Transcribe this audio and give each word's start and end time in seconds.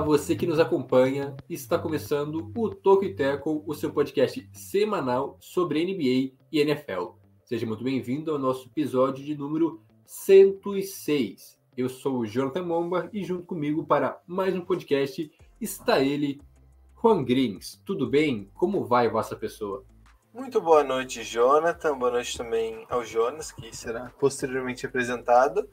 Olá, 0.00 0.06
você 0.06 0.34
que 0.34 0.46
nos 0.46 0.58
acompanha. 0.58 1.36
Está 1.46 1.78
começando 1.78 2.50
o 2.56 2.74
Toque 2.74 3.12
Tackle, 3.12 3.62
o 3.66 3.74
seu 3.74 3.92
podcast 3.92 4.48
semanal 4.50 5.36
sobre 5.38 5.84
NBA 5.84 6.34
e 6.50 6.58
NFL. 6.58 7.18
Seja 7.44 7.66
muito 7.66 7.84
bem-vindo 7.84 8.32
ao 8.32 8.38
nosso 8.38 8.66
episódio 8.68 9.22
de 9.22 9.36
número 9.36 9.82
106. 10.06 11.60
Eu 11.76 11.90
sou 11.90 12.20
o 12.20 12.26
Jonathan 12.26 12.64
Momba 12.64 13.10
e 13.12 13.22
junto 13.22 13.44
comigo 13.44 13.84
para 13.84 14.18
mais 14.26 14.56
um 14.56 14.62
podcast 14.62 15.30
está 15.60 16.00
ele, 16.00 16.40
Juan 17.02 17.22
Grins. 17.22 17.78
Tudo 17.84 18.08
bem? 18.08 18.50
Como 18.54 18.86
vai 18.86 19.06
vossa 19.06 19.36
pessoa? 19.36 19.84
Muito 20.32 20.62
boa 20.62 20.82
noite, 20.82 21.22
Jonathan. 21.22 21.98
Boa 21.98 22.12
noite 22.12 22.38
também 22.38 22.86
ao 22.88 23.04
Jonas, 23.04 23.52
que 23.52 23.76
será 23.76 24.10
posteriormente 24.18 24.86
apresentado. 24.86 25.68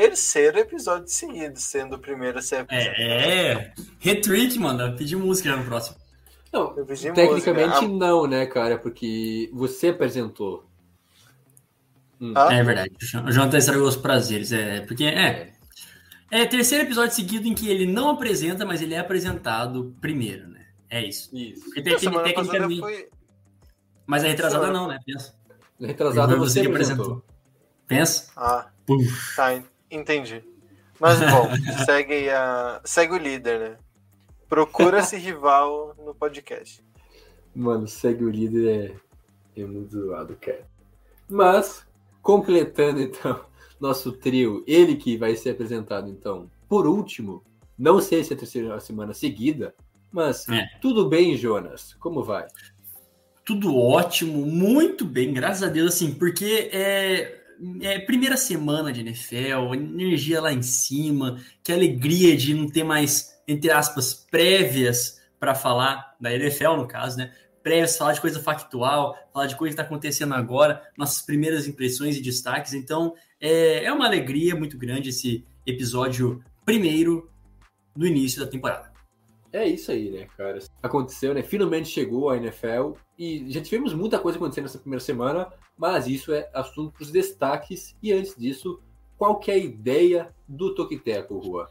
Terceiro 0.00 0.58
episódio 0.58 1.08
seguido, 1.08 1.58
sendo 1.58 1.96
o 1.96 1.98
primeiro 1.98 2.38
a 2.38 2.42
ser 2.42 2.56
apresentado. 2.56 2.96
É, 2.98 3.52
é. 3.52 3.74
Retrick, 3.98 4.58
mano. 4.58 4.94
Pedir 4.94 5.16
música 5.16 5.48
já 5.48 5.56
no 5.56 5.64
próximo. 5.64 5.96
Não, 6.52 6.76
Eu 6.76 6.84
pedi 6.84 7.10
tecnicamente 7.12 7.68
música. 7.86 7.88
não, 7.88 8.26
né, 8.26 8.44
cara? 8.44 8.76
Porque 8.78 9.50
você 9.54 9.88
apresentou. 9.88 10.66
Ah, 12.34 12.52
É 12.54 12.62
verdade. 12.62 12.92
O 13.26 13.30
Jonathan 13.32 13.56
estragou 13.58 13.88
os 13.88 13.96
prazeres. 13.96 14.52
É, 14.52 14.80
porque 14.82 15.04
é. 15.04 15.52
É 16.30 16.44
terceiro 16.44 16.84
episódio 16.84 17.14
seguido 17.14 17.46
em 17.48 17.54
que 17.54 17.68
ele 17.70 17.86
não 17.86 18.10
apresenta, 18.10 18.66
mas 18.66 18.82
ele 18.82 18.92
é 18.94 18.98
apresentado 18.98 19.96
primeiro, 20.00 20.46
né? 20.48 20.66
É 20.90 21.06
isso. 21.06 21.34
Isso. 21.34 21.64
Porque 21.64 21.80
a 21.80 21.82
tecnicamente. 21.84 22.80
foi. 22.80 23.08
Mas 24.06 24.24
a 24.24 24.28
retrasada 24.28 24.70
não, 24.70 24.88
né? 24.88 24.98
Pensa. 25.06 25.34
Retrasado 25.80 26.30
Foi 26.32 26.38
você 26.40 26.52
você 26.54 26.60
que 26.62 26.66
apresentou. 26.68 27.24
Pensa. 27.86 28.30
Ah, 28.36 28.68
Puf. 28.84 29.36
tá, 29.36 29.54
en- 29.54 29.64
entendi. 29.96 30.42
Mas 31.00 31.18
bom, 31.20 31.48
segue, 31.84 32.28
a... 32.30 32.80
segue 32.84 33.14
o 33.14 33.18
líder, 33.18 33.58
né? 33.58 33.76
Procura-se 34.48 35.16
rival 35.16 35.94
no 35.98 36.14
podcast. 36.14 36.84
Mano, 37.54 37.86
segue 37.88 38.24
o 38.24 38.30
líder 38.30 38.96
é, 39.56 39.60
é 39.60 39.64
muito 39.64 39.90
zoado, 39.90 40.36
cara. 40.40 40.66
Mas, 41.28 41.86
completando 42.22 43.00
então 43.00 43.44
nosso 43.80 44.12
trio, 44.12 44.62
ele 44.66 44.96
que 44.96 45.16
vai 45.16 45.34
ser 45.34 45.50
apresentado 45.50 46.08
então 46.08 46.50
por 46.68 46.86
último, 46.86 47.42
não 47.78 48.00
sei 48.00 48.24
se 48.24 48.32
é 48.32 48.36
a 48.36 48.38
terceira 48.38 48.80
semana 48.80 49.14
seguida, 49.14 49.74
mas 50.10 50.48
É. 50.48 50.66
tudo 50.80 51.08
bem, 51.08 51.36
Jonas? 51.36 51.94
Como 51.94 52.22
vai? 52.22 52.46
Tudo 53.44 53.76
ótimo, 53.76 54.44
muito 54.44 55.04
bem, 55.04 55.32
graças 55.32 55.62
a 55.62 55.68
Deus, 55.68 55.94
assim, 55.94 56.14
porque 56.14 56.68
é, 56.72 57.40
é 57.80 57.98
primeira 57.98 58.36
semana 58.36 58.92
de 58.92 59.00
NFL, 59.00 59.74
energia 59.74 60.40
lá 60.40 60.52
em 60.52 60.62
cima, 60.62 61.40
que 61.62 61.72
alegria 61.72 62.36
de 62.36 62.54
não 62.54 62.68
ter 62.68 62.84
mais, 62.84 63.38
entre 63.46 63.70
aspas, 63.70 64.14
prévias 64.30 65.20
para 65.38 65.54
falar 65.54 66.14
da 66.20 66.32
NFL, 66.34 66.76
no 66.76 66.86
caso, 66.88 67.18
né? 67.18 67.32
Prévias, 67.62 67.96
falar 67.96 68.12
de 68.12 68.20
coisa 68.20 68.40
factual, 68.40 69.16
falar 69.32 69.46
de 69.46 69.56
coisa 69.56 69.74
que 69.74 69.80
está 69.80 69.82
acontecendo 69.82 70.34
agora, 70.34 70.82
nossas 70.96 71.22
primeiras 71.22 71.66
impressões 71.66 72.16
e 72.16 72.22
destaques. 72.22 72.74
Então, 72.74 73.14
é, 73.40 73.84
é 73.84 73.92
uma 73.92 74.06
alegria 74.06 74.54
muito 74.54 74.78
grande 74.78 75.10
esse 75.10 75.44
episódio 75.66 76.42
primeiro 76.64 77.30
do 77.94 78.06
início 78.06 78.40
da 78.40 78.46
temporada. 78.46 78.95
É 79.56 79.66
isso 79.66 79.90
aí, 79.90 80.10
né, 80.10 80.28
cara? 80.36 80.58
Aconteceu, 80.82 81.32
né? 81.32 81.42
Finalmente 81.42 81.88
chegou 81.88 82.28
a 82.28 82.36
NFL 82.36 82.92
e 83.18 83.50
já 83.50 83.62
tivemos 83.62 83.94
muita 83.94 84.18
coisa 84.18 84.36
acontecendo 84.36 84.64
nessa 84.64 84.78
primeira 84.78 85.02
semana, 85.02 85.50
mas 85.78 86.06
isso 86.06 86.30
é 86.34 86.50
assunto 86.52 86.92
para 86.92 87.02
os 87.02 87.10
destaques. 87.10 87.96
E 88.02 88.12
antes 88.12 88.36
disso, 88.36 88.82
qual 89.16 89.38
que 89.38 89.50
é 89.50 89.54
a 89.54 89.56
ideia 89.56 90.34
do 90.46 90.74
Toquiteco, 90.74 91.38
Rua? 91.38 91.70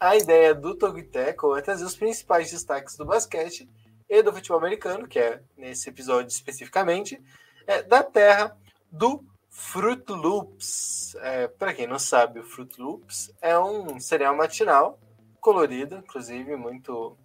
A 0.00 0.16
ideia 0.16 0.54
do 0.54 0.74
Togiteco 0.74 1.54
é 1.54 1.60
trazer 1.60 1.84
os 1.84 1.94
principais 1.94 2.50
destaques 2.50 2.96
do 2.96 3.04
basquete 3.04 3.68
e 4.08 4.22
do 4.22 4.32
futebol 4.32 4.56
americano, 4.56 5.06
que 5.06 5.18
é 5.18 5.42
nesse 5.54 5.90
episódio 5.90 6.28
especificamente, 6.28 7.22
é, 7.66 7.82
da 7.82 8.02
terra 8.02 8.56
do 8.90 9.22
Fruit 9.50 10.10
Loops. 10.10 11.14
É, 11.16 11.46
Para 11.46 11.74
quem 11.74 11.86
não 11.86 11.98
sabe, 11.98 12.40
o 12.40 12.42
Fruit 12.42 12.80
Loops 12.80 13.30
é 13.42 13.58
um 13.58 14.00
cereal 14.00 14.34
matinal 14.34 14.98
colorido, 15.42 15.96
inclusive 15.96 16.56
muito 16.56 17.18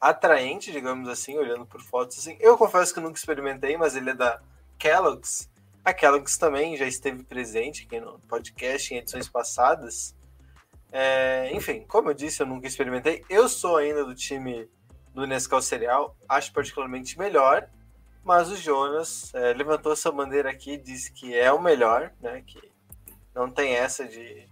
atraente, 0.00 0.72
digamos 0.72 1.08
assim, 1.08 1.38
olhando 1.38 1.64
por 1.64 1.80
fotos 1.80 2.18
assim. 2.18 2.36
Eu 2.40 2.58
confesso 2.58 2.92
que 2.92 3.00
nunca 3.00 3.16
experimentei, 3.16 3.76
mas 3.76 3.94
ele 3.94 4.10
é 4.10 4.14
da 4.14 4.42
Kellogg's. 4.76 5.48
A 5.84 5.94
Kellogg's 5.94 6.36
também 6.36 6.76
já 6.76 6.86
esteve 6.86 7.22
presente 7.22 7.86
aqui 7.86 8.00
no 8.00 8.18
podcast 8.20 8.92
em 8.92 8.98
edições 8.98 9.28
passadas. 9.28 10.14
É, 10.90 11.50
enfim, 11.54 11.84
como 11.86 12.10
eu 12.10 12.14
disse, 12.14 12.42
eu 12.42 12.46
nunca 12.46 12.66
experimentei. 12.66 13.24
Eu 13.30 13.48
sou 13.48 13.76
ainda 13.76 14.04
do 14.04 14.14
time 14.14 14.68
do 15.14 15.24
Nescau 15.26 15.62
Cereal, 15.62 16.16
acho 16.28 16.52
particularmente 16.52 17.16
melhor, 17.16 17.68
mas 18.24 18.50
o 18.50 18.56
Jonas 18.56 19.32
é, 19.34 19.52
levantou 19.54 19.92
essa 19.92 20.10
bandeira 20.10 20.50
aqui, 20.50 20.76
disse 20.76 21.12
que 21.12 21.36
é 21.36 21.52
o 21.52 21.62
melhor, 21.62 22.12
né? 22.20 22.42
Que 22.44 22.60
não 23.32 23.48
tem 23.48 23.74
essa 23.74 24.04
de, 24.06 24.48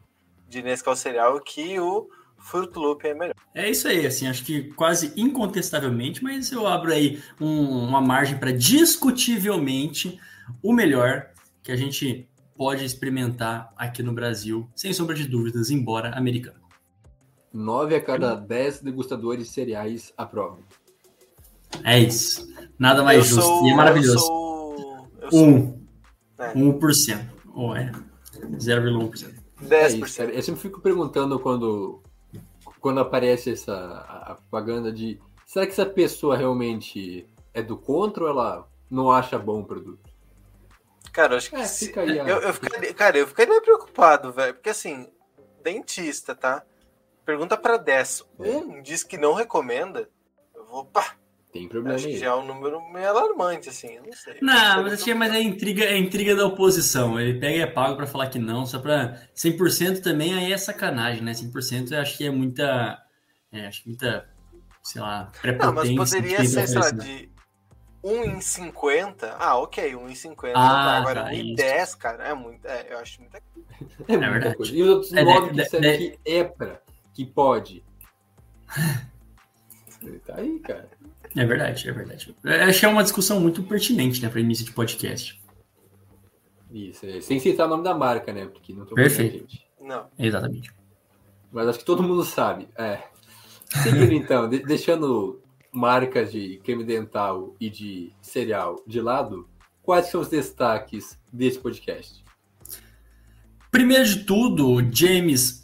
de 0.49 0.63
Nescau 0.63 0.95
Cereal, 0.95 1.41
que 1.41 1.81
o 1.81 2.09
Fruit 2.39 2.75
Loop 2.77 3.07
é 3.07 3.15
melhor. 3.15 3.35
É 3.55 3.69
isso 3.69 3.87
aí, 3.89 4.07
assim, 4.07 4.27
acho 4.27 4.45
que 4.45 4.73
quase 4.75 5.13
incontestavelmente, 5.17 6.23
mas 6.23 6.51
eu 6.53 6.67
abro 6.67 6.93
aí 6.93 7.21
um- 7.41 7.85
uma 7.87 8.01
margem 8.01 8.39
para 8.39 8.53
discutivelmente 8.53 10.19
o 10.63 10.73
melhor 10.73 11.31
que 11.63 11.73
a 11.73 11.77
gente 11.77 12.29
pode 12.57 12.85
experimentar 12.85 13.73
aqui 13.77 14.03
no 14.03 14.13
Brasil, 14.13 14.69
sem 14.75 14.93
sombra 14.93 15.15
de 15.15 15.27
dúvidas, 15.29 15.71
embora 15.71 16.17
americano. 16.17 16.59
Nove 17.53 17.95
a 17.95 18.01
cada 18.01 18.35
dez 18.35 18.81
degustadores 18.81 19.47
de 19.47 19.53
cereais 19.53 20.13
aprovam. 20.17 20.59
É 21.85 21.99
isso. 21.99 22.47
Nada 22.79 23.03
mais 23.03 23.19
eu 23.19 23.25
justo. 23.25 23.43
sou, 23.43 23.67
e 23.67 23.71
é 23.71 23.75
maravilhoso. 23.75 24.15
Eu 24.15 24.19
sou, 24.19 25.09
eu 25.23 25.31
sou 25.31 25.47
Um. 25.47 25.79
É. 26.39 26.53
1%. 26.55 27.31
Ou 27.55 27.77
é. 27.77 27.91
0,1%. 28.59 29.35
É 29.71 29.87
isso, 29.89 29.97
10%. 29.99 30.31
Eu 30.31 30.43
sempre 30.43 30.61
fico 30.61 30.81
perguntando 30.81 31.39
quando, 31.39 32.01
quando 32.81 33.01
aparece 33.01 33.53
essa 33.53 33.75
a- 33.75 34.33
a 34.33 34.35
propaganda 34.35 34.93
de 34.93 35.21
será 35.47 35.67
que 35.67 35.73
essa 35.73 35.87
pessoa 35.87 36.37
realmente 36.37 37.27
é 37.55 37.63
do 37.63 37.77
contra 37.77 38.25
ou 38.25 38.31
ela 38.31 38.69
não 38.91 39.11
acha 39.11 39.39
bom 39.39 39.61
o 39.61 39.65
produto? 39.65 40.09
Cara, 41.13 41.35
eu 41.35 41.39
acho 41.39 41.51
que 41.51 41.57
É, 41.57 41.65
se- 41.65 41.87
fica 41.87 42.03
aí 42.03 42.19
eu, 42.19 42.27
eu 42.27 42.55
ficaria, 42.55 42.95
cara, 42.95 43.19
eu 43.19 43.27
ficaria 43.27 43.61
preocupado, 43.61 44.33
velho, 44.33 44.55
porque 44.55 44.71
assim, 44.71 45.11
dentista, 45.63 46.35
tá? 46.35 46.63
Pergunta 47.25 47.57
pra 47.57 47.77
10. 47.77 48.25
É. 48.41 48.51
Um 48.51 48.81
diz 48.83 49.03
que 49.03 49.19
não 49.19 49.35
recomenda. 49.35 50.09
Eu 50.55 50.65
vou, 50.65 50.85
pá, 50.85 51.15
Tem 51.59 51.69
problema 51.69 51.97
acho 51.97 52.07
que 52.07 52.15
aí. 52.15 52.19
já 52.19 52.27
é 52.27 52.35
um 52.35 52.47
número 52.47 52.81
meio 52.93 53.09
alarmante, 53.09 53.69
assim, 53.69 53.95
eu 53.95 54.03
não 54.05 54.13
sei. 54.13 54.37
Não, 54.41 54.83
mas 54.83 54.93
achei 54.95 55.15
mais 55.15 55.33
a 55.33 55.41
intriga, 55.41 55.85
a 55.85 55.97
intriga 55.99 56.35
da 56.37 56.47
oposição. 56.47 57.19
Ele 57.21 57.39
pega 57.39 57.57
e 57.57 57.61
é 57.61 57.67
pago 57.67 57.97
pra 57.97 58.07
falar 58.07 58.29
que 58.29 58.39
não, 58.39 58.65
só 58.67 58.79
pra 58.79 59.21
100% 59.35 60.01
também 60.03 60.35
aí 60.35 60.53
é 60.53 60.59
sacanagem, 60.59 61.23
né? 61.23 61.33
100% 61.33 61.93
eu 61.93 62.01
acho 62.01 62.17
que 62.17 62.25
é 62.27 62.31
muita, 62.31 62.99
é, 63.53 63.67
acho 63.67 63.83
que 63.83 63.89
muita, 63.91 64.29
sei 64.83 65.01
lá, 65.03 65.25
Não, 65.25 65.27
mas 65.27 65.41
prepotência. 65.41 65.97
poderia 65.97 66.31
que 66.37 66.43
tem 66.43 66.49
ser, 66.49 66.67
sei 66.69 66.79
lá, 66.79 66.87
oferecer. 66.87 67.07
de 67.27 67.39
1 68.05 68.25
em 68.25 68.41
50. 68.41 69.37
Ah, 69.39 69.57
ok, 69.59 69.97
1 69.97 70.09
em 70.09 70.15
50. 70.15 70.57
Ah, 70.59 70.99
Agora, 70.99 71.23
tá, 71.25 71.29
1 71.31 71.33
em 71.33 71.47
isso. 71.49 71.57
10, 71.57 71.95
cara, 71.97 72.25
é 72.29 72.35
muito. 72.35 72.65
É, 72.67 72.87
eu 72.91 72.99
acho 72.99 73.21
muita 73.21 73.39
É, 73.39 74.17
muita 74.17 74.31
verdade. 74.31 74.57
coisa. 74.57 74.73
E 74.77 74.83
os 74.83 74.89
outros 74.89 75.13
É, 75.13 75.25
nove 75.25 75.41
de- 75.41 75.57
que 75.57 75.63
disseram 75.63 75.83
de- 75.99 75.99
que 76.11 76.19
é 76.31 76.45
pra, 76.45 76.81
que 77.15 77.25
pode. 77.27 77.85
Tá 80.25 80.37
aí, 80.37 80.61
cara. 80.61 80.89
É 81.37 81.45
verdade, 81.45 81.89
é 81.89 81.93
verdade. 81.93 82.35
Eu 82.45 82.63
Acho 82.65 82.81
que 82.81 82.87
é 82.87 82.89
uma 82.89 83.03
discussão 83.03 83.41
muito 83.41 83.63
pertinente, 83.63 84.23
né, 84.23 84.29
para 84.29 84.41
início 84.41 84.65
de 84.65 84.73
podcast. 84.73 85.41
Isso, 86.71 87.07
é, 87.07 87.21
sem 87.21 87.39
citar 87.41 87.67
o 87.67 87.71
nome 87.71 87.83
da 87.85 87.95
marca, 87.95 88.33
né? 88.33 88.47
Porque 88.47 88.73
não 88.73 88.85
tô 88.85 88.95
Perfeito. 88.95 89.39
gente. 89.39 89.67
Não. 89.81 90.07
Exatamente. 90.19 90.71
Mas 91.51 91.67
acho 91.69 91.79
que 91.79 91.85
todo 91.85 92.03
mundo 92.03 92.25
sabe. 92.25 92.69
É. 92.77 93.03
Seguindo 93.83 94.13
então, 94.13 94.49
de- 94.49 94.63
deixando 94.63 95.41
marcas 95.73 96.31
de 96.33 96.59
creme 96.65 96.85
dental 96.85 97.55
e 97.61 97.71
de 97.71 98.13
cereal 98.21 98.83
de 98.87 99.01
lado, 99.01 99.49
quais 99.83 100.07
são 100.07 100.21
os 100.21 100.29
destaques 100.29 101.19
desse 101.33 101.59
podcast? 101.59 102.23
Primeiro 103.71 104.05
de 104.05 104.25
tudo, 104.25 104.79
James 104.95 105.63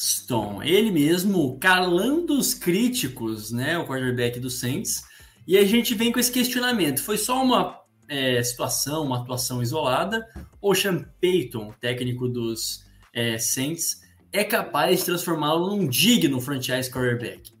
Winston, 0.00 0.62
ele 0.62 0.90
mesmo 0.90 1.58
calando 1.58 2.38
os 2.38 2.54
críticos, 2.54 3.50
né, 3.50 3.76
o 3.76 3.86
quarterback 3.86 4.40
do 4.40 4.48
Saints. 4.48 5.04
E 5.46 5.58
a 5.58 5.64
gente 5.64 5.94
vem 5.94 6.10
com 6.10 6.18
esse 6.18 6.32
questionamento: 6.32 7.02
foi 7.02 7.18
só 7.18 7.42
uma 7.42 7.78
é, 8.08 8.42
situação, 8.42 9.04
uma 9.04 9.20
atuação 9.20 9.62
isolada, 9.62 10.26
ou 10.60 10.74
Sean 10.74 11.04
Payton, 11.20 11.74
técnico 11.78 12.26
dos 12.26 12.84
é, 13.12 13.36
Saints, 13.36 14.00
é 14.32 14.42
capaz 14.42 15.00
de 15.00 15.04
transformá-lo 15.04 15.76
num 15.76 15.86
digno 15.86 16.40
franchise 16.40 16.90
quarterback. 16.90 17.52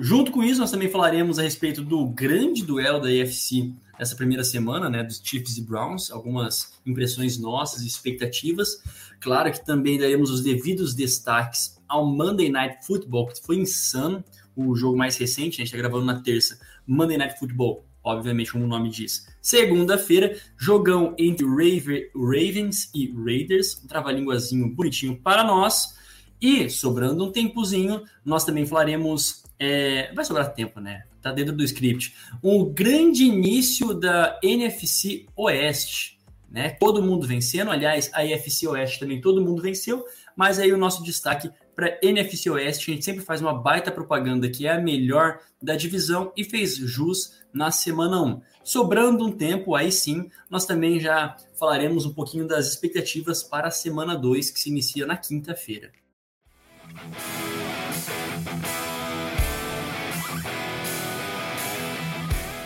Junto 0.00 0.30
com 0.30 0.44
isso, 0.44 0.60
nós 0.60 0.70
também 0.70 0.88
falaremos 0.88 1.40
a 1.40 1.42
respeito 1.42 1.82
do 1.82 2.06
grande 2.06 2.62
duelo 2.62 3.00
da 3.00 3.08
AFC 3.08 3.74
essa 3.98 4.14
primeira 4.14 4.44
semana, 4.44 4.88
né, 4.88 5.02
dos 5.02 5.20
Chiefs 5.22 5.58
e 5.58 5.62
Browns, 5.62 6.10
algumas 6.10 6.72
impressões 6.86 7.36
nossas, 7.36 7.82
expectativas. 7.82 8.80
Claro 9.20 9.50
que 9.50 9.64
também 9.64 9.98
daremos 9.98 10.30
os 10.30 10.42
devidos 10.42 10.94
destaques 10.94 11.78
ao 11.88 12.06
Monday 12.06 12.50
Night 12.50 12.86
Football, 12.86 13.28
que 13.28 13.40
foi 13.44 13.56
insano, 13.56 14.24
o 14.54 14.74
jogo 14.74 14.96
mais 14.96 15.16
recente, 15.16 15.54
a 15.54 15.64
gente 15.64 15.66
está 15.66 15.78
gravando 15.78 16.04
na 16.04 16.20
terça, 16.20 16.60
Monday 16.86 17.16
Night 17.16 17.38
Football, 17.38 17.84
obviamente 18.02 18.52
como 18.52 18.64
o 18.64 18.68
nome 18.68 18.90
diz. 18.90 19.26
Segunda-feira, 19.40 20.36
jogão 20.56 21.14
entre 21.18 21.46
Ravens 21.46 22.90
e 22.94 23.12
Raiders, 23.12 23.80
um 23.82 23.86
trava-linguazinho 23.86 24.68
bonitinho 24.74 25.16
para 25.16 25.44
nós. 25.44 25.96
E, 26.40 26.70
sobrando 26.70 27.24
um 27.24 27.32
tempozinho, 27.32 28.02
nós 28.24 28.44
também 28.44 28.64
falaremos. 28.64 29.42
É, 29.58 30.12
vai 30.14 30.24
sobrar 30.24 30.54
tempo, 30.54 30.78
né? 30.78 31.02
Tá 31.20 31.32
dentro 31.32 31.52
do 31.52 31.64
script. 31.64 32.14
Um 32.42 32.72
grande 32.72 33.24
início 33.24 33.92
da 33.92 34.38
NFC 34.42 35.26
Oeste. 35.34 36.17
Né? 36.50 36.70
Todo 36.70 37.02
mundo 37.02 37.26
vencendo. 37.26 37.70
Aliás, 37.70 38.10
a 38.12 38.24
NFC 38.24 38.66
Oeste 38.66 39.00
também 39.00 39.20
todo 39.20 39.44
mundo 39.44 39.60
venceu. 39.60 40.04
Mas 40.34 40.58
aí 40.58 40.72
o 40.72 40.78
nosso 40.78 41.02
destaque 41.02 41.50
para 41.74 41.98
NFC 42.02 42.50
Oeste, 42.50 42.90
a 42.90 42.94
gente 42.94 43.04
sempre 43.04 43.24
faz 43.24 43.40
uma 43.40 43.54
baita 43.54 43.92
propaganda 43.92 44.48
que 44.48 44.66
é 44.66 44.72
a 44.72 44.80
melhor 44.80 45.38
da 45.62 45.76
divisão 45.76 46.32
e 46.36 46.42
fez 46.42 46.76
jus 46.76 47.38
na 47.52 47.70
semana 47.70 48.20
1. 48.22 48.40
Sobrando 48.64 49.24
um 49.24 49.32
tempo, 49.32 49.74
aí 49.74 49.92
sim, 49.92 50.28
nós 50.50 50.66
também 50.66 50.98
já 50.98 51.36
falaremos 51.58 52.04
um 52.04 52.12
pouquinho 52.12 52.46
das 52.46 52.66
expectativas 52.66 53.42
para 53.42 53.68
a 53.68 53.70
semana 53.70 54.16
2, 54.16 54.50
que 54.50 54.58
se 54.58 54.70
inicia 54.70 55.06
na 55.06 55.16
quinta-feira. 55.16 55.92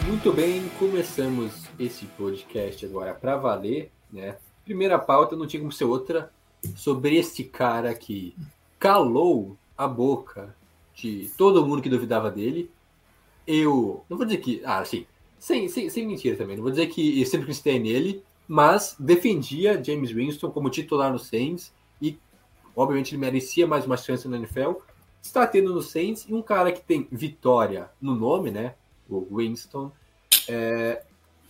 Muito 0.07 0.33
bem, 0.33 0.69
começamos 0.79 1.62
esse 1.79 2.07
podcast 2.07 2.85
agora 2.85 3.15
para 3.15 3.37
valer, 3.37 3.91
né? 4.13 4.37
Primeira 4.65 4.99
pauta 4.99 5.37
não 5.37 5.47
tinha 5.47 5.61
como 5.61 5.73
ser 5.73 5.85
outra 5.85 6.31
sobre 6.77 7.17
este 7.17 7.45
cara 7.45 7.95
que 7.95 8.35
calou 8.79 9.57
a 9.77 9.87
boca 9.87 10.55
de 10.95 11.31
todo 11.37 11.67
mundo 11.67 11.83
que 11.83 11.89
duvidava 11.89 12.31
dele. 12.31 12.71
Eu 13.47 14.05
não 14.09 14.17
vou 14.17 14.27
dizer 14.27 14.39
que, 14.39 14.63
ah, 14.65 14.85
sim, 14.85 15.07
sem, 15.39 15.69
sem, 15.69 15.91
sem 15.91 16.07
mentira 16.07 16.37
também, 16.37 16.57
não 16.57 16.63
vou 16.63 16.71
dizer 16.71 16.87
que 16.87 17.25
sempre 17.27 17.43
acreditei 17.43 17.79
nele, 17.79 18.23
mas 18.47 18.95
defendia 18.99 19.83
James 19.83 20.13
Winston 20.13 20.51
como 20.51 20.71
titular 20.71 21.13
no 21.13 21.19
Saints 21.19 21.73
e 22.01 22.19
obviamente 22.77 23.15
ele 23.15 23.21
merecia 23.21 23.67
mais 23.67 23.85
uma 23.85 23.97
chance 23.97 24.29
na 24.29 24.37
NFL. 24.37 24.75
Está 25.21 25.47
tendo 25.47 25.73
no 25.73 25.83
Saints 25.83 26.27
e 26.29 26.35
um 26.35 26.43
cara 26.43 26.73
que 26.73 26.81
tem 26.81 27.07
vitória 27.11 27.91
no 28.01 28.15
nome, 28.15 28.51
né? 28.51 28.75
O 29.09 29.37
Winston, 29.37 29.91
é, 30.49 31.05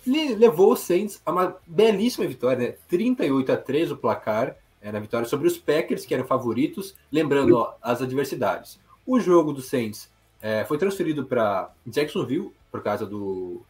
levou 0.06 0.72
o 0.72 0.76
Saints 0.76 1.20
a 1.24 1.32
uma 1.32 1.56
belíssima 1.66 2.26
vitória, 2.26 2.68
né? 2.68 2.74
38 2.88 3.52
a 3.52 3.56
3 3.56 3.92
o 3.92 3.96
placar, 3.96 4.56
é, 4.80 4.90
na 4.90 4.98
vitória 4.98 5.28
sobre 5.28 5.46
os 5.46 5.56
Packers, 5.56 6.04
que 6.04 6.14
eram 6.14 6.24
favoritos. 6.24 6.94
Lembrando 7.10 7.56
ó, 7.56 7.74
as 7.80 8.02
adversidades. 8.02 8.80
O 9.06 9.20
jogo 9.20 9.52
do 9.52 9.62
Saints 9.62 10.10
é, 10.40 10.64
foi 10.64 10.78
transferido 10.78 11.24
para 11.24 11.70
Jacksonville 11.86 12.52
por 12.70 12.82
causa 12.82 13.06
do, 13.06 13.62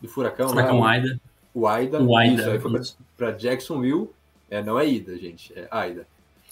do 0.00 0.08
furacão. 0.08 0.48
Furacão 0.48 0.80
lá, 0.80 0.90
Aida. 0.92 1.20
O 1.52 1.66
Aida. 1.66 2.02
O 2.02 2.16
Aida. 2.16 2.42
Isso, 2.42 2.50
aí 2.50 2.58
foi 2.60 2.80
para 3.16 3.30
Jacksonville. 3.32 4.10
É, 4.50 4.62
não 4.62 4.78
é 4.78 4.86
Ida, 4.86 5.18
gente, 5.18 5.52
é 5.56 5.66
Aida. 5.70 6.06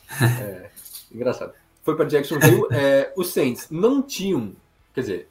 É, 0.21 0.71
engraçado. 1.11 1.55
Foi 1.83 1.97
para 1.97 2.05
Jacksonville. 2.05 2.67
É, 2.71 3.13
os 3.17 3.29
Saints 3.29 3.71
não 3.71 4.03
tinham, 4.03 4.53
quer 4.95 5.01
dizer, 5.01 5.29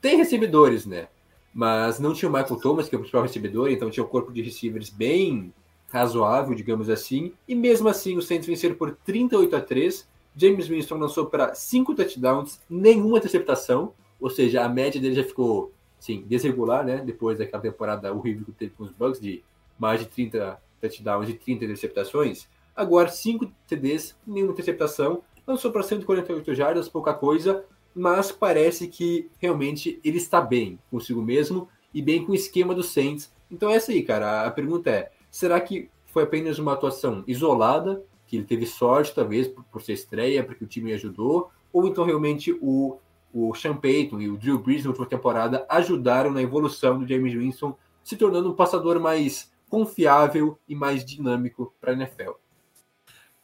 tem 0.00 0.16
recebedores, 0.16 0.86
né? 0.86 1.08
Mas 1.52 1.98
não 1.98 2.14
tinha 2.14 2.28
o 2.28 2.32
Michael 2.32 2.56
Thomas, 2.56 2.88
que 2.88 2.94
é 2.94 2.96
o 2.96 3.00
principal 3.00 3.22
recebedor, 3.22 3.70
então 3.70 3.90
tinha 3.90 4.04
um 4.04 4.08
corpo 4.08 4.32
de 4.32 4.40
receivers 4.40 4.88
bem 4.88 5.52
razoável, 5.90 6.54
digamos 6.54 6.88
assim. 6.88 7.34
E 7.46 7.54
mesmo 7.54 7.88
assim, 7.88 8.16
os 8.16 8.26
Saints 8.26 8.46
venceram 8.46 8.74
por 8.74 8.96
38 9.04 9.54
a 9.54 9.60
3. 9.60 10.08
James 10.34 10.66
Winston 10.66 10.96
lançou 10.96 11.26
para 11.26 11.54
5 11.54 11.94
touchdowns, 11.94 12.58
nenhuma 12.68 13.18
interceptação, 13.18 13.92
ou 14.18 14.30
seja, 14.30 14.64
a 14.64 14.68
média 14.68 14.98
dele 14.98 15.14
já 15.14 15.24
ficou 15.24 15.70
sim, 16.00 16.24
desregular, 16.26 16.84
né? 16.84 17.02
Depois 17.04 17.38
daquela 17.38 17.62
temporada 17.62 18.12
horrível 18.12 18.46
que 18.46 18.52
teve 18.52 18.72
com 18.72 18.84
os 18.84 18.90
Bucks 18.90 19.20
de 19.20 19.44
mais 19.78 20.00
de 20.00 20.06
30 20.06 20.58
touchdowns 20.80 21.28
e 21.28 21.34
30 21.34 21.64
interceptações. 21.66 22.48
Agora, 22.74 23.08
5 23.08 23.52
TDs, 23.68 24.16
nenhuma 24.26 24.52
interceptação, 24.52 25.22
lançou 25.46 25.70
para 25.70 25.82
148 25.82 26.54
jardas, 26.54 26.88
pouca 26.88 27.12
coisa, 27.12 27.64
mas 27.94 28.32
parece 28.32 28.88
que 28.88 29.30
realmente 29.38 30.00
ele 30.04 30.18
está 30.18 30.40
bem 30.40 30.78
consigo 30.90 31.20
mesmo 31.20 31.68
e 31.92 32.00
bem 32.00 32.24
com 32.24 32.32
o 32.32 32.34
esquema 32.34 32.74
do 32.74 32.82
Saints. 32.82 33.32
Então 33.50 33.70
é 33.70 33.74
essa 33.74 33.92
aí, 33.92 34.02
cara. 34.02 34.46
A 34.46 34.50
pergunta 34.50 34.90
é: 34.90 35.12
será 35.30 35.60
que 35.60 35.90
foi 36.06 36.24
apenas 36.24 36.58
uma 36.58 36.72
atuação 36.72 37.24
isolada, 37.26 38.02
que 38.26 38.36
ele 38.36 38.44
teve 38.44 38.66
sorte, 38.66 39.14
talvez, 39.14 39.48
por, 39.48 39.64
por 39.64 39.82
ser 39.82 39.94
estreia, 39.94 40.44
porque 40.44 40.64
o 40.64 40.68
time 40.68 40.92
ajudou, 40.92 41.50
ou 41.72 41.86
então 41.86 42.04
realmente 42.04 42.56
o, 42.60 42.98
o 43.32 43.54
Sean 43.54 43.76
Payton 43.76 44.20
e 44.20 44.28
o 44.28 44.36
Drew 44.36 44.58
Brees 44.58 44.84
na 44.84 44.90
última 44.90 45.06
temporada 45.06 45.66
ajudaram 45.68 46.30
na 46.30 46.42
evolução 46.42 46.98
do 46.98 47.06
James 47.06 47.34
Winston, 47.34 47.76
se 48.04 48.16
tornando 48.16 48.50
um 48.50 48.54
passador 48.54 49.00
mais 49.00 49.52
confiável 49.68 50.58
e 50.68 50.74
mais 50.74 51.04
dinâmico 51.04 51.74
para 51.80 51.92
a 51.92 51.94
NFL? 51.94 52.32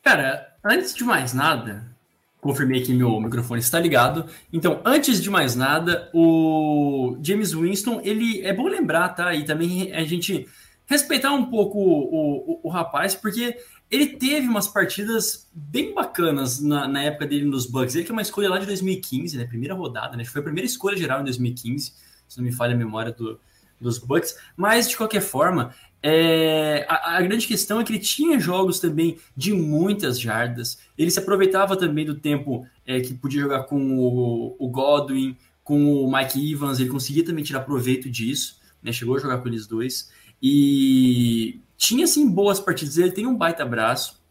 Cara, 0.03 0.57
antes 0.63 0.95
de 0.95 1.05
mais 1.05 1.33
nada, 1.33 1.97
confirmei 2.41 2.83
que 2.83 2.93
meu 2.93 3.21
microfone 3.21 3.61
está 3.61 3.81
ligado. 3.81 4.27
Então, 4.53 4.81
antes 4.85 5.21
de 5.21 5.31
mais 5.31 5.55
nada, 5.55 6.11
o 6.15 7.19
James 7.23 7.53
Winston, 7.53 8.01
ele 8.05 8.43
é 8.43 8.53
bom 8.53 8.69
lembrar, 8.69 9.09
tá? 9.11 9.35
E 9.35 9.45
também 9.45 9.93
a 9.93 10.05
gente 10.05 10.47
respeitar 10.87 11.33
um 11.33 11.47
pouco 11.47 11.79
o, 11.79 12.53
o, 12.53 12.61
o 12.65 12.69
rapaz, 12.69 13.15
porque 13.15 13.57
ele 13.91 14.07
teve 14.07 14.47
umas 14.47 14.69
partidas 14.69 15.49
bem 15.53 15.95
bacanas 15.95 16.61
na, 16.61 16.87
na, 16.87 17.03
época 17.03 17.27
dele 17.27 17.45
nos 17.45 17.67
Bucks. 17.67 17.95
Ele 17.95 18.05
que 18.05 18.11
é 18.11 18.13
uma 18.13 18.23
escolha 18.23 18.49
lá 18.49 18.59
de 18.59 18.67
2015, 18.67 19.37
né? 19.37 19.45
Primeira 19.45 19.75
rodada, 19.75 20.17
né? 20.17 20.25
Foi 20.25 20.41
a 20.41 20.45
primeira 20.45 20.67
escolha 20.67 20.97
geral 20.97 21.21
em 21.21 21.25
2015, 21.25 21.93
se 22.29 22.39
não 22.39 22.45
me 22.45 22.53
falha 22.53 22.75
a 22.75 22.79
memória 22.79 23.13
do, 23.13 23.41
dos 23.81 23.99
Bucks. 23.99 24.37
Mas, 24.57 24.89
de 24.89 24.97
qualquer 24.97 25.23
forma, 25.23 25.75
é, 26.03 26.87
a, 26.89 27.17
a, 27.17 27.23
grande 27.23 27.47
questão 27.47 27.81
é 27.81 27.85
que 27.85 27.93
ele 27.93 27.99
tinha 27.99 28.39
jogos 28.39 28.79
também 28.79 29.19
de 29.37 29.53
muitas 29.53 30.21
jardas. 30.21 30.79
Ele 30.97 31.11
se 31.11 31.19
aproveitava 31.19 31.77
também 31.77 32.05
do 32.05 32.15
tempo 32.15 32.67
é, 32.87 33.01
que 33.01 33.15
podia 33.15 33.41
jogar 33.41 33.65
com 33.65 33.99
o, 33.99 34.57
o, 34.59 34.69
Godwin, 34.69 35.37
com 35.65 36.05
o 36.05 36.11
Mike 36.11 36.53
Evans. 36.53 36.79
Ele 36.79 36.91
conseguia 36.91 37.25
também 37.25 37.43
tirar 37.43 37.61
proveito 37.61 38.09
disso. 38.09 38.61
Né? 38.83 38.93
Chegou 38.93 39.17
a 39.17 39.19
jogar 39.19 39.39
com 39.39 39.49
eles 39.49 39.67
dois. 39.67 40.11
E 40.41 41.61
tinha 41.77 42.07
sim 42.07 42.31
boas 42.31 42.61
partidas. 42.61 42.97
Ele 42.97 43.11
tem 43.11 43.27
um 43.27 43.37
baita 43.37 43.65
braço. 43.65 44.23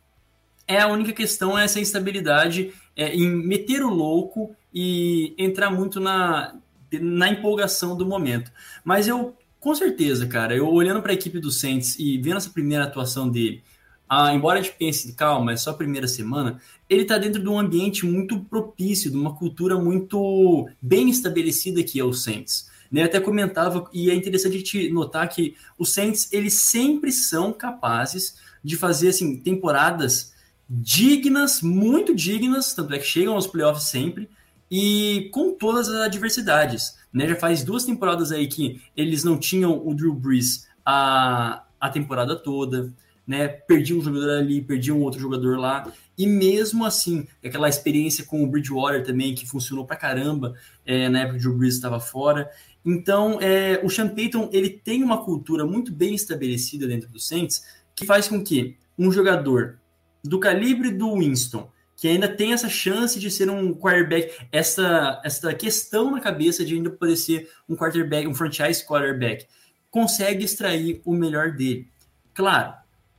É 0.65 0.79
a 0.79 0.87
única 0.87 1.11
questão 1.11 1.57
é 1.57 1.65
essa 1.65 1.79
instabilidade 1.79 2.73
é, 2.95 3.13
em 3.13 3.29
meter 3.29 3.83
o 3.83 3.89
louco 3.89 4.55
e 4.73 5.33
entrar 5.37 5.69
muito 5.69 5.99
na, 5.99 6.55
na 6.91 7.29
empolgação 7.29 7.95
do 7.95 8.05
momento. 8.05 8.51
Mas 8.83 9.07
eu 9.07 9.35
com 9.67 9.75
certeza, 9.75 10.25
cara. 10.25 10.55
Eu 10.55 10.65
olhando 10.69 11.01
para 11.01 11.11
a 11.11 11.13
equipe 11.13 11.41
do 11.41 11.51
Saints 11.51 11.99
e 11.99 12.17
vendo 12.19 12.37
essa 12.37 12.49
primeira 12.49 12.85
atuação 12.85 13.27
dele, 13.27 13.61
ah, 14.07 14.33
embora 14.33 14.59
a 14.59 14.61
gente 14.61 14.75
pense, 14.79 15.11
calma, 15.11 15.51
é 15.51 15.57
só 15.57 15.71
a 15.71 15.73
primeira 15.73 16.07
semana, 16.07 16.61
ele 16.89 17.01
está 17.01 17.17
dentro 17.17 17.41
de 17.41 17.49
um 17.49 17.59
ambiente 17.59 18.05
muito 18.05 18.39
propício, 18.39 19.11
de 19.11 19.17
uma 19.17 19.35
cultura 19.35 19.77
muito 19.77 20.69
bem 20.81 21.09
estabelecida 21.09 21.83
que 21.83 21.99
é 21.99 22.03
o 22.05 22.13
Saints. 22.13 22.69
Né? 22.89 23.03
Até 23.03 23.19
comentava, 23.19 23.89
e 23.91 24.09
é 24.09 24.15
interessante 24.15 24.63
te 24.63 24.89
notar 24.89 25.27
que 25.27 25.53
os 25.77 25.89
Saints, 25.89 26.31
eles 26.31 26.53
sempre 26.53 27.11
são 27.11 27.51
capazes 27.51 28.37
de 28.63 28.77
fazer 28.77 29.09
assim, 29.09 29.35
temporadas 29.35 30.31
dignas, 30.69 31.61
muito 31.61 32.15
dignas, 32.15 32.73
tanto 32.73 32.93
é 32.93 32.99
que 32.99 33.05
chegam 33.05 33.33
aos 33.33 33.47
playoffs 33.47 33.89
sempre, 33.89 34.29
e 34.71 35.29
com 35.33 35.51
todas 35.51 35.89
as 35.89 36.05
adversidades. 36.05 36.95
Né? 37.13 37.27
Já 37.27 37.35
faz 37.35 37.63
duas 37.63 37.85
temporadas 37.85 38.31
aí 38.31 38.47
que 38.47 38.81
eles 38.95 39.23
não 39.23 39.37
tinham 39.37 39.85
o 39.85 39.93
Drew 39.93 40.13
Brees 40.13 40.67
a, 40.85 41.63
a 41.79 41.89
temporada 41.89 42.35
toda, 42.35 42.93
né? 43.25 43.47
Perdiam 43.47 43.99
um 43.99 44.01
jogador 44.01 44.37
ali, 44.37 44.61
perdiam 44.61 44.97
um 44.97 45.01
outro 45.01 45.19
jogador 45.19 45.57
lá. 45.59 45.91
E 46.17 46.25
mesmo 46.25 46.85
assim, 46.85 47.27
aquela 47.43 47.69
experiência 47.69 48.25
com 48.25 48.43
o 48.43 48.47
Bridgewater 48.47 49.03
também, 49.03 49.35
que 49.35 49.45
funcionou 49.45 49.85
pra 49.85 49.95
caramba 49.95 50.55
é, 50.85 51.09
na 51.09 51.19
época 51.19 51.37
que 51.37 51.39
o 51.45 51.49
Drew 51.49 51.57
Brees 51.57 51.75
estava 51.75 51.99
fora. 51.99 52.49
Então, 52.85 53.37
é, 53.41 53.81
o 53.83 53.89
Sean 53.89 54.07
Payton, 54.07 54.49
ele 54.53 54.69
tem 54.69 55.03
uma 55.03 55.23
cultura 55.23 55.65
muito 55.65 55.91
bem 55.91 56.15
estabelecida 56.15 56.87
dentro 56.87 57.09
do 57.09 57.19
Saints, 57.19 57.61
que 57.93 58.05
faz 58.05 58.29
com 58.29 58.41
que 58.41 58.77
um 58.97 59.11
jogador 59.11 59.77
do 60.23 60.39
calibre 60.39 60.91
do 60.91 61.13
Winston, 61.19 61.69
que 61.97 62.07
ainda 62.07 62.29
tem 62.29 62.53
essa 62.53 62.69
chance 62.69 63.19
de 63.19 63.29
ser 63.31 63.49
um 63.49 63.73
quarterback, 63.73 64.31
essa, 64.51 65.19
essa 65.25 65.51
questão 65.55 66.11
na 66.11 66.21
cabeça 66.21 66.63
de 66.63 66.75
ainda 66.75 66.91
poder 66.91 67.17
ser 67.17 67.49
um 67.67 67.75
quarterback, 67.75 68.27
um 68.27 68.35
franchise 68.35 68.85
quarterback, 68.85 69.47
consegue 69.89 70.45
extrair 70.45 71.01
o 71.03 71.13
melhor 71.15 71.53
dele. 71.53 71.87
Claro, 72.35 72.73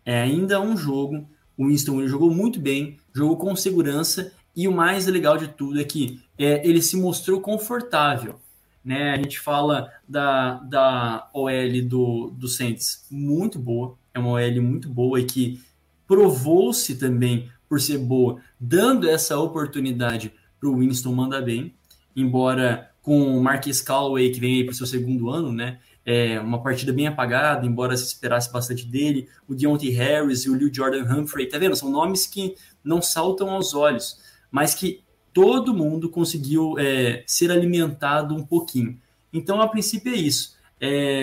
é 0.04 0.22
ainda 0.22 0.60
um 0.60 0.76
jogo, 0.76 1.28
o 1.56 1.66
Winston 1.66 2.06
jogou 2.06 2.30
muito 2.30 2.60
bem, 2.60 2.96
jogou 3.12 3.36
com 3.36 3.56
segurança, 3.56 4.32
e 4.54 4.68
o 4.68 4.72
mais 4.72 5.06
legal 5.06 5.36
de 5.36 5.48
tudo 5.48 5.80
é 5.80 5.84
que 5.84 6.20
é, 6.38 6.66
ele 6.66 6.80
se 6.80 6.96
mostrou 6.96 7.40
confortável. 7.40 8.40
Né? 8.84 9.10
A 9.10 9.16
gente 9.16 9.40
fala 9.40 9.92
da, 10.08 10.54
da 10.54 11.28
OL 11.34 11.82
do, 11.84 12.30
do 12.30 12.46
Saints 12.46 13.06
muito 13.10 13.58
boa, 13.58 13.98
é 14.14 14.20
uma 14.20 14.30
OL 14.30 14.62
muito 14.62 14.88
boa 14.88 15.20
e 15.20 15.24
que 15.24 15.60
provou-se 16.06 16.96
também 16.96 17.50
por 17.68 17.80
ser 17.80 17.98
boa, 17.98 18.40
dando 18.58 19.08
essa 19.08 19.38
oportunidade 19.38 20.32
para 20.58 20.68
o 20.68 20.78
Winston 20.78 21.12
mandar 21.12 21.42
bem, 21.42 21.74
embora 22.16 22.90
com 23.02 23.36
o 23.36 23.42
Marquis 23.42 23.80
Callaway, 23.80 24.30
que 24.30 24.40
vem 24.40 24.56
aí 24.56 24.64
para 24.64 24.72
o 24.72 24.74
seu 24.74 24.86
segundo 24.86 25.30
ano, 25.30 25.52
né? 25.52 25.80
É 26.04 26.40
uma 26.40 26.62
partida 26.62 26.92
bem 26.92 27.06
apagada, 27.06 27.66
embora 27.66 27.96
se 27.96 28.06
esperasse 28.06 28.50
bastante 28.50 28.86
dele. 28.86 29.28
O 29.46 29.54
Deontay 29.54 29.90
Harris 29.90 30.44
e 30.44 30.50
o 30.50 30.54
Lil 30.54 30.72
Jordan 30.72 31.04
Humphrey, 31.04 31.46
tá 31.46 31.58
vendo? 31.58 31.76
São 31.76 31.90
nomes 31.90 32.26
que 32.26 32.54
não 32.82 33.02
saltam 33.02 33.50
aos 33.50 33.74
olhos, 33.74 34.18
mas 34.50 34.74
que 34.74 35.02
todo 35.34 35.74
mundo 35.74 36.08
conseguiu 36.08 36.78
é, 36.78 37.22
ser 37.26 37.50
alimentado 37.50 38.34
um 38.34 38.44
pouquinho. 38.44 38.98
Então, 39.32 39.60
a 39.60 39.68
princípio 39.68 40.12
é 40.12 40.16
isso. 40.16 40.56
É, 40.80 41.22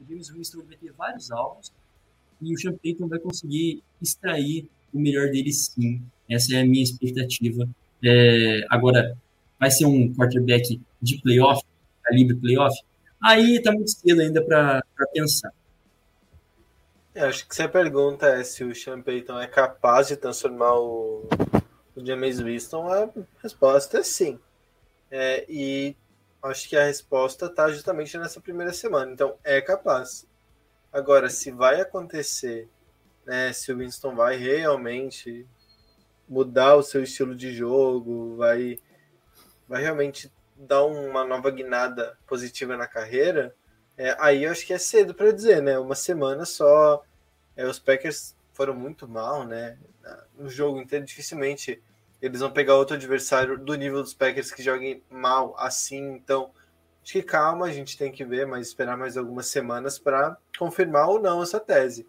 o 0.00 0.04
James 0.08 0.28
Winston 0.28 0.62
vai 0.66 0.76
ter 0.76 0.92
vários 0.92 1.30
alvos 1.30 1.72
e 2.40 2.52
o 2.52 2.58
Sean 2.58 2.74
Payton 2.74 3.08
vai 3.08 3.18
conseguir 3.18 3.82
extrair 4.02 4.68
o 4.94 5.00
melhor 5.00 5.30
dele 5.30 5.52
sim. 5.52 6.02
Essa 6.28 6.56
é 6.56 6.60
a 6.60 6.64
minha 6.64 6.82
expectativa. 6.82 7.68
É, 8.02 8.64
agora, 8.70 9.16
vai 9.58 9.70
ser 9.70 9.86
um 9.86 10.14
quarterback 10.14 10.80
de 11.00 11.20
playoff, 11.20 11.62
calibre 12.02 12.36
playoff? 12.36 12.76
Aí 13.22 13.60
tá 13.62 13.72
muito 13.72 13.90
cedo 13.90 14.20
ainda 14.20 14.42
para 14.42 14.82
pensar. 15.12 15.52
Eu 17.14 17.28
acho 17.28 17.48
que 17.48 17.62
a 17.62 17.68
pergunta 17.68 18.26
é 18.26 18.42
se 18.42 18.64
o 18.64 18.74
Sean 18.74 19.00
Payton 19.00 19.40
é 19.40 19.46
capaz 19.46 20.08
de 20.08 20.16
transformar 20.16 20.74
o, 20.74 21.28
o 21.94 22.04
James 22.04 22.40
Winston, 22.40 22.88
a 22.88 23.08
resposta 23.42 23.98
é 23.98 24.02
sim. 24.02 24.38
É, 25.10 25.44
e 25.48 25.96
acho 26.42 26.68
que 26.68 26.76
a 26.76 26.84
resposta 26.84 27.46
está 27.46 27.70
justamente 27.70 28.18
nessa 28.18 28.40
primeira 28.40 28.72
semana. 28.72 29.12
Então, 29.12 29.36
é 29.44 29.60
capaz. 29.60 30.26
Agora, 30.92 31.30
se 31.30 31.50
vai 31.50 31.80
acontecer, 31.80 32.68
né, 33.26 33.52
se 33.52 33.72
o 33.72 33.78
Winston 33.78 34.14
vai 34.14 34.36
realmente 34.36 35.46
mudar 36.28 36.76
o 36.76 36.82
seu 36.82 37.02
estilo 37.02 37.34
de 37.34 37.54
jogo, 37.54 38.36
vai, 38.36 38.78
vai 39.68 39.82
realmente 39.82 40.32
dar 40.56 40.84
uma 40.84 41.24
nova 41.24 41.50
guinada 41.50 42.16
positiva 42.26 42.76
na 42.76 42.86
carreira, 42.86 43.54
é, 43.96 44.16
aí 44.18 44.44
eu 44.44 44.50
acho 44.50 44.66
que 44.66 44.72
é 44.72 44.78
cedo 44.78 45.14
para 45.14 45.32
dizer, 45.32 45.62
né? 45.62 45.78
Uma 45.78 45.94
semana 45.94 46.44
só. 46.44 47.02
É, 47.56 47.64
os 47.66 47.78
Packers 47.78 48.34
foram 48.52 48.74
muito 48.74 49.08
mal, 49.08 49.44
né? 49.44 49.78
No 50.36 50.48
jogo 50.48 50.80
inteiro, 50.80 51.04
dificilmente 51.04 51.82
eles 52.20 52.40
vão 52.40 52.50
pegar 52.50 52.74
outro 52.74 52.96
adversário 52.96 53.58
do 53.58 53.74
nível 53.74 54.02
dos 54.02 54.14
Packers 54.14 54.50
que 54.50 54.62
joguem 54.62 55.02
mal 55.08 55.54
assim. 55.58 56.14
Então, 56.14 56.50
acho 57.02 57.12
que 57.12 57.22
calma, 57.22 57.66
a 57.66 57.72
gente 57.72 57.96
tem 57.96 58.10
que 58.10 58.24
ver, 58.24 58.46
mas 58.46 58.68
esperar 58.68 58.96
mais 58.96 59.16
algumas 59.16 59.46
semanas 59.46 59.98
para 59.98 60.36
confirmar 60.58 61.08
ou 61.08 61.20
não 61.20 61.42
essa 61.42 61.60
tese. 61.60 62.06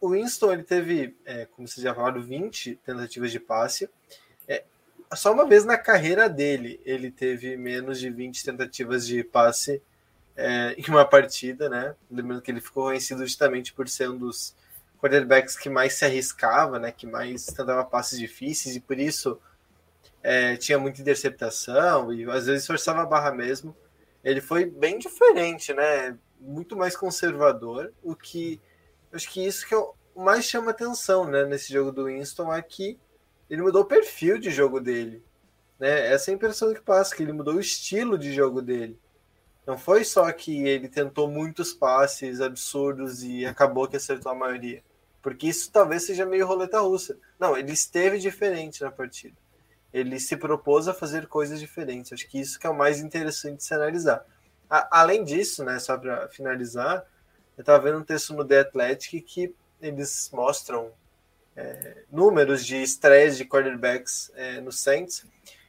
O 0.00 0.10
Winston 0.10 0.52
ele 0.52 0.62
teve, 0.62 1.16
é, 1.24 1.46
como 1.46 1.66
vocês 1.66 1.82
já 1.82 1.94
falaram, 1.94 2.22
20 2.22 2.76
tentativas 2.84 3.32
de 3.32 3.40
passe. 3.40 3.88
É, 4.46 4.64
só 5.14 5.32
uma 5.32 5.46
vez 5.46 5.64
na 5.64 5.78
carreira 5.78 6.28
dele 6.28 6.80
ele 6.84 7.10
teve 7.10 7.56
menos 7.56 7.98
de 7.98 8.10
20 8.10 8.44
tentativas 8.44 9.06
de 9.06 9.24
passe 9.24 9.82
é, 10.36 10.74
em 10.78 10.84
uma 10.88 11.04
partida, 11.04 11.68
né? 11.68 11.94
Lembrando 12.10 12.42
que 12.42 12.50
ele 12.50 12.60
ficou 12.60 12.84
conhecido 12.84 13.26
justamente 13.26 13.72
por 13.72 13.88
ser 13.88 14.10
um 14.10 14.18
dos 14.18 14.54
quarterbacks 15.00 15.56
que 15.56 15.70
mais 15.70 15.94
se 15.94 16.04
arriscava, 16.04 16.78
né? 16.78 16.92
Que 16.92 17.06
mais 17.06 17.46
tentava 17.46 17.84
passes 17.84 18.18
difíceis 18.18 18.76
e 18.76 18.80
por 18.80 18.98
isso 18.98 19.40
é, 20.22 20.56
tinha 20.56 20.78
muita 20.78 21.00
interceptação 21.00 22.12
e 22.12 22.28
às 22.30 22.46
vezes 22.46 22.66
forçava 22.66 23.02
a 23.02 23.06
barra 23.06 23.32
mesmo. 23.32 23.74
Ele 24.22 24.40
foi 24.40 24.64
bem 24.66 24.98
diferente, 24.98 25.72
né? 25.72 26.16
Muito 26.38 26.76
mais 26.76 26.96
conservador, 26.96 27.92
o 28.02 28.14
que 28.14 28.60
acho 29.16 29.30
que 29.30 29.44
isso 29.44 29.66
que 29.66 29.74
o 29.74 29.94
mais 30.14 30.44
chama 30.44 30.70
atenção, 30.70 31.26
né? 31.26 31.44
Nesse 31.44 31.72
jogo 31.72 31.90
do 31.90 32.04
Winston 32.04 32.52
é 32.52 32.62
que 32.62 32.98
ele 33.50 33.62
mudou 33.62 33.82
o 33.82 33.86
perfil 33.86 34.38
de 34.38 34.50
jogo 34.50 34.80
dele. 34.80 35.24
Né? 35.78 36.12
Essa 36.12 36.30
é 36.30 36.32
a 36.32 36.34
impressão 36.34 36.72
que 36.72 36.80
passa, 36.80 37.14
que 37.14 37.22
ele 37.22 37.32
mudou 37.32 37.54
o 37.54 37.60
estilo 37.60 38.18
de 38.18 38.32
jogo 38.32 38.62
dele. 38.62 38.98
Não 39.66 39.76
foi 39.76 40.04
só 40.04 40.30
que 40.32 40.66
ele 40.66 40.88
tentou 40.88 41.28
muitos 41.28 41.72
passes 41.72 42.40
absurdos 42.40 43.22
e 43.22 43.44
acabou 43.44 43.88
que 43.88 43.96
acertou 43.96 44.30
a 44.30 44.34
maioria. 44.34 44.82
Porque 45.20 45.48
isso 45.48 45.72
talvez 45.72 46.04
seja 46.04 46.24
meio 46.24 46.46
roleta 46.46 46.80
russa. 46.80 47.18
Não, 47.38 47.56
ele 47.56 47.72
esteve 47.72 48.18
diferente 48.18 48.82
na 48.82 48.92
partida. 48.92 49.36
Ele 49.92 50.20
se 50.20 50.36
propôs 50.36 50.86
a 50.86 50.94
fazer 50.94 51.26
coisas 51.26 51.58
diferentes. 51.58 52.12
Acho 52.12 52.28
que 52.28 52.38
isso 52.38 52.60
que 52.60 52.66
é 52.66 52.70
o 52.70 52.76
mais 52.76 53.00
interessante 53.00 53.56
de 53.56 53.64
se 53.64 53.74
analisar. 53.74 54.24
A, 54.70 55.00
além 55.00 55.24
disso, 55.24 55.64
né, 55.64 55.80
só 55.80 55.98
para 55.98 56.28
finalizar, 56.28 57.04
eu 57.56 57.62
estava 57.62 57.82
vendo 57.82 57.98
um 57.98 58.04
texto 58.04 58.34
no 58.34 58.44
The 58.44 58.60
Athletic 58.60 59.22
que 59.22 59.54
eles 59.80 60.30
mostram 60.32 60.92
é, 61.56 62.02
números 62.10 62.64
de 62.64 62.82
estreias 62.82 63.36
de 63.36 63.44
quarterbacks 63.44 64.30
é, 64.34 64.60
no 64.60 64.70
Saints. 64.70 65.24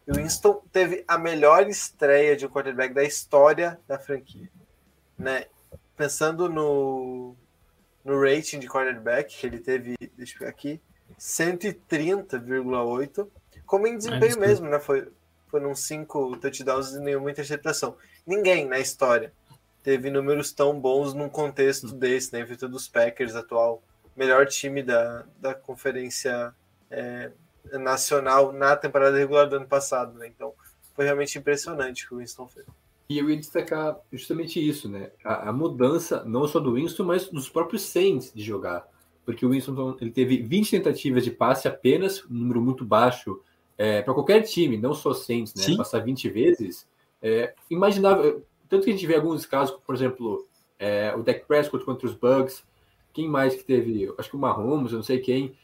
E 0.05 0.11
o 0.11 0.15
Winston 0.15 0.61
teve 0.71 1.03
a 1.07 1.17
melhor 1.17 1.67
estreia 1.67 2.35
de 2.35 2.45
um 2.45 2.49
quarterback 2.49 2.93
da 2.93 3.03
história 3.03 3.79
da 3.87 3.97
franquia. 3.97 4.49
Né? 5.17 5.45
Pensando 5.95 6.49
no, 6.49 7.35
no 8.03 8.21
rating 8.21 8.59
de 8.59 8.67
quarterback, 8.67 9.35
que 9.35 9.47
ele 9.47 9.59
teve, 9.59 9.95
deixa 10.15 10.35
eu 10.35 10.39
ver 10.39 10.47
aqui, 10.47 10.81
130,8, 11.17 13.27
como 13.65 13.87
em 13.87 13.97
desempenho 13.97 14.39
mesmo, 14.39 14.69
né? 14.69 14.79
Foi, 14.79 15.07
foram 15.47 15.73
cinco 15.73 16.37
touchdowns 16.37 16.91
e 16.91 16.99
nenhuma 16.99 17.31
interceptação. 17.31 17.97
Ninguém 18.25 18.65
na 18.65 18.79
história 18.79 19.33
teve 19.87 20.11
números 20.11 20.51
tão 20.51 20.77
bons 20.77 21.13
num 21.13 21.29
contexto 21.29 21.93
desse, 21.93 22.33
né? 22.33 22.41
Em 22.41 22.67
dos 22.67 22.89
Packers 22.89 23.35
atual 23.35 23.81
melhor 24.17 24.45
time 24.45 24.83
da, 24.83 25.23
da 25.39 25.53
conferência 25.55 26.53
é, 26.91 27.31
nacional 27.71 28.51
na 28.51 28.75
temporada 28.75 29.17
regular 29.17 29.47
do 29.47 29.55
ano 29.55 29.65
passado, 29.65 30.19
né? 30.19 30.27
Então 30.27 30.51
foi 30.93 31.05
realmente 31.05 31.37
impressionante 31.37 32.03
o 32.03 32.09
que 32.09 32.15
o 32.15 32.17
Winston 32.17 32.49
fez. 32.49 32.65
E 33.07 33.17
eu 33.17 33.29
ia 33.29 33.37
destacar 33.37 33.97
justamente 34.11 34.59
isso, 34.59 34.89
né? 34.89 35.11
A, 35.23 35.47
a, 35.47 35.53
mudança 35.53 36.21
não 36.25 36.45
só 36.49 36.59
do 36.59 36.73
Winston, 36.73 37.05
mas 37.05 37.29
dos 37.29 37.47
próprios 37.47 37.83
Saints 37.83 38.33
de 38.35 38.43
jogar. 38.43 38.85
Porque 39.23 39.45
o 39.45 39.51
Winston 39.51 39.95
ele 40.01 40.11
teve 40.11 40.41
20 40.41 40.69
tentativas 40.69 41.23
de 41.23 41.31
passe 41.31 41.65
apenas, 41.65 42.25
um 42.25 42.33
número 42.33 42.61
muito 42.61 42.83
baixo 42.83 43.41
é, 43.77 44.01
para 44.01 44.13
qualquer 44.13 44.41
time, 44.41 44.77
não 44.77 44.93
só 44.93 45.13
Saints, 45.13 45.55
né? 45.55 45.63
Sim. 45.63 45.77
Passar 45.77 45.99
20 45.99 46.27
vezes. 46.27 46.85
É, 47.21 47.53
imaginável. 47.69 48.45
Tanto 48.69 48.83
que 48.83 48.89
a 48.89 48.93
gente 48.93 49.07
vê 49.07 49.15
alguns 49.15 49.45
casos, 49.45 49.77
por 49.85 49.95
exemplo, 49.95 50.45
é, 50.79 51.13
o 51.15 51.23
Dak 51.23 51.45
Prescott 51.45 51.83
contra 51.83 52.07
os 52.07 52.13
Bugs, 52.13 52.63
quem 53.13 53.27
mais 53.27 53.55
que 53.55 53.63
teve? 53.63 54.13
Acho 54.17 54.29
que 54.29 54.35
o 54.35 54.39
Mahomes, 54.39 54.91
eu 54.91 54.97
não 54.97 55.03
sei 55.03 55.19
quem. 55.19 55.55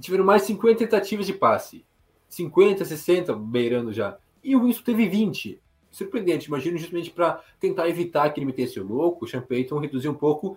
Tiveram 0.00 0.24
mais 0.24 0.42
de 0.42 0.48
50 0.48 0.78
tentativas 0.78 1.26
de 1.26 1.34
passe. 1.34 1.84
50, 2.30 2.84
60, 2.84 3.34
beirando 3.34 3.92
já. 3.92 4.16
E 4.42 4.56
o 4.56 4.62
Winston 4.62 4.84
teve 4.84 5.08
20. 5.08 5.60
Surpreendente. 5.90 6.48
Imagino 6.48 6.78
justamente 6.78 7.10
para 7.10 7.42
tentar 7.60 7.88
evitar 7.88 8.30
que 8.30 8.40
ele 8.40 8.46
metesse 8.46 8.80
o 8.80 8.86
louco, 8.86 9.24
o 9.24 9.28
Sean 9.28 9.42
Payton 9.42 9.78
reduziu 9.78 10.10
um 10.10 10.14
pouco 10.14 10.56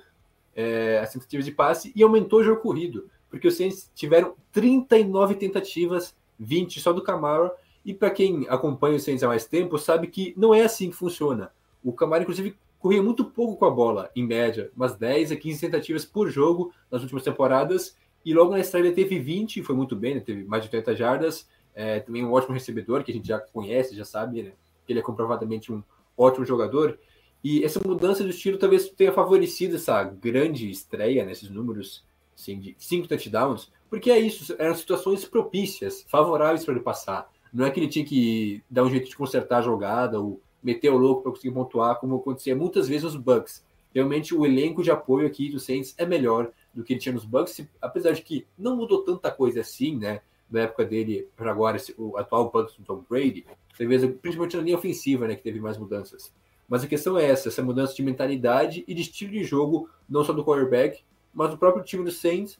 é, 0.56 1.00
as 1.00 1.12
tentativas 1.12 1.46
de 1.46 1.52
passe 1.52 1.92
e 1.96 2.02
aumentou 2.02 2.40
o 2.40 2.44
jogo 2.44 2.62
corrido. 2.62 3.10
Porque 3.30 3.48
os 3.48 3.56
Saints 3.56 3.92
tiveram 3.94 4.34
39 4.52 5.36
tentativas, 5.36 6.16
20 6.40 6.80
só 6.80 6.94
do 6.94 7.04
Camaro. 7.04 7.52
E 7.86 7.94
para 7.94 8.10
quem 8.10 8.48
acompanha 8.50 8.96
os 8.96 9.04
Saints 9.04 9.24
há 9.24 9.28
mais 9.28 9.46
tempo, 9.46 9.78
sabe 9.78 10.08
que 10.08 10.34
não 10.38 10.54
é 10.54 10.64
assim 10.64 10.90
que 10.90 10.96
funciona. 10.96 11.52
O 11.88 11.94
Camaro, 11.94 12.24
inclusive, 12.24 12.54
corria 12.80 13.02
muito 13.02 13.24
pouco 13.24 13.56
com 13.56 13.64
a 13.64 13.70
bola, 13.70 14.12
em 14.14 14.28
média, 14.28 14.70
umas 14.76 14.98
10 14.98 15.32
a 15.32 15.38
15 15.38 15.62
tentativas 15.62 16.04
por 16.04 16.30
jogo 16.30 16.74
nas 16.92 17.02
últimas 17.02 17.24
temporadas, 17.24 17.96
e 18.26 18.34
logo 18.34 18.52
na 18.52 18.60
estreia 18.60 18.88
ele 18.88 18.94
teve 18.94 19.18
20, 19.18 19.64
foi 19.64 19.74
muito 19.74 19.96
bem, 19.96 20.16
né? 20.16 20.20
teve 20.20 20.44
mais 20.44 20.62
de 20.64 20.68
80 20.68 20.94
jardas, 20.98 21.48
é, 21.74 22.02
também 22.02 22.26
um 22.26 22.34
ótimo 22.34 22.54
recebedor, 22.54 23.06
que 23.06 23.12
a 23.12 23.14
gente 23.14 23.26
já 23.26 23.40
conhece, 23.40 23.96
já 23.96 24.04
sabe, 24.04 24.44
né? 24.44 24.52
ele 24.86 25.00
é 25.00 25.02
comprovadamente 25.02 25.72
um 25.72 25.82
ótimo 26.18 26.46
jogador, 26.46 27.00
e 27.42 27.64
essa 27.64 27.80
mudança 27.80 28.22
do 28.22 28.32
estilo 28.32 28.58
talvez 28.58 28.90
tenha 28.90 29.14
favorecido 29.14 29.78
essa 29.78 30.04
grande 30.04 30.70
estreia 30.70 31.24
nesses 31.24 31.50
números 31.50 32.04
assim, 32.36 32.60
de 32.60 32.76
cinco 32.78 33.08
touchdowns, 33.08 33.72
porque 33.90 34.12
é 34.12 34.20
isso, 34.20 34.54
eram 34.60 34.76
situações 34.76 35.24
propícias, 35.24 36.06
favoráveis 36.10 36.66
para 36.66 36.74
ele 36.74 36.84
passar. 36.84 37.32
Não 37.54 37.66
é 37.66 37.72
que 37.72 37.80
ele 37.80 37.88
tinha 37.88 38.04
que 38.04 38.62
dar 38.70 38.84
um 38.84 38.90
jeito 38.90 39.08
de 39.08 39.16
consertar 39.16 39.60
a 39.60 39.62
jogada 39.62 40.20
ou 40.20 40.42
meter 40.68 40.90
o 40.90 40.98
louco 40.98 41.24
para 41.24 41.32
conseguir 41.32 41.54
pontuar, 41.54 41.98
como 41.98 42.18
acontecia 42.18 42.54
muitas 42.54 42.90
vezes 42.90 43.04
nos 43.04 43.16
Bucks. 43.16 43.66
Realmente 43.96 44.36
o 44.36 44.46
elenco 44.46 44.84
de 44.84 44.92
apoio 44.92 45.26
aqui 45.26 45.50
do 45.50 45.62
Saints 45.62 45.96
é 45.98 46.06
melhor 46.06 46.52
do 46.74 46.84
que 46.84 46.92
ele 46.92 47.00
tinha 47.00 47.14
nos 47.14 47.24
Bucks, 47.24 47.66
apesar 47.82 48.12
de 48.12 48.22
que 48.22 48.46
não 48.58 48.76
mudou 48.76 49.02
tanta 49.02 49.32
coisa 49.32 49.62
assim, 49.62 49.96
né? 49.96 50.20
Da 50.50 50.64
época 50.64 50.84
dele 50.84 51.30
para 51.38 51.52
agora, 51.52 51.78
o 51.98 52.18
atual 52.18 52.52
Bucks 52.52 52.76
do 52.76 52.84
Tom 52.84 53.02
Brady, 53.10 53.46
talvez 53.78 54.04
principalmente 54.22 54.58
na 54.58 54.64
linha 54.64 54.78
ofensiva, 54.78 55.26
né? 55.26 55.38
Que 55.38 55.44
teve 55.44 55.62
mais 55.62 55.78
mudanças. 55.78 56.34
Mas 56.68 56.84
a 56.84 56.88
questão 56.88 57.18
é 57.18 57.24
essa, 57.24 57.48
essa 57.48 57.64
mudança 57.64 57.96
de 57.96 58.04
mentalidade 58.04 58.84
e 58.86 58.94
de 58.94 59.04
estilo 59.04 59.32
de 59.32 59.46
jogo, 59.46 59.90
não 60.08 60.26
só 60.26 60.34
do 60.34 60.44
quarterback, 60.44 61.02
mas 61.34 61.50
do 61.50 61.58
próprio 61.58 61.82
time 61.82 62.04
do 62.04 62.12
Saints. 62.12 62.60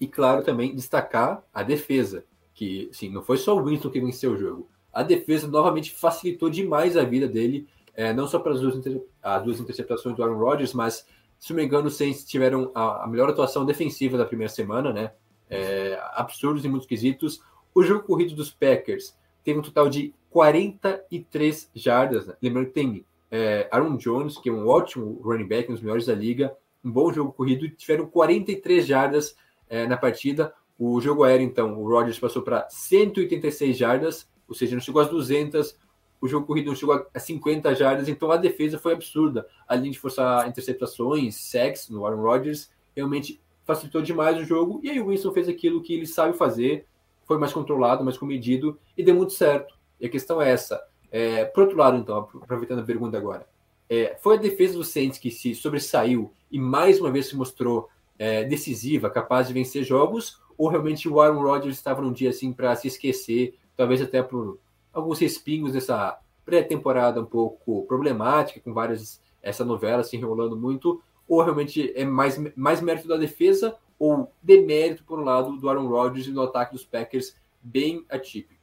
E 0.00 0.08
claro, 0.08 0.42
também 0.42 0.74
destacar 0.74 1.44
a 1.52 1.62
defesa, 1.62 2.24
que 2.54 2.88
assim, 2.90 3.10
não 3.10 3.22
foi 3.22 3.36
só 3.36 3.54
o 3.54 3.62
Winston 3.62 3.90
que 3.90 4.00
venceu 4.00 4.32
o 4.32 4.38
jogo. 4.38 4.71
A 4.92 5.02
defesa 5.02 5.46
novamente 5.48 5.90
facilitou 5.90 6.50
demais 6.50 6.96
a 6.96 7.04
vida 7.04 7.26
dele, 7.26 7.66
é, 7.94 8.12
não 8.12 8.26
só 8.26 8.38
pelas 8.38 8.60
duas, 8.60 8.80
as 9.22 9.42
duas 9.42 9.60
interceptações 9.60 10.16
do 10.16 10.22
Aaron 10.22 10.38
Rodgers, 10.38 10.72
mas, 10.72 11.06
se 11.38 11.50
não 11.50 11.58
me 11.58 11.64
engano, 11.64 11.88
os 11.88 11.96
Saints 11.96 12.24
tiveram 12.24 12.70
a, 12.74 13.04
a 13.04 13.06
melhor 13.06 13.30
atuação 13.30 13.64
defensiva 13.64 14.18
da 14.18 14.24
primeira 14.24 14.52
semana, 14.52 14.92
né? 14.92 15.12
É, 15.48 16.00
absurdos 16.14 16.64
em 16.64 16.68
muitos 16.68 16.88
quesitos. 16.88 17.42
O 17.74 17.82
jogo 17.82 18.04
corrido 18.04 18.34
dos 18.34 18.50
Packers 18.50 19.14
teve 19.44 19.58
um 19.58 19.62
total 19.62 19.88
de 19.88 20.14
43 20.30 21.70
jardas. 21.74 22.26
Né? 22.26 22.34
Lembrando 22.40 22.66
que 22.66 22.72
tem 22.72 23.04
é, 23.30 23.68
Aaron 23.70 23.96
Jones, 23.96 24.38
que 24.38 24.48
é 24.48 24.52
um 24.52 24.66
ótimo 24.66 25.20
running 25.22 25.46
back, 25.46 25.70
um 25.70 25.74
dos 25.74 25.82
melhores 25.82 26.06
da 26.06 26.14
liga, 26.14 26.54
um 26.84 26.90
bom 26.90 27.12
jogo 27.12 27.32
corrido, 27.32 27.64
e 27.64 27.70
tiveram 27.70 28.06
43 28.06 28.86
jardas 28.86 29.36
é, 29.68 29.86
na 29.86 29.96
partida. 29.96 30.54
O 30.78 31.00
jogo 31.00 31.24
aéreo, 31.24 31.44
então, 31.44 31.78
o 31.78 31.88
Rodgers 31.88 32.18
passou 32.18 32.42
para 32.42 32.66
186 32.68 33.76
jardas, 33.76 34.28
ou 34.52 34.54
seja, 34.54 34.74
não 34.74 34.82
chegou 34.82 35.00
às 35.00 35.08
200. 35.08 35.76
O 36.20 36.28
jogo 36.28 36.46
corrido 36.46 36.66
não 36.66 36.76
chegou 36.76 37.06
a 37.12 37.18
50 37.18 37.74
jardas, 37.74 38.08
então 38.08 38.30
a 38.30 38.36
defesa 38.36 38.78
foi 38.78 38.92
absurda. 38.92 39.46
Além 39.66 39.90
de 39.90 39.98
forçar 39.98 40.46
interceptações, 40.48 41.34
sacks 41.36 41.88
no 41.88 42.06
Aaron 42.06 42.22
Rodgers, 42.22 42.70
realmente 42.94 43.40
facilitou 43.64 44.02
demais 44.02 44.38
o 44.38 44.44
jogo. 44.44 44.80
E 44.82 44.90
aí 44.90 45.00
o 45.00 45.08
Winston 45.08 45.32
fez 45.32 45.48
aquilo 45.48 45.82
que 45.82 45.94
ele 45.94 46.06
sabe 46.06 46.36
fazer, 46.36 46.86
foi 47.26 47.38
mais 47.38 47.52
controlado, 47.52 48.04
mais 48.04 48.18
comedido 48.18 48.78
e 48.96 49.02
deu 49.02 49.14
muito 49.14 49.32
certo. 49.32 49.74
E 50.00 50.06
a 50.06 50.08
questão 50.08 50.40
é 50.40 50.50
essa. 50.50 50.82
É, 51.10 51.44
por 51.44 51.64
outro 51.64 51.76
lado, 51.76 51.96
então, 51.96 52.16
aproveitando 52.16 52.80
a 52.80 52.84
pergunta 52.84 53.16
agora, 53.16 53.46
é, 53.88 54.16
foi 54.22 54.36
a 54.36 54.40
defesa 54.40 54.74
do 54.74 54.84
Saints 54.84 55.18
que 55.18 55.30
se 55.30 55.54
sobressaiu 55.54 56.32
e 56.50 56.58
mais 56.58 57.00
uma 57.00 57.10
vez 57.10 57.26
se 57.26 57.36
mostrou 57.36 57.88
é, 58.18 58.44
decisiva, 58.44 59.10
capaz 59.10 59.48
de 59.48 59.54
vencer 59.54 59.84
jogos, 59.84 60.40
ou 60.56 60.68
realmente 60.68 61.08
o 61.08 61.20
Aaron 61.20 61.42
Rodgers 61.42 61.76
estava 61.76 62.00
num 62.00 62.12
dia 62.12 62.30
assim 62.30 62.52
para 62.52 62.74
se 62.76 62.88
esquecer, 62.88 63.58
talvez 63.82 64.00
até 64.00 64.22
por 64.22 64.60
alguns 64.92 65.18
respingos 65.18 65.72
dessa 65.72 66.16
pré-temporada 66.44 67.20
um 67.20 67.26
pouco 67.26 67.84
problemática, 67.86 68.60
com 68.60 68.72
várias 68.72 69.20
essa 69.42 69.64
novela 69.64 70.04
se 70.04 70.16
enrolando 70.16 70.56
muito, 70.56 71.02
ou 71.26 71.42
realmente 71.42 71.92
é 71.96 72.04
mais, 72.04 72.38
mais 72.54 72.80
mérito 72.80 73.08
da 73.08 73.16
defesa 73.16 73.74
ou 73.98 74.32
demérito, 74.40 75.02
por 75.02 75.18
um 75.18 75.24
lado, 75.24 75.56
do 75.56 75.68
Aaron 75.68 75.88
Rodgers 75.88 76.28
e 76.28 76.30
no 76.30 76.42
ataque 76.42 76.74
dos 76.74 76.84
Packers 76.84 77.34
bem 77.60 78.04
atípico? 78.08 78.62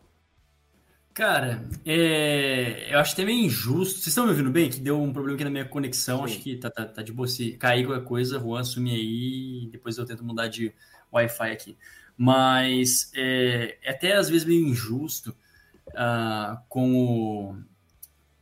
Cara, 1.14 1.68
é... 1.86 2.94
eu 2.94 3.00
acho 3.00 3.12
até 3.12 3.26
meio 3.26 3.46
injusto. 3.46 3.96
Vocês 3.96 4.08
estão 4.08 4.24
me 4.24 4.32
ouvindo 4.32 4.50
bem? 4.50 4.70
Que 4.70 4.80
deu 4.80 5.02
um 5.02 5.12
problema 5.12 5.36
aqui 5.36 5.44
na 5.44 5.50
minha 5.50 5.66
conexão. 5.66 6.20
Sim. 6.20 6.24
Acho 6.24 6.40
que 6.40 6.56
tá, 6.56 6.70
tá, 6.70 6.86
tá, 6.86 7.02
de 7.02 7.12
boa. 7.12 7.28
Se 7.28 7.52
cair 7.54 7.86
qualquer 7.86 8.06
coisa, 8.06 8.40
Juan, 8.40 8.62
assume 8.62 8.92
aí. 8.92 9.70
Depois 9.70 9.98
eu 9.98 10.06
tento 10.06 10.24
mudar 10.24 10.48
de 10.48 10.74
Wi-Fi 11.12 11.52
aqui. 11.52 11.78
Mas 12.22 13.10
é, 13.16 13.78
é 13.82 13.92
até 13.92 14.18
às 14.18 14.28
vezes 14.28 14.46
meio 14.46 14.68
injusto 14.68 15.34
uh, 15.92 16.60
com, 16.68 16.94
o, 16.94 17.56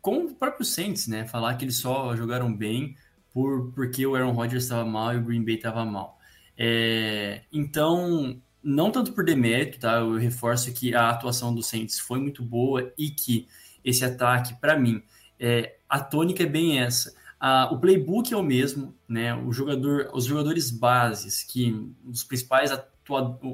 com 0.02 0.26
o 0.26 0.34
próprio 0.34 0.66
Saints, 0.66 1.06
né? 1.06 1.28
Falar 1.28 1.54
que 1.54 1.64
eles 1.64 1.76
só 1.76 2.16
jogaram 2.16 2.52
bem 2.52 2.98
por, 3.32 3.72
porque 3.74 4.04
o 4.04 4.16
Aaron 4.16 4.32
Rodgers 4.32 4.64
estava 4.64 4.84
mal 4.84 5.14
e 5.14 5.18
o 5.18 5.24
Green 5.24 5.46
Bay 5.46 5.58
estava 5.58 5.86
mal. 5.86 6.18
É, 6.58 7.44
então, 7.54 8.42
não 8.64 8.90
tanto 8.90 9.14
por 9.14 9.24
demérito, 9.24 9.80
tá? 9.80 9.98
Eu 9.98 10.16
reforço 10.18 10.74
que 10.74 10.96
a 10.96 11.12
atuação 11.12 11.54
do 11.54 11.62
Saints 11.62 12.00
foi 12.00 12.20
muito 12.20 12.42
boa 12.42 12.92
e 12.98 13.12
que 13.12 13.48
esse 13.86 14.04
ataque, 14.04 14.56
para 14.56 14.76
mim, 14.76 15.04
é, 15.40 15.76
a 15.88 16.00
tônica 16.00 16.42
é 16.42 16.48
bem 16.48 16.80
essa. 16.80 17.14
Ah, 17.40 17.70
o 17.72 17.78
playbook 17.78 18.34
é 18.34 18.38
o 18.38 18.42
mesmo, 18.42 18.96
né? 19.08 19.36
O 19.36 19.54
jogador, 19.54 20.10
os 20.16 20.26
jogadores 20.26 20.72
bases, 20.72 21.44
que 21.44 21.80
os 22.04 22.24
principais 22.24 22.72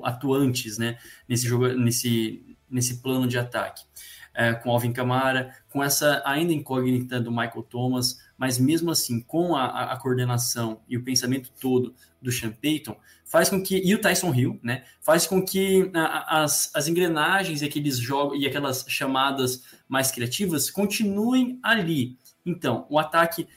atuantes, 0.04 0.78
né? 0.78 0.98
Nesse 1.28 1.48
jogo, 1.48 1.68
nesse, 1.70 2.56
nesse 2.70 3.02
plano 3.02 3.28
de 3.28 3.38
ataque, 3.38 3.84
é, 4.34 4.54
com 4.54 4.72
Alvin 4.72 4.92
Kamara, 4.92 5.56
com 5.70 5.84
essa 5.84 6.22
ainda 6.26 6.54
incógnita 6.54 7.20
do 7.20 7.32
Michael 7.32 7.63
Thomas, 7.63 8.20
mas 8.38 8.58
mesmo 8.58 8.92
assim, 8.92 9.22
com 9.22 9.56
a, 9.56 9.92
a 9.94 9.98
coordenação 9.98 10.82
e 10.89 10.98
o 10.98 11.04
pensamento 11.04 11.52
todo 11.62 11.94
do 12.22 12.32
Sean 12.32 12.52
Payton, 12.52 12.98
faz 13.26 13.50
com 13.50 13.62
que, 13.62 13.82
e 13.84 13.94
o 13.94 14.02
Tyson 14.02 14.34
Hill, 14.34 14.60
né, 14.62 14.84
faz 15.02 15.26
com 15.28 15.44
que 15.44 15.92
a, 15.94 16.44
as, 16.44 16.72
as 16.74 16.88
engrenagens 16.88 17.62
e 17.62 17.66
aqueles 17.66 17.98
jogos 17.98 18.39
e 18.42 18.48
aquelas 18.48 18.86
chamadas 18.88 19.63
mais 19.88 20.12
criativas 20.12 20.70
continuem 20.70 21.60
ali. 21.62 22.18
Então, 22.46 22.86
o 22.89 23.00
ataque 23.00 23.48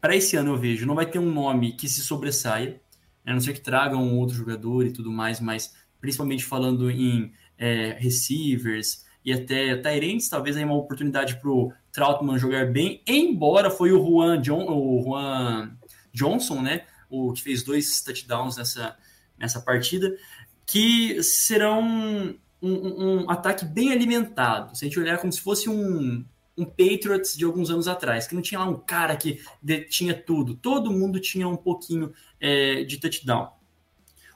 para 0.00 0.14
esse 0.14 0.36
ano 0.36 0.52
eu 0.52 0.56
vejo, 0.56 0.86
não 0.86 0.94
vai 0.94 1.06
ter 1.06 1.18
um 1.18 1.32
nome 1.32 1.72
que 1.72 1.88
se 1.88 2.00
sobressaia, 2.02 2.80
a 3.26 3.32
não 3.32 3.40
ser 3.40 3.52
que 3.52 3.60
tragam 3.60 4.16
outro 4.16 4.36
jogador 4.36 4.86
e 4.86 4.92
tudo 4.92 5.10
mais, 5.10 5.40
mas 5.40 5.74
principalmente 6.00 6.44
falando 6.44 6.90
em 6.90 7.32
é, 7.58 7.96
receivers 7.98 9.04
e 9.24 9.32
até 9.32 9.76
Tyrants, 9.76 10.28
talvez 10.28 10.56
aí 10.56 10.64
uma 10.64 10.76
oportunidade 10.76 11.40
para 11.40 11.50
o 11.50 11.72
Troutman 11.90 12.38
jogar 12.38 12.70
bem, 12.70 13.02
embora 13.06 13.70
foi 13.70 13.90
o 13.90 13.98
Juan, 13.98 14.40
John, 14.40 14.64
o 14.68 15.02
Juan 15.02 15.76
Johnson, 16.12 16.62
né, 16.62 16.84
o 17.10 17.32
que 17.32 17.42
fez 17.42 17.64
dois 17.64 18.00
touchdowns 18.02 18.56
nessa, 18.56 18.96
nessa 19.36 19.60
partida, 19.60 20.16
que 20.64 21.20
serão 21.22 21.82
um, 21.82 22.38
um, 22.62 23.22
um, 23.22 23.30
ataque 23.30 23.64
bem 23.64 23.92
alimentado. 23.92 24.76
Se 24.76 24.84
a 24.84 24.88
gente 24.88 24.98
olhar 24.98 25.18
como 25.18 25.32
se 25.32 25.40
fosse 25.40 25.68
um, 25.68 26.24
um 26.56 26.64
Patriots 26.64 27.36
de 27.36 27.44
alguns 27.44 27.70
anos 27.70 27.86
atrás, 27.86 28.26
que 28.26 28.34
não 28.34 28.42
tinha 28.42 28.58
lá 28.58 28.68
um 28.68 28.78
cara 28.78 29.16
que 29.16 29.40
tinha 29.88 30.14
tudo. 30.14 30.54
Todo 30.54 30.90
mundo 30.90 31.20
tinha 31.20 31.46
um 31.46 31.56
pouquinho 31.56 32.12
é, 32.40 32.82
de 32.84 32.98
touchdown. 32.98 33.50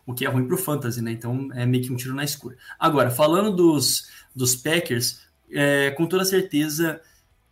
O 0.05 0.13
que 0.13 0.25
é 0.25 0.29
ruim 0.29 0.47
para 0.47 0.55
o 0.55 0.59
fantasy, 0.59 1.01
né? 1.01 1.13
Então 1.13 1.49
é 1.55 1.65
meio 1.65 1.85
que 1.85 1.93
um 1.93 1.97
tiro 1.97 2.15
na 2.15 2.25
escura. 2.25 2.57
Agora, 2.79 3.11
falando 3.11 3.55
dos, 3.55 4.09
dos 4.35 4.57
Packers, 4.57 5.21
é, 5.51 5.91
com 5.93 6.07
toda 6.07 6.25
certeza 6.25 7.01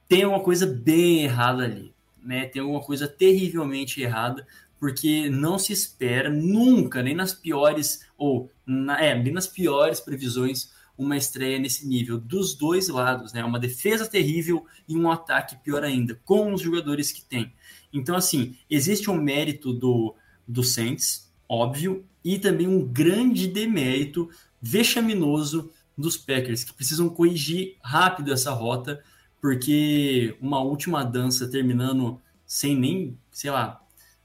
tem 0.09 0.25
uma 0.25 0.41
coisa 0.41 0.67
bem 0.67 1.25
errada 1.25 1.65
ali. 1.65 1.95
Né? 2.23 2.47
Tem 2.47 2.61
alguma 2.61 2.81
coisa 2.81 3.07
terrivelmente 3.07 4.03
errada 4.03 4.47
porque 4.81 5.29
não 5.29 5.59
se 5.59 5.73
espera 5.73 6.31
nunca, 6.31 7.03
nem 7.03 7.15
nas 7.15 7.33
piores, 7.33 8.07
ou 8.17 8.51
na, 8.65 9.03
é, 9.03 9.15
nem 9.15 9.33
nas 9.33 9.47
piores 9.47 10.01
previsões, 10.01 10.73
uma 10.99 11.17
estreia 11.17 11.59
nesse 11.61 11.87
nível, 11.87 12.19
dos 12.19 12.55
dois 12.55 12.89
lados, 12.89 13.33
né? 13.33 13.45
Uma 13.45 13.61
defesa 13.61 14.05
terrível 14.05 14.67
e 14.89 14.97
um 14.97 15.11
ataque 15.11 15.57
pior 15.63 15.85
ainda, 15.85 16.21
com 16.25 16.53
os 16.53 16.61
jogadores 16.61 17.13
que 17.13 17.23
tem. 17.23 17.53
Então, 17.93 18.17
assim, 18.17 18.57
existe 18.69 19.09
um 19.09 19.15
mérito 19.15 19.73
do, 19.73 20.15
do 20.47 20.65
Saints, 20.65 21.33
óbvio, 21.49 22.05
e 22.25 22.39
também 22.39 22.67
um 22.67 22.85
grande 22.85 23.47
demérito 23.47 24.29
vexaminoso 24.61 25.71
dos 25.97 26.17
Packers, 26.17 26.65
que 26.65 26.75
precisam 26.75 27.09
corrigir 27.09 27.77
rápido 27.81 28.33
essa 28.33 28.51
rota, 28.51 29.03
porque 29.41 30.37
uma 30.41 30.61
última 30.61 31.05
dança 31.05 31.49
terminando 31.49 32.21
sem 32.45 32.77
nem, 32.77 33.17
sei 33.31 33.51
lá, 33.51 33.81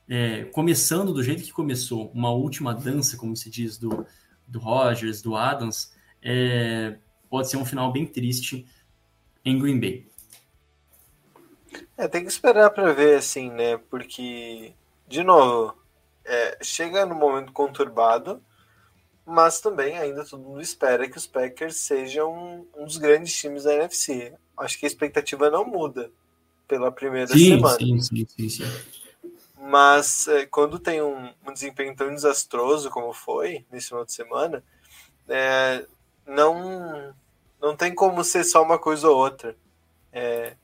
é, 0.07 0.45
começando 0.45 1.13
do 1.13 1.23
jeito 1.23 1.43
que 1.43 1.51
começou, 1.51 2.11
uma 2.13 2.31
última 2.31 2.73
dança, 2.73 3.15
como 3.15 3.35
se 3.35 3.49
diz, 3.49 3.77
do, 3.77 4.05
do 4.47 4.59
Rogers, 4.59 5.21
do 5.21 5.35
Adams, 5.35 5.91
é, 6.23 6.97
pode 7.29 7.49
ser 7.49 7.57
um 7.57 7.65
final 7.65 7.91
bem 7.91 8.05
triste 8.05 8.65
em 9.43 9.59
Green 9.59 9.79
Bay. 9.79 10.07
É, 11.97 12.07
tem 12.07 12.23
que 12.23 12.31
esperar 12.31 12.69
para 12.69 12.93
ver, 12.93 13.17
assim, 13.17 13.49
né? 13.51 13.77
Porque, 13.89 14.73
de 15.07 15.23
novo, 15.23 15.75
é, 16.25 16.57
chega 16.61 17.05
no 17.05 17.15
momento 17.15 17.51
conturbado, 17.51 18.41
mas 19.25 19.59
também 19.59 19.97
ainda 19.97 20.25
todo 20.25 20.43
mundo 20.43 20.61
espera 20.61 21.09
que 21.09 21.17
os 21.17 21.27
Packers 21.27 21.77
sejam 21.77 22.67
um 22.75 22.85
dos 22.85 22.97
grandes 22.97 23.33
times 23.35 23.63
da 23.63 23.73
NFC. 23.73 24.33
Acho 24.57 24.79
que 24.79 24.85
a 24.85 24.87
expectativa 24.87 25.49
não 25.49 25.65
muda 25.65 26.11
pela 26.67 26.91
primeira 26.91 27.27
sim, 27.27 27.57
semana. 27.57 27.77
Sim, 27.77 27.99
sim, 27.99 28.25
sim, 28.27 28.49
sim. 28.49 28.63
Mas 29.57 30.27
é, 30.27 30.45
quando 30.45 30.77
tem 30.77 31.01
um, 31.01 31.31
um, 31.47 31.53
desempenho 31.53 31.95
tão 31.95 32.13
desastroso 32.13 32.89
como 32.89 33.13
foi 33.13 33.65
nesse 33.71 33.87
final 33.87 34.03
de 34.03 34.11
semana, 34.11 34.63
é, 35.27 35.85
não, 36.25 37.13
não 37.61 37.75
tem 37.75 37.93
como 37.93 38.23
ser 38.23 38.43
só 38.43 38.61
uma 38.61 38.79
coisa 38.79 39.09
ou 39.09 39.17
outra. 39.17 39.55
É, 40.11 40.55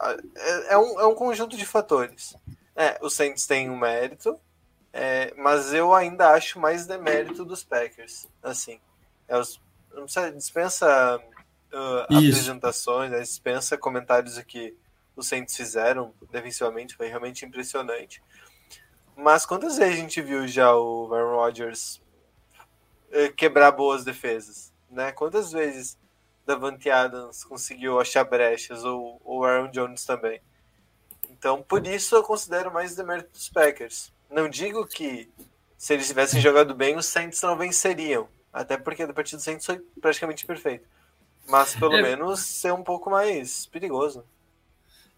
é, 0.00 0.72
é 0.74 0.78
um, 0.78 1.00
é 1.00 1.06
um 1.06 1.14
conjunto 1.14 1.56
de 1.56 1.66
fatores. 1.66 2.36
É, 2.74 2.98
o 3.02 3.10
Saints 3.10 3.46
tem 3.46 3.68
um 3.68 3.76
mérito, 3.76 4.38
é, 4.92 5.34
mas 5.36 5.72
eu 5.72 5.94
ainda 5.94 6.30
acho 6.30 6.58
mais 6.58 6.86
demérito 6.86 7.44
dos 7.44 7.62
Packers. 7.62 8.28
Assim, 8.42 8.80
é 9.28 9.36
os, 9.36 9.60
não 9.92 10.08
sei, 10.08 10.30
dispensa 10.32 11.18
uh, 11.18 12.02
apresentações, 12.02 13.10
né, 13.10 13.20
dispensa 13.20 13.76
comentários 13.76 14.38
aqui 14.38 14.76
os 15.20 15.28
Saints 15.28 15.56
fizeram 15.56 16.14
defensivamente 16.30 16.96
foi 16.96 17.08
realmente 17.08 17.44
impressionante. 17.44 18.22
Mas 19.16 19.44
quantas 19.44 19.76
vezes 19.76 19.94
a 19.94 19.96
gente 19.96 20.22
viu 20.22 20.48
já 20.48 20.74
o 20.74 21.12
Aaron 21.12 21.36
Rodgers 21.36 22.00
eh, 23.10 23.28
quebrar 23.28 23.70
boas 23.72 24.02
defesas? 24.02 24.69
Né? 24.90 25.12
Quantas 25.12 25.52
vezes 25.52 25.96
Davante 26.44 26.90
Adams 26.90 27.44
conseguiu 27.44 28.00
achar 28.00 28.24
brechas 28.24 28.84
ou 28.84 29.20
o 29.24 29.44
Aaron 29.44 29.70
Jones 29.70 30.04
também? 30.04 30.40
Então, 31.30 31.62
por 31.62 31.86
isso 31.86 32.14
eu 32.16 32.22
considero 32.22 32.72
mais 32.72 32.94
demérito 32.96 33.30
dos 33.30 33.48
Packers. 33.48 34.12
Não 34.28 34.48
digo 34.48 34.86
que 34.86 35.30
se 35.78 35.94
eles 35.94 36.06
tivessem 36.08 36.40
jogado 36.40 36.74
bem, 36.74 36.96
os 36.96 37.06
Saints 37.06 37.40
não 37.42 37.56
venceriam. 37.56 38.28
Até 38.52 38.76
porque 38.76 39.02
a 39.02 39.12
partida 39.12 39.38
do 39.38 39.42
Saints 39.44 39.64
foi 39.64 39.78
praticamente 40.00 40.44
perfeito. 40.44 40.86
Mas 41.48 41.74
pelo 41.74 41.94
É. 41.94 42.02
menos 42.02 42.40
ser 42.40 42.72
um 42.72 42.82
pouco 42.82 43.08
mais 43.08 43.66
perigoso. 43.66 44.24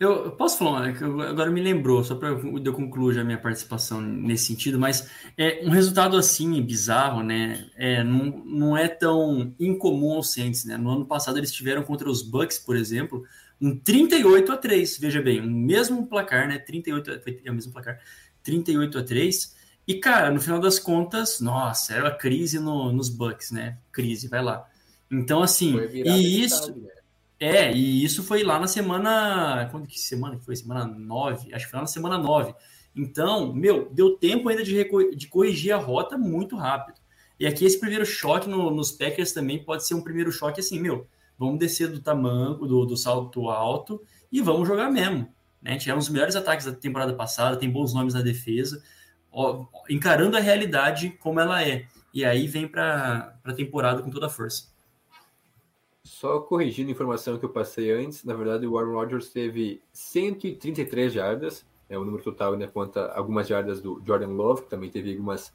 Eu, 0.02 0.24
eu 0.24 0.32
posso 0.32 0.58
falar, 0.58 0.88
é 0.88 0.92
que 0.92 1.02
eu- 1.04 1.20
agora 1.20 1.48
me 1.48 1.60
lembrou, 1.60 2.02
só 2.02 2.16
para 2.16 2.30
eu 2.30 2.72
concluir 2.74 3.20
a 3.20 3.24
minha 3.24 3.38
participação 3.38 4.00
nesse 4.00 4.46
sentido, 4.46 4.76
mas 4.76 5.08
é 5.38 5.62
um 5.64 5.70
resultado 5.70 6.16
assim, 6.16 6.60
bizarro, 6.60 7.22
né? 7.22 7.70
É, 7.76 8.02
não, 8.02 8.44
não 8.44 8.76
é 8.76 8.88
tão 8.88 9.54
incomum 9.60 10.14
aos 10.14 10.32
Saints, 10.32 10.64
né? 10.64 10.76
No 10.76 10.90
ano 10.90 11.06
passado 11.06 11.38
eles 11.38 11.52
tiveram 11.52 11.84
contra 11.84 12.10
os 12.10 12.20
Bucks, 12.20 12.58
por 12.58 12.76
exemplo, 12.76 13.24
um 13.60 13.78
38 13.78 14.50
a 14.50 14.56
3, 14.56 14.98
veja 14.98 15.22
bem, 15.22 15.40
o 15.40 15.46
mesmo 15.48 16.04
placar, 16.08 16.48
né? 16.48 16.58
38 16.58 17.12
a- 17.12 17.20
foi 17.20 17.40
é 17.44 17.50
o 17.50 17.54
mesmo 17.54 17.72
placar, 17.72 18.00
38 18.42 18.98
a 18.98 19.04
3. 19.04 19.54
E, 19.86 19.94
cara, 20.00 20.30
no 20.32 20.40
final 20.40 20.58
das 20.60 20.78
contas, 20.80 21.40
nossa, 21.40 21.94
era 21.94 22.08
a 22.08 22.16
crise 22.16 22.58
no- 22.58 22.92
nos 22.92 23.08
Bucks, 23.08 23.52
né? 23.52 23.78
Crise, 23.92 24.26
vai 24.28 24.42
lá. 24.42 24.68
Então, 25.10 25.42
assim, 25.42 25.76
e 26.04 26.42
isso. 26.44 26.66
chave, 26.66 26.80
né? 26.80 27.01
É, 27.44 27.72
e 27.74 28.04
isso 28.04 28.22
foi 28.22 28.44
lá 28.44 28.58
na 28.60 28.68
semana. 28.68 29.68
Quando 29.70 29.86
que 29.86 29.98
semana 29.98 30.36
que 30.36 30.44
foi? 30.44 30.54
Semana 30.54 30.84
9? 30.86 31.52
Acho 31.52 31.64
que 31.64 31.70
foi 31.70 31.76
lá 31.78 31.82
na 31.82 31.88
semana 31.88 32.16
9. 32.18 32.54
Então, 32.94 33.52
meu, 33.52 33.88
deu 33.90 34.16
tempo 34.16 34.48
ainda 34.48 34.62
de, 34.62 34.84
de 35.16 35.26
corrigir 35.26 35.72
a 35.72 35.76
rota 35.76 36.16
muito 36.16 36.56
rápido. 36.56 37.00
E 37.40 37.46
aqui 37.46 37.64
esse 37.64 37.80
primeiro 37.80 38.06
choque 38.06 38.48
no- 38.48 38.70
nos 38.70 38.92
Packers 38.92 39.32
também 39.32 39.64
pode 39.64 39.84
ser 39.84 39.94
um 39.94 40.02
primeiro 40.02 40.30
choque 40.30 40.60
assim, 40.60 40.78
meu, 40.80 41.08
vamos 41.36 41.58
descer 41.58 41.88
do 41.88 41.98
tamanco, 42.00 42.64
do, 42.66 42.84
do 42.86 42.96
salto 42.96 43.48
alto 43.48 44.00
e 44.30 44.40
vamos 44.40 44.68
jogar 44.68 44.88
mesmo. 44.90 45.28
Né? 45.60 45.76
Tivemos 45.78 46.04
os 46.06 46.10
melhores 46.10 46.36
ataques 46.36 46.66
da 46.66 46.72
temporada 46.72 47.14
passada, 47.14 47.56
tem 47.56 47.68
bons 47.70 47.92
nomes 47.92 48.14
na 48.14 48.22
defesa, 48.22 48.80
ó, 49.32 49.66
encarando 49.90 50.36
a 50.36 50.40
realidade 50.40 51.10
como 51.18 51.40
ela 51.40 51.66
é. 51.66 51.86
E 52.14 52.24
aí 52.24 52.46
vem 52.46 52.68
para 52.68 53.36
a 53.42 53.52
temporada 53.52 54.00
com 54.02 54.10
toda 54.10 54.26
a 54.26 54.30
força. 54.30 54.71
Só 56.04 56.40
corrigindo 56.40 56.88
a 56.88 56.92
informação 56.92 57.38
que 57.38 57.44
eu 57.44 57.48
passei 57.48 57.92
antes, 57.92 58.24
na 58.24 58.34
verdade 58.34 58.66
o 58.66 58.76
Aaron 58.76 58.94
Rodgers 58.94 59.30
teve 59.30 59.80
133 59.92 61.12
jardas, 61.12 61.64
é 61.88 61.96
o 61.96 62.04
número 62.04 62.22
total 62.24 62.54
ainda 62.54 62.66
conta 62.66 63.12
algumas 63.12 63.46
jardas 63.46 63.80
do 63.80 64.02
Jordan 64.04 64.28
Love, 64.28 64.62
que 64.62 64.70
também 64.70 64.90
teve 64.90 65.12
algumas 65.12 65.52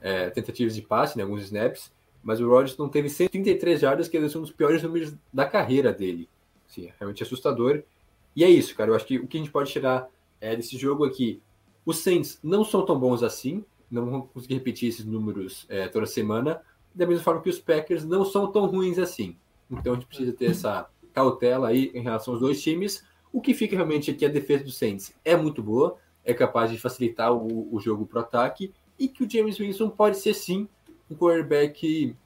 é, 0.00 0.30
tentativas 0.30 0.74
de 0.74 0.82
passe, 0.82 1.16
né, 1.16 1.24
alguns 1.24 1.42
snaps, 1.42 1.92
mas 2.22 2.40
o 2.40 2.48
Rodgers 2.48 2.76
não 2.76 2.88
teve 2.88 3.08
133 3.08 3.80
jardas, 3.80 4.08
que 4.08 4.16
é 4.16 4.20
um 4.20 4.26
dos 4.26 4.52
piores 4.52 4.82
números 4.82 5.14
da 5.32 5.46
carreira 5.46 5.92
dele. 5.92 6.28
Sim, 6.66 6.86
é 6.86 6.94
realmente 6.98 7.22
assustador. 7.22 7.82
E 8.36 8.44
é 8.44 8.50
isso, 8.50 8.76
cara, 8.76 8.90
eu 8.90 8.94
acho 8.94 9.06
que 9.06 9.18
o 9.18 9.26
que 9.26 9.36
a 9.36 9.40
gente 9.40 9.50
pode 9.50 9.72
tirar 9.72 10.08
é, 10.40 10.54
desse 10.54 10.76
jogo 10.76 11.04
aqui, 11.04 11.42
os 11.84 11.98
Saints 11.98 12.38
não 12.42 12.64
são 12.64 12.84
tão 12.84 12.98
bons 12.98 13.22
assim, 13.22 13.64
não 13.90 14.06
vão 14.06 14.20
conseguir 14.22 14.54
repetir 14.54 14.90
esses 14.90 15.04
números 15.04 15.66
é, 15.68 15.88
toda 15.88 16.06
semana, 16.06 16.60
da 16.94 17.06
mesma 17.06 17.24
forma 17.24 17.40
que 17.40 17.50
os 17.50 17.58
Packers 17.58 18.04
não 18.04 18.24
são 18.24 18.50
tão 18.52 18.66
ruins 18.66 18.98
assim. 18.98 19.36
Então 19.70 19.92
a 19.92 19.96
gente 19.96 20.06
precisa 20.06 20.32
ter 20.32 20.46
essa 20.46 20.88
cautela 21.12 21.68
aí 21.68 21.90
em 21.94 22.02
relação 22.02 22.34
aos 22.34 22.40
dois 22.40 22.62
times. 22.62 23.04
O 23.32 23.40
que 23.40 23.54
fica 23.54 23.76
realmente 23.76 24.10
aqui 24.10 24.24
a 24.24 24.28
defesa 24.28 24.64
do 24.64 24.70
Saints 24.70 25.14
é 25.24 25.36
muito 25.36 25.62
boa, 25.62 25.96
é 26.24 26.32
capaz 26.32 26.70
de 26.70 26.78
facilitar 26.78 27.32
o, 27.32 27.74
o 27.74 27.80
jogo 27.80 28.06
para 28.06 28.18
o 28.18 28.22
ataque 28.22 28.72
e 28.98 29.08
que 29.08 29.24
o 29.24 29.30
James 29.30 29.58
Winston 29.58 29.90
pode 29.90 30.18
ser 30.18 30.34
sim 30.34 30.68
um 31.10 31.14
quarterback 31.14 32.16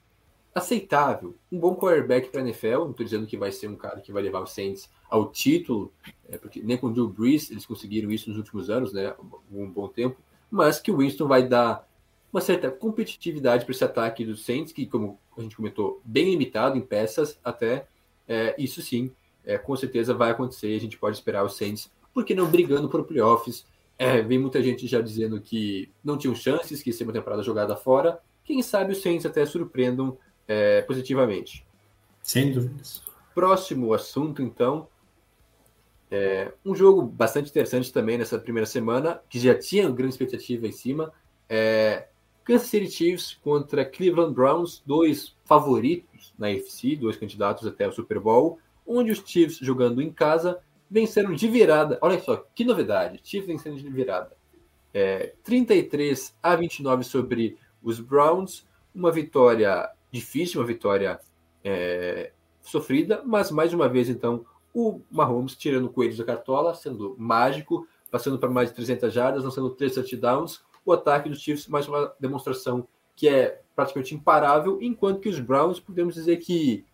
aceitável, 0.55 1.35
um 1.50 1.59
bom 1.59 1.74
quarterback 1.74 2.28
para 2.28 2.40
a 2.40 2.44
NFL. 2.44 2.81
Não 2.81 2.90
estou 2.90 3.05
dizendo 3.05 3.26
que 3.26 3.37
vai 3.37 3.50
ser 3.50 3.68
um 3.68 3.76
cara 3.76 4.00
que 4.00 4.12
vai 4.12 4.22
levar 4.22 4.40
o 4.40 4.46
Saints 4.46 4.90
ao 5.09 5.31
título, 5.31 5.92
é, 6.28 6.37
porque 6.37 6.62
nem 6.62 6.76
com 6.76 6.88
o 6.88 6.92
Drew 6.92 7.09
Brees 7.09 7.50
eles 7.50 7.66
conseguiram 7.66 8.11
isso 8.11 8.28
nos 8.28 8.38
últimos 8.38 8.70
anos, 8.70 8.92
né? 8.92 9.14
Um 9.50 9.68
bom 9.68 9.88
tempo, 9.88 10.16
mas 10.50 10.78
que 10.78 10.90
o 10.90 10.98
Winston 10.98 11.26
vai 11.26 11.46
dar 11.46 11.87
uma 12.32 12.40
certa 12.40 12.70
competitividade 12.70 13.64
para 13.64 13.72
esse 13.72 13.84
ataque 13.84 14.24
do 14.24 14.36
Saints, 14.36 14.72
que, 14.72 14.86
como 14.86 15.18
a 15.36 15.42
gente 15.42 15.56
comentou, 15.56 16.00
bem 16.04 16.30
limitado 16.30 16.78
em 16.78 16.80
peças, 16.80 17.38
até 17.44 17.86
é, 18.26 18.54
isso 18.58 18.80
sim, 18.80 19.12
é, 19.44 19.58
com 19.58 19.76
certeza 19.76 20.14
vai 20.14 20.30
acontecer. 20.30 20.74
A 20.74 20.80
gente 20.80 20.96
pode 20.96 21.16
esperar 21.16 21.44
os 21.44 21.56
Saints, 21.56 21.92
porque 22.14 22.34
não 22.34 22.50
brigando 22.50 22.88
por 22.88 23.04
playoffs. 23.04 23.66
É, 23.98 24.22
vem 24.22 24.38
muita 24.38 24.62
gente 24.62 24.86
já 24.86 25.00
dizendo 25.00 25.40
que 25.40 25.90
não 26.02 26.16
tinham 26.16 26.34
chances, 26.34 26.82
que 26.82 26.90
ia 26.90 26.94
ser 26.94 27.04
uma 27.04 27.12
temporada 27.12 27.42
jogada 27.42 27.76
fora. 27.76 28.18
Quem 28.44 28.62
sabe 28.62 28.92
os 28.92 29.02
Saints 29.02 29.26
até 29.26 29.44
surpreendam 29.44 30.16
é, 30.48 30.82
positivamente. 30.82 31.66
Sem 32.22 32.52
dúvidas. 32.52 33.02
Próximo 33.34 33.92
assunto, 33.92 34.42
então. 34.42 34.88
É, 36.10 36.52
um 36.64 36.74
jogo 36.74 37.02
bastante 37.02 37.50
interessante 37.50 37.92
também 37.92 38.18
nessa 38.18 38.38
primeira 38.38 38.66
semana, 38.66 39.22
que 39.28 39.38
já 39.38 39.58
tinha 39.58 39.90
grande 39.90 40.14
expectativa 40.14 40.66
em 40.66 40.72
cima. 40.72 41.12
É, 41.48 42.08
Kansas 42.44 42.68
City 42.68 42.90
Chiefs 42.90 43.38
contra 43.42 43.85
Cleveland 43.85 44.35
Browns, 44.35 44.83
dois 44.85 45.37
favoritos 45.44 46.35
na 46.38 46.48
AFC, 46.48 46.96
dois 46.96 47.16
candidatos 47.16 47.66
até 47.66 47.87
o 47.87 47.92
Super 47.92 48.18
Bowl, 48.18 48.59
onde 48.87 49.12
os 49.12 49.22
Chiefs 49.24 49.59
jogando 49.59 50.02
em 50.02 50.12
casa 50.12 50.59
venceram 50.90 51.33
de 51.33 51.48
virada. 51.48 51.98
Olha 52.02 52.20
só, 52.20 52.44
que 52.55 52.64
novidade! 52.64 53.20
Chiefs 53.22 53.46
vencendo 53.46 53.76
de 53.76 53.88
virada. 53.88 54.37
É, 54.92 55.35
33 55.42 56.37
a 56.42 56.55
29 56.55 57.05
sobre 57.05 57.57
os 57.83 57.98
Browns, 57.98 58.66
uma 58.94 59.11
vitória 59.11 59.88
difícil, 60.11 60.61
uma 60.61 60.66
vitória 60.66 61.18
é, 61.64 62.33
sofrida, 62.61 63.22
mas 63.24 63.50
mais 63.50 63.72
uma 63.72 63.88
vez 63.88 64.09
então 64.09 64.44
o 64.74 65.00
Mahomes 65.11 65.57
tirando 65.57 65.88
coelhos 65.88 66.18
da 66.18 66.24
cartola, 66.24 66.74
sendo 66.74 67.14
mágico, 67.18 67.87
passando 68.11 68.38
para 68.38 68.50
mais 68.50 68.68
de 68.70 68.76
300 68.76 69.12
jardas, 69.12 69.44
lançando 69.44 69.70
três 69.70 69.94
touchdowns. 69.94 70.62
O 70.84 70.92
ataque 70.92 71.28
dos 71.28 71.40
Chiefs, 71.40 71.68
mais 71.68 71.86
uma 71.88 72.12
demonstração 72.18 72.86
que 73.14 73.28
é 73.28 73.60
praticamente 73.74 74.14
imparável, 74.14 74.78
enquanto 74.82 75.20
que 75.20 75.28
os 75.28 75.38
Browns, 75.38 75.80
podemos 75.80 76.14
dizer 76.14 76.38
que 76.38 76.84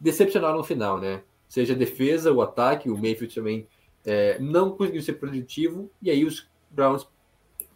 decepcionaram 0.00 0.58
no 0.58 0.64
final, 0.64 0.98
né? 0.98 1.22
Seja 1.48 1.74
a 1.74 1.76
defesa, 1.76 2.32
o 2.32 2.42
ataque, 2.42 2.90
o 2.90 2.96
Mayfield 2.96 3.34
também 3.34 3.66
é, 4.04 4.38
não 4.38 4.70
conseguiu 4.70 5.02
ser 5.02 5.14
produtivo, 5.14 5.90
e 6.02 6.10
aí 6.10 6.24
os 6.24 6.48
Browns 6.70 7.06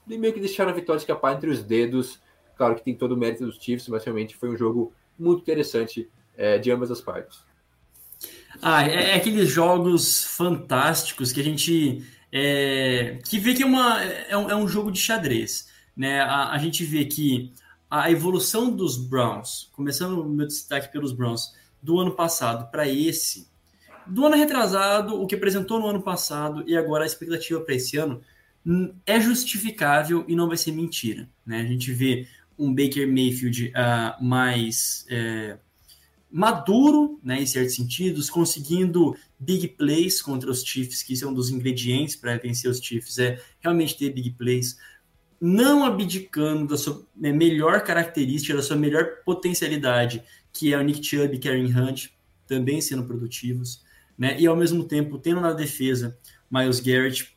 meio 0.07 0.33
que 0.33 0.41
deixaram 0.41 0.71
a 0.71 0.75
vitória 0.75 0.99
escapar 0.99 1.35
entre 1.35 1.51
os 1.51 1.63
dedos. 1.63 2.21
Claro 2.57 2.75
que 2.75 2.83
tem 2.83 2.95
todo 2.95 3.13
o 3.13 3.17
mérito 3.17 3.47
dos 3.47 3.57
Chiefs, 3.57 3.89
mas 3.89 4.05
realmente 4.05 4.37
foi 4.37 4.51
um 4.51 4.57
jogo 4.57 4.93
muito 5.19 5.43
interessante 5.43 6.11
é, 6.37 6.59
de 6.59 6.71
ambas 6.71 6.91
as 6.91 7.01
partes. 7.01 7.45
Ah, 8.61 8.87
é, 8.87 9.11
é 9.11 9.15
aqueles 9.15 9.49
jogos 9.49 10.25
fantásticos 10.25 11.33
que 11.33 11.41
a 11.41 11.45
gente 11.45 12.05
é, 12.33 13.19
que 13.29 13.39
vê 13.39 13.53
que 13.53 13.63
é, 13.63 13.67
uma, 13.67 14.03
é, 14.03 14.37
um, 14.37 14.51
é 14.51 14.57
um 14.57 14.67
jogo 14.67 14.91
de 14.91 14.99
xadrez. 14.99 15.69
Né? 15.95 16.21
A, 16.21 16.53
a, 16.53 16.59
gente 16.59 16.83
vê 16.85 17.05
que 17.05 17.53
a 17.91 18.11
evolução 18.11 18.75
dos 18.75 18.97
Browns, 18.97 19.71
começando 19.73 20.19
o 20.21 20.29
meu 20.29 20.47
destaque 20.47 20.91
pelos 20.91 21.13
Browns, 21.13 21.55
do 21.83 22.01
ano 22.01 22.13
passado 22.13 22.71
para 22.71 22.89
esse, 22.89 23.51
do 24.07 24.25
ano 24.25 24.37
retrasado, 24.37 25.21
o 25.21 25.27
que 25.27 25.35
apresentou 25.35 25.79
no 25.79 25.87
ano 25.87 26.03
passado 26.03 26.65
e 26.67 26.77
agora 26.77 27.05
a 27.05 27.07
expectativa 27.07 27.61
para 27.61 27.75
esse 27.75 27.99
ano 27.99 28.23
é 29.05 29.21
justificável 29.21 30.25
e 30.27 30.35
não 30.35 30.49
vai 30.49 30.57
ser 30.57 30.73
mentira. 30.73 31.29
Né? 31.45 31.61
A 31.61 31.65
gente 31.65 31.93
vê 31.93 32.27
um 32.59 32.73
Baker 32.73 33.07
Mayfield 33.07 33.69
uh, 33.69 34.25
mais. 34.25 35.05
É, 35.11 35.59
maduro, 36.33 37.21
né, 37.23 37.43
em 37.43 37.47
certos 37.47 37.75
sentidos, 37.75 38.31
conseguindo 38.31 39.15
big 39.43 39.69
plays 39.69 40.23
contra 40.23 40.51
os 40.51 40.63
Chiefs, 40.63 41.03
que 41.03 41.17
são 41.17 41.31
um 41.31 41.35
dos 41.35 41.51
ingredientes 41.51 42.17
para 42.17 42.37
vencer 42.37 42.71
os 42.71 42.79
Chiefs, 42.79 43.19
é 43.19 43.43
realmente 43.61 43.97
ter 43.97 44.11
big 44.11 44.31
plays, 44.31 44.79
não 45.41 45.85
abdicando 45.85 46.69
da 46.69 46.77
sua 46.77 47.05
melhor 47.17 47.83
característica, 47.83 48.55
da 48.55 48.63
sua 48.63 48.77
melhor 48.77 49.23
potencialidade, 49.25 50.23
que 50.53 50.73
é 50.73 50.79
o 50.79 50.83
Nick 50.83 51.05
Chubb 51.05 51.35
e 51.35 51.39
Karen 51.39 51.67
Hunt, 51.67 52.11
também 52.47 52.81
sendo 52.81 53.05
produtivos, 53.05 53.83
né, 54.17 54.39
e 54.39 54.47
ao 54.47 54.57
mesmo 54.57 54.85
tempo 54.85 55.19
tendo 55.19 55.41
na 55.41 55.53
defesa 55.53 56.17
Miles 56.51 56.81
Garrett, 56.81 57.37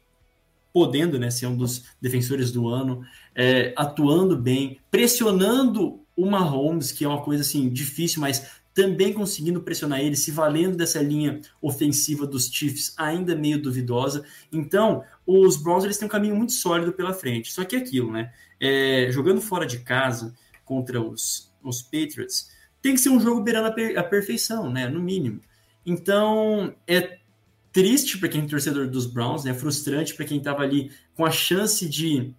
podendo 0.71 1.17
né, 1.17 1.31
ser 1.31 1.47
um 1.47 1.55
dos 1.55 1.85
defensores 2.01 2.51
do 2.51 2.67
ano, 2.67 3.01
é, 3.33 3.73
atuando 3.77 4.37
bem, 4.37 4.79
pressionando 4.91 6.01
o 6.15 6.25
Mahomes, 6.25 6.91
que 6.91 7.05
é 7.05 7.07
uma 7.07 7.21
coisa 7.21 7.41
assim 7.41 7.69
difícil, 7.69 8.21
mas 8.21 8.45
também 8.75 9.13
conseguindo 9.13 9.61
pressionar 9.61 10.01
ele, 10.01 10.17
se 10.17 10.31
valendo 10.31 10.75
dessa 10.75 11.01
linha 11.01 11.39
ofensiva 11.61 12.27
dos 12.27 12.47
Chiefs, 12.47 12.93
ainda 12.97 13.33
meio 13.33 13.59
duvidosa. 13.59 14.25
Então, 14.51 15.01
os 15.25 15.55
Browns 15.55 15.85
eles 15.85 15.97
têm 15.97 16.05
um 16.05 16.11
caminho 16.11 16.35
muito 16.35 16.51
sólido 16.51 16.91
pela 16.91 17.13
frente. 17.13 17.53
Só 17.53 17.63
que 17.63 17.77
é 17.77 17.79
aquilo, 17.79 18.11
né? 18.11 18.33
É, 18.59 19.07
jogando 19.11 19.39
fora 19.39 19.65
de 19.65 19.79
casa 19.79 20.35
contra 20.65 21.01
os, 21.01 21.53
os 21.63 21.81
Patriots, 21.81 22.51
tem 22.81 22.95
que 22.95 22.99
ser 22.99 23.09
um 23.09 23.19
jogo 23.19 23.41
beirando 23.41 23.69
a, 23.69 23.71
per, 23.71 23.97
a 23.97 24.03
perfeição, 24.03 24.69
né? 24.69 24.89
No 24.89 24.99
mínimo. 24.99 25.39
Então, 25.85 26.75
é 26.85 27.19
triste 27.71 28.17
para 28.17 28.27
quem 28.27 28.43
é 28.43 28.45
torcedor 28.45 28.89
dos 28.89 29.05
Browns, 29.05 29.45
né? 29.45 29.53
Frustrante 29.53 30.13
para 30.13 30.25
quem 30.25 30.39
estava 30.39 30.63
ali 30.63 30.91
com 31.15 31.25
a 31.25 31.31
chance 31.31 31.87
de 31.87 32.33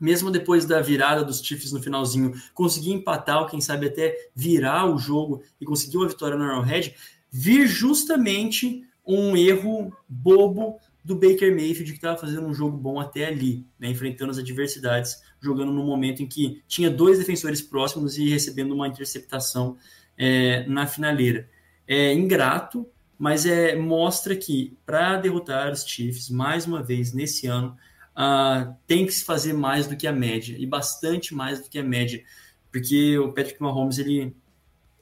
mesmo 0.00 0.30
depois 0.30 0.64
da 0.64 0.80
virada 0.80 1.22
dos 1.22 1.40
Chiefs 1.40 1.72
no 1.72 1.82
finalzinho, 1.82 2.32
conseguir 2.54 2.92
empatar, 2.92 3.40
ou 3.40 3.46
quem 3.46 3.60
sabe 3.60 3.86
até 3.86 4.16
virar 4.34 4.86
o 4.86 4.98
jogo 4.98 5.42
e 5.60 5.64
conseguir 5.64 5.98
uma 5.98 6.08
vitória 6.08 6.36
no 6.36 6.44
Arrowhead, 6.44 6.94
vir 7.30 7.66
justamente 7.66 8.84
um 9.06 9.36
erro 9.36 9.92
bobo 10.08 10.78
do 11.04 11.14
Baker 11.14 11.54
Mayfield, 11.54 11.92
que 11.92 11.98
estava 11.98 12.18
fazendo 12.18 12.46
um 12.46 12.54
jogo 12.54 12.76
bom 12.76 13.00
até 13.00 13.26
ali, 13.26 13.66
né, 13.78 13.88
enfrentando 13.88 14.30
as 14.30 14.38
adversidades, 14.38 15.22
jogando 15.40 15.72
no 15.72 15.84
momento 15.84 16.22
em 16.22 16.26
que 16.26 16.62
tinha 16.68 16.90
dois 16.90 17.18
defensores 17.18 17.60
próximos 17.60 18.18
e 18.18 18.28
recebendo 18.28 18.74
uma 18.74 18.86
interceptação 18.86 19.76
é, 20.16 20.66
na 20.66 20.86
finaleira. 20.86 21.48
É 21.86 22.12
ingrato, 22.12 22.86
mas 23.18 23.46
é, 23.46 23.74
mostra 23.74 24.36
que 24.36 24.76
para 24.84 25.16
derrotar 25.16 25.72
os 25.72 25.84
Chiefs, 25.84 26.28
mais 26.28 26.66
uma 26.66 26.82
vez 26.82 27.12
nesse 27.12 27.46
ano, 27.46 27.76
uh, 28.20 28.76
tem 28.86 29.06
que 29.06 29.12
se 29.12 29.24
fazer 29.24 29.54
mais 29.54 29.86
do 29.86 29.96
que 29.96 30.06
a 30.06 30.12
média, 30.12 30.54
e 30.58 30.66
bastante 30.66 31.34
mais 31.34 31.60
do 31.60 31.70
que 31.70 31.78
a 31.78 31.82
média, 31.82 32.22
porque 32.70 33.18
o 33.18 33.32
Patrick 33.32 33.60
Mahomes 33.60 33.98
ele, 33.98 34.36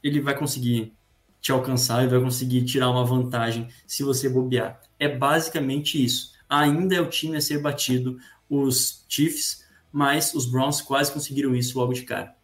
ele 0.02 0.20
vai 0.20 0.38
conseguir 0.38 0.94
te 1.40 1.50
alcançar 1.50 2.04
e 2.04 2.08
vai 2.08 2.20
conseguir 2.20 2.64
tirar 2.64 2.90
uma 2.90 3.04
vantagem 3.04 3.68
se 3.86 4.02
você 4.02 4.28
bobear. 4.28 4.80
É 4.98 5.08
basicamente 5.08 6.02
isso. 6.02 6.32
Ainda 6.48 6.94
é 6.94 7.00
o 7.00 7.10
time 7.10 7.36
a 7.36 7.40
ser 7.40 7.60
batido, 7.60 8.18
os 8.48 9.04
Chiefs, 9.08 9.66
mas 9.92 10.32
os 10.34 10.46
Browns 10.46 10.80
quase 10.80 11.12
conseguiram 11.12 11.54
isso 11.54 11.78
logo 11.78 11.92
de 11.92 12.02
cara. 12.02 12.34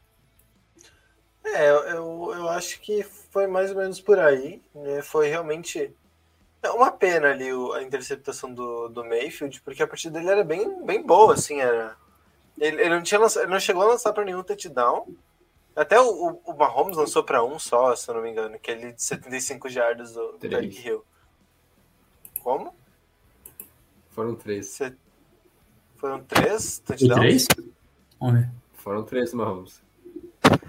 É, 1.45 1.71
eu, 1.71 2.33
eu 2.35 2.49
acho 2.49 2.81
que 2.81 3.03
foi 3.31 3.47
mais 3.47 3.71
ou 3.71 3.77
menos 3.77 4.01
por 4.01 4.19
aí. 4.19 4.61
Né? 4.75 5.03
Foi 5.03 5.29
realmente 5.29 5.95
é 6.66 6.70
uma 6.70 6.90
pena 6.90 7.31
ali 7.31 7.48
a 7.74 7.83
interceptação 7.83 8.53
do, 8.53 8.88
do 8.88 9.05
Mayfield, 9.05 9.61
porque 9.62 9.83
a 9.83 9.87
partida 9.87 10.18
dele 10.18 10.31
era 10.31 10.44
bem, 10.44 10.85
bem 10.85 11.03
boa, 11.03 11.35
assim, 11.35 11.61
era. 11.61 11.96
Ele, 12.59 12.81
ele 12.81 12.90
não, 12.90 13.03
tinha 13.03 13.20
lançado, 13.20 13.42
ele 13.42 13.53
não 13.53 13.61
chegou 13.61 13.83
a 13.83 13.87
lançar 13.87 14.12
para 14.12 14.24
nenhum 14.24 14.42
touchdown, 14.42 15.07
até 15.74 16.00
o, 16.00 16.40
o 16.44 16.57
Mahomes 16.57 16.96
lançou 16.96 17.24
para 17.24 17.42
um 17.42 17.59
só, 17.59 17.96
se 17.96 18.09
eu 18.09 18.14
não 18.14 18.22
me 18.22 18.31
engano, 18.31 18.59
que 18.59 18.70
é 18.70 18.74
ele 18.74 18.92
de 18.92 19.03
75 19.03 19.68
jardas 19.68 20.12
do, 20.12 20.33
do 20.33 20.38
Derek 20.38 20.87
Hill. 20.87 21.05
Como? 22.40 22.74
Foram 24.11 24.37
três. 24.37 24.66
Cê... 24.66 24.94
Foram 25.96 26.22
três 26.22 26.79
touchdowns? 26.79 27.18
Três? 27.18 27.48
Foram 28.74 29.03
três, 29.03 29.35
Mahomes. 29.35 29.83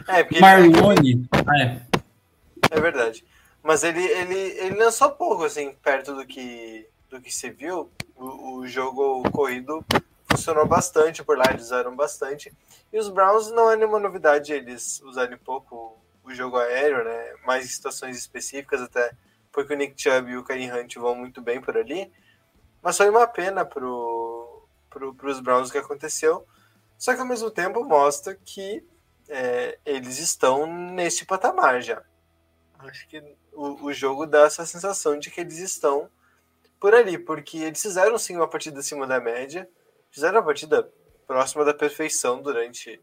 É, 0.08 0.24
porque 0.24 0.40
Marlone. 0.40 1.12
Ele... 1.12 1.30
Ah, 1.32 1.62
é. 1.62 1.86
é 2.72 2.80
verdade. 2.80 3.24
Mas 3.66 3.84
ele, 3.84 4.06
ele, 4.06 4.38
ele 4.60 4.76
lançou 4.76 5.10
pouco, 5.10 5.44
assim, 5.44 5.74
perto 5.82 6.14
do 6.14 6.24
que, 6.24 6.88
do 7.10 7.20
que 7.20 7.32
se 7.32 7.50
viu. 7.50 7.92
O, 8.16 8.60
o 8.60 8.68
jogo 8.68 9.24
corrido 9.32 9.84
funcionou 10.30 10.68
bastante 10.68 11.24
por 11.24 11.36
lá, 11.36 11.46
eles 11.50 11.64
usaram 11.64 11.96
bastante. 11.96 12.54
E 12.94 13.00
os 13.00 13.10
Browns 13.10 13.50
não 13.50 13.72
é 13.72 13.76
nenhuma 13.76 13.98
novidade 13.98 14.54
eles 14.54 15.02
usarem 15.02 15.36
pouco 15.40 15.98
o 16.24 16.32
jogo 16.32 16.58
aéreo, 16.58 17.04
né? 17.04 17.34
Mais 17.44 17.66
em 17.66 17.70
situações 17.70 18.16
específicas, 18.16 18.84
até 18.84 19.12
porque 19.52 19.74
o 19.74 19.78
Nick 19.78 20.00
Chubb 20.00 20.30
e 20.30 20.38
o 20.38 20.44
Kareem 20.44 20.72
Hunt 20.72 20.98
vão 20.98 21.16
muito 21.16 21.42
bem 21.42 21.60
por 21.60 21.76
ali. 21.76 22.14
Mas 22.84 22.96
foi 22.96 23.10
uma 23.10 23.26
pena 23.26 23.66
pro, 23.66 24.68
pro, 24.92 25.16
pros 25.16 25.40
Browns 25.40 25.72
que 25.72 25.80
aconteceu. 25.80 26.46
Só 27.00 27.16
que 27.16 27.20
ao 27.20 27.28
mesmo 27.28 27.50
tempo 27.50 27.84
mostra 27.84 28.36
que 28.36 28.86
é, 29.28 29.80
eles 29.84 30.20
estão 30.20 30.68
nesse 30.68 31.26
patamar 31.26 31.82
já. 31.82 32.04
Acho 32.80 33.08
que 33.08 33.24
o, 33.54 33.86
o 33.86 33.94
jogo 33.94 34.26
dá 34.26 34.42
essa 34.42 34.66
sensação 34.66 35.18
de 35.18 35.32
que 35.32 35.42
eles 35.42 35.58
estão 35.58 36.10
por 36.80 36.94
ali, 36.94 37.18
porque 37.18 37.58
eles 37.58 37.82
fizeram 37.82 38.18
sim 38.18 38.36
uma 38.36 38.48
partida 38.48 38.80
acima 38.80 39.08
da 39.08 39.20
média, 39.20 39.68
fizeram 40.12 40.40
uma 40.40 40.46
partida 40.46 40.90
próxima 41.26 41.66
da 41.66 41.74
perfeição 41.74 42.42
durante 42.42 43.02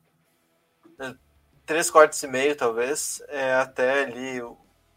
né, 0.98 1.16
três 1.66 1.90
quartos 1.90 2.22
e 2.22 2.26
meio, 2.26 2.56
talvez, 2.56 3.22
é, 3.28 3.54
até 3.54 4.04
ali 4.04 4.40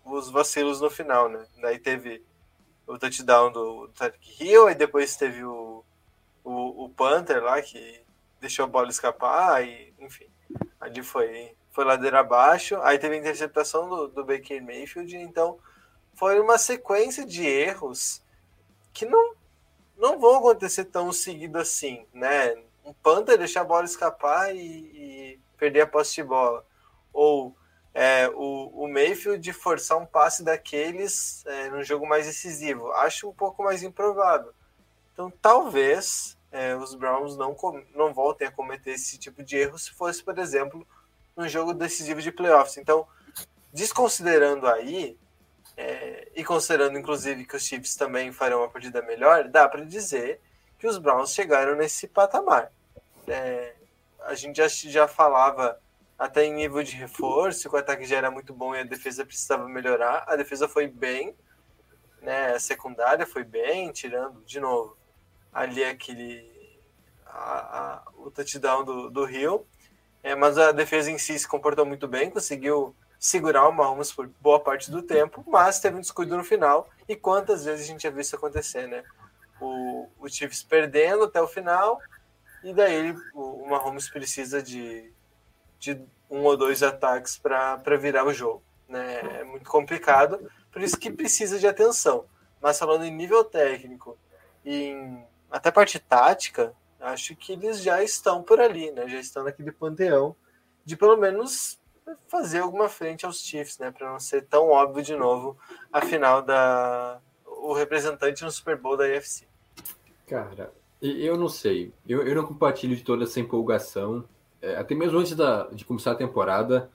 os 0.03 0.29
vacilos 0.29 0.81
no 0.81 0.89
final, 0.89 1.29
né? 1.29 1.45
Daí 1.61 1.79
teve 1.79 2.23
o 2.85 2.97
touchdown 2.99 3.51
do, 3.51 3.87
do 3.87 3.93
Tarek 3.93 4.43
Hill, 4.43 4.69
e 4.69 4.75
depois 4.75 5.15
teve 5.15 5.43
o, 5.43 5.83
o, 6.43 6.85
o 6.85 6.89
Panther 6.89 7.43
lá, 7.43 7.61
que 7.61 8.03
deixou 8.39 8.65
a 8.65 8.67
bola 8.67 8.89
escapar, 8.89 9.65
e 9.65 9.93
enfim, 9.99 10.27
ali 10.79 11.01
foi, 11.01 11.55
foi 11.75 11.83
ladeira 11.83 12.21
abaixo. 12.21 12.79
Aí 12.81 12.97
teve 12.97 13.15
a 13.15 13.19
interceptação 13.19 13.89
do, 13.89 14.07
do 14.07 14.23
Baker 14.23 14.63
Mayfield, 14.63 15.15
então 15.17 15.59
foi 16.13 16.39
uma 16.39 16.57
sequência 16.57 17.25
de 17.25 17.45
erros 17.45 18.23
que 18.93 19.05
não, 19.05 19.35
não 19.97 20.17
vão 20.17 20.37
acontecer 20.37 20.85
tão 20.85 21.11
seguido 21.11 21.57
assim, 21.57 22.07
né? 22.13 22.55
um 22.85 22.93
Panther 22.93 23.37
deixar 23.37 23.61
a 23.61 23.65
bola 23.65 23.83
escapar 23.83 24.55
e, 24.55 24.59
e 24.59 25.39
perder 25.57 25.81
a 25.81 25.87
posse 25.87 26.15
de 26.15 26.23
bola. 26.23 26.65
Ou 27.11 27.55
é, 27.93 28.29
o, 28.29 28.83
o 28.83 28.87
Mayfield 28.87 29.51
forçar 29.51 29.97
um 29.97 30.05
passe 30.05 30.43
daqueles 30.43 31.43
é, 31.45 31.69
num 31.69 31.83
jogo 31.83 32.07
mais 32.07 32.27
decisivo. 32.27 32.91
Acho 32.91 33.27
um 33.27 33.33
pouco 33.33 33.63
mais 33.63 33.81
improvável. 33.81 34.53
Então, 35.11 35.31
talvez 35.41 36.37
é, 36.51 36.75
os 36.75 36.93
Browns 36.93 37.35
não, 37.35 37.55
não 37.93 38.13
voltem 38.13 38.47
a 38.47 38.51
cometer 38.51 38.91
esse 38.91 39.17
tipo 39.17 39.43
de 39.43 39.57
erro 39.57 39.79
se 39.79 39.91
fosse, 39.91 40.23
por 40.23 40.37
exemplo, 40.37 40.85
num 41.35 41.47
jogo 41.47 41.73
decisivo 41.73 42.21
de 42.21 42.31
playoffs. 42.31 42.77
Então, 42.77 43.07
desconsiderando 43.73 44.67
aí, 44.67 45.17
é, 45.77 46.31
e 46.35 46.43
considerando 46.43 46.97
inclusive 46.97 47.45
que 47.45 47.55
os 47.55 47.63
Chiefs 47.63 47.95
também 47.95 48.31
farão 48.31 48.59
uma 48.59 48.69
partida 48.69 49.01
melhor, 49.01 49.47
dá 49.49 49.67
para 49.67 49.83
dizer 49.83 50.39
que 50.79 50.87
os 50.87 50.97
Browns 50.97 51.33
chegaram 51.33 51.75
nesse 51.75 52.07
patamar. 52.07 52.71
É, 53.27 53.73
a 54.21 54.33
gente 54.33 54.57
já, 54.57 54.67
já 54.67 55.07
falava 55.07 55.79
até 56.17 56.45
em 56.45 56.53
nível 56.53 56.81
de 56.81 56.95
reforço, 56.95 57.69
que 57.69 57.75
o 57.75 57.79
ataque 57.79 58.05
já 58.05 58.17
era 58.17 58.31
muito 58.31 58.53
bom 58.53 58.73
e 58.73 58.79
a 58.79 58.83
defesa 58.83 59.25
precisava 59.25 59.67
melhorar. 59.67 60.23
A 60.27 60.35
defesa 60.35 60.67
foi 60.67 60.87
bem, 60.87 61.35
né? 62.21 62.53
A 62.53 62.59
secundária 62.59 63.25
foi 63.25 63.43
bem, 63.43 63.91
tirando 63.91 64.41
de 64.45 64.59
novo 64.59 64.97
ali 65.53 65.85
aquele 65.85 66.53
a, 67.25 67.79
a, 67.79 68.03
o 68.17 68.29
touchdown 68.29 68.83
do, 68.83 69.09
do 69.09 69.23
Rio. 69.25 69.65
É, 70.25 70.33
mas 70.33 70.57
a 70.57 70.71
defesa 70.71 71.11
em 71.11 71.19
si 71.19 71.37
se 71.37 71.47
comportou 71.47 71.85
muito 71.85 72.07
bem, 72.07 72.31
conseguiu 72.31 72.95
segurar 73.19 73.69
o 73.69 73.71
Mahomes 73.71 74.11
por 74.11 74.27
boa 74.41 74.59
parte 74.59 74.89
do 74.89 75.03
tempo, 75.03 75.43
mas 75.45 75.79
teve 75.79 75.97
um 75.97 76.01
descuido 76.01 76.35
no 76.35 76.43
final. 76.43 76.89
E 77.07 77.15
quantas 77.15 77.63
vezes 77.63 77.85
a 77.85 77.87
gente 77.87 78.01
já 78.01 78.09
viu 78.09 78.21
isso 78.21 78.35
acontecer, 78.35 78.87
né? 78.87 79.03
o, 79.61 80.09
o 80.19 80.27
Chiefs 80.27 80.63
perdendo 80.63 81.25
até 81.25 81.39
o 81.39 81.47
final, 81.47 81.99
e 82.63 82.73
daí 82.73 83.15
o, 83.33 83.63
o 83.63 83.69
Mahomes 83.69 84.09
precisa 84.09 84.63
de, 84.63 85.13
de 85.77 86.01
um 86.27 86.43
ou 86.43 86.57
dois 86.57 86.81
ataques 86.81 87.37
para 87.37 87.97
virar 87.97 88.25
o 88.25 88.33
jogo. 88.33 88.63
Né? 88.89 89.19
É 89.41 89.43
muito 89.43 89.69
complicado, 89.69 90.51
por 90.71 90.81
isso 90.81 90.97
que 90.97 91.11
precisa 91.11 91.59
de 91.59 91.67
atenção. 91.67 92.25
Mas 92.59 92.79
falando 92.79 93.05
em 93.05 93.11
nível 93.11 93.43
técnico 93.43 94.17
em 94.65 95.23
até 95.51 95.69
parte 95.69 95.99
tática, 95.99 96.73
acho 97.05 97.35
que 97.35 97.53
eles 97.53 97.81
já 97.81 98.03
estão 98.03 98.41
por 98.43 98.59
ali, 98.59 98.91
né? 98.91 99.07
Já 99.07 99.19
estão 99.19 99.43
naquele 99.43 99.71
panteão 99.71 100.35
de 100.83 100.95
pelo 100.95 101.17
menos 101.17 101.79
fazer 102.27 102.59
alguma 102.59 102.87
frente 102.87 103.25
aos 103.25 103.39
Chiefs, 103.39 103.79
né? 103.79 103.91
Para 103.91 104.11
não 104.11 104.19
ser 104.19 104.43
tão 104.43 104.69
óbvio 104.69 105.03
de 105.03 105.15
novo 105.15 105.57
a 105.91 106.01
final 106.01 106.41
da 106.41 107.19
o 107.45 107.73
representante 107.73 108.43
no 108.43 108.51
Super 108.51 108.77
Bowl 108.77 108.95
da 108.95 109.05
UFC. 109.05 109.47
Cara, 110.27 110.71
eu 111.01 111.37
não 111.37 111.49
sei. 111.49 111.91
Eu, 112.07 112.25
eu 112.27 112.35
não 112.35 112.45
compartilho 112.45 112.95
de 112.95 113.03
toda 113.03 113.23
essa 113.23 113.39
empolgação. 113.39 114.23
É, 114.61 114.75
até 114.75 114.93
mesmo 114.93 115.17
antes 115.17 115.35
da, 115.35 115.67
de 115.67 115.83
começar 115.83 116.11
a 116.11 116.15
temporada. 116.15 116.89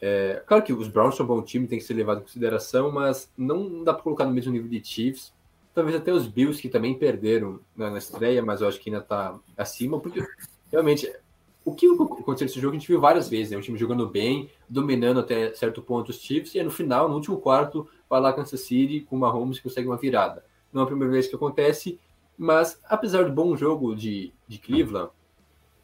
É, 0.00 0.42
claro 0.46 0.62
que 0.62 0.72
os 0.72 0.88
Browns 0.88 1.16
são 1.16 1.24
um 1.24 1.28
bom 1.28 1.42
time, 1.42 1.66
tem 1.66 1.78
que 1.78 1.84
ser 1.84 1.94
levado 1.94 2.18
em 2.18 2.22
consideração, 2.22 2.90
mas 2.90 3.30
não 3.36 3.84
dá 3.84 3.92
para 3.92 4.02
colocar 4.02 4.24
no 4.24 4.32
mesmo 4.32 4.52
nível 4.52 4.68
de 4.68 4.82
Chiefs. 4.82 5.32
Talvez 5.74 5.96
até 5.96 6.12
os 6.12 6.26
Bills, 6.26 6.60
que 6.60 6.68
também 6.68 6.98
perderam 6.98 7.60
na, 7.76 7.90
na 7.90 7.98
estreia, 7.98 8.42
mas 8.42 8.60
eu 8.60 8.68
acho 8.68 8.80
que 8.80 8.90
ainda 8.90 9.02
está 9.02 9.38
acima, 9.56 10.00
porque 10.00 10.20
realmente 10.70 11.10
o 11.64 11.74
que 11.74 11.86
aconteceu 11.86 12.46
nesse 12.46 12.60
jogo 12.60 12.74
a 12.74 12.78
gente 12.78 12.88
viu 12.88 13.00
várias 13.00 13.28
vezes, 13.28 13.50
né? 13.50 13.58
Um 13.58 13.60
time 13.60 13.78
jogando 13.78 14.08
bem, 14.08 14.50
dominando 14.68 15.20
até 15.20 15.52
certo 15.54 15.82
ponto 15.82 16.10
os 16.10 16.20
Chiefs, 16.20 16.54
e 16.54 16.62
no 16.62 16.70
final, 16.70 17.08
no 17.08 17.14
último 17.14 17.38
quarto, 17.38 17.88
vai 18.08 18.20
lá 18.20 18.32
Kansas 18.32 18.60
City 18.60 19.00
com 19.00 19.16
o 19.16 19.18
Mahomes 19.18 19.58
e 19.58 19.62
consegue 19.62 19.86
uma 19.86 19.96
virada. 19.96 20.44
Não 20.72 20.82
é 20.82 20.84
a 20.84 20.86
primeira 20.86 21.12
vez 21.12 21.28
que 21.28 21.36
acontece, 21.36 22.00
mas, 22.36 22.80
apesar 22.88 23.24
do 23.24 23.32
bom 23.32 23.54
jogo 23.56 23.94
de, 23.94 24.32
de 24.48 24.58
Cleveland, 24.58 25.10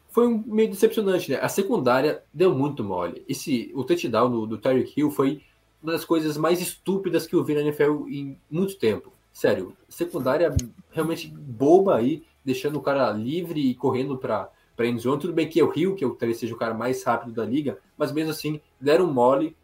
foi 0.09 0.27
um 0.27 0.43
meio 0.47 0.69
decepcionante, 0.69 1.29
né? 1.29 1.39
A 1.39 1.47
secundária 1.47 2.23
deu 2.33 2.53
muito 2.55 2.83
mole. 2.83 3.23
Esse, 3.29 3.71
o 3.75 3.83
touchdown 3.83 4.31
do, 4.31 4.47
do 4.47 4.57
Tyreek 4.57 4.99
Hill 4.99 5.11
foi 5.11 5.43
uma 5.83 5.91
das 5.91 6.03
coisas 6.03 6.37
mais 6.37 6.59
estúpidas 6.59 7.27
que 7.27 7.35
eu 7.35 7.43
vi 7.43 7.53
na 7.53 7.61
NFL 7.61 8.07
em 8.07 8.39
muito 8.49 8.79
tempo. 8.79 9.13
Sério, 9.37 9.77
secundária 9.87 10.51
realmente 10.89 11.27
boba 11.27 11.95
aí, 11.95 12.23
deixando 12.43 12.79
o 12.79 12.81
cara 12.81 13.11
livre 13.11 13.59
e 13.69 13.75
correndo 13.75 14.17
para 14.17 14.49
para 14.75 14.87
endzone. 14.87 15.21
Tudo 15.21 15.31
bem 15.31 15.47
que 15.47 15.59
é 15.59 15.63
o 15.63 15.71
Hill, 15.71 15.93
que 15.93 16.03
eu 16.03 16.15
talvez 16.15 16.39
seja 16.39 16.55
o 16.55 16.57
cara 16.57 16.73
mais 16.73 17.03
rápido 17.03 17.33
da 17.33 17.45
liga, 17.45 17.77
mas 17.95 18.11
mesmo 18.11 18.31
assim 18.31 18.59
deram 18.81 19.05
mole. 19.13 19.55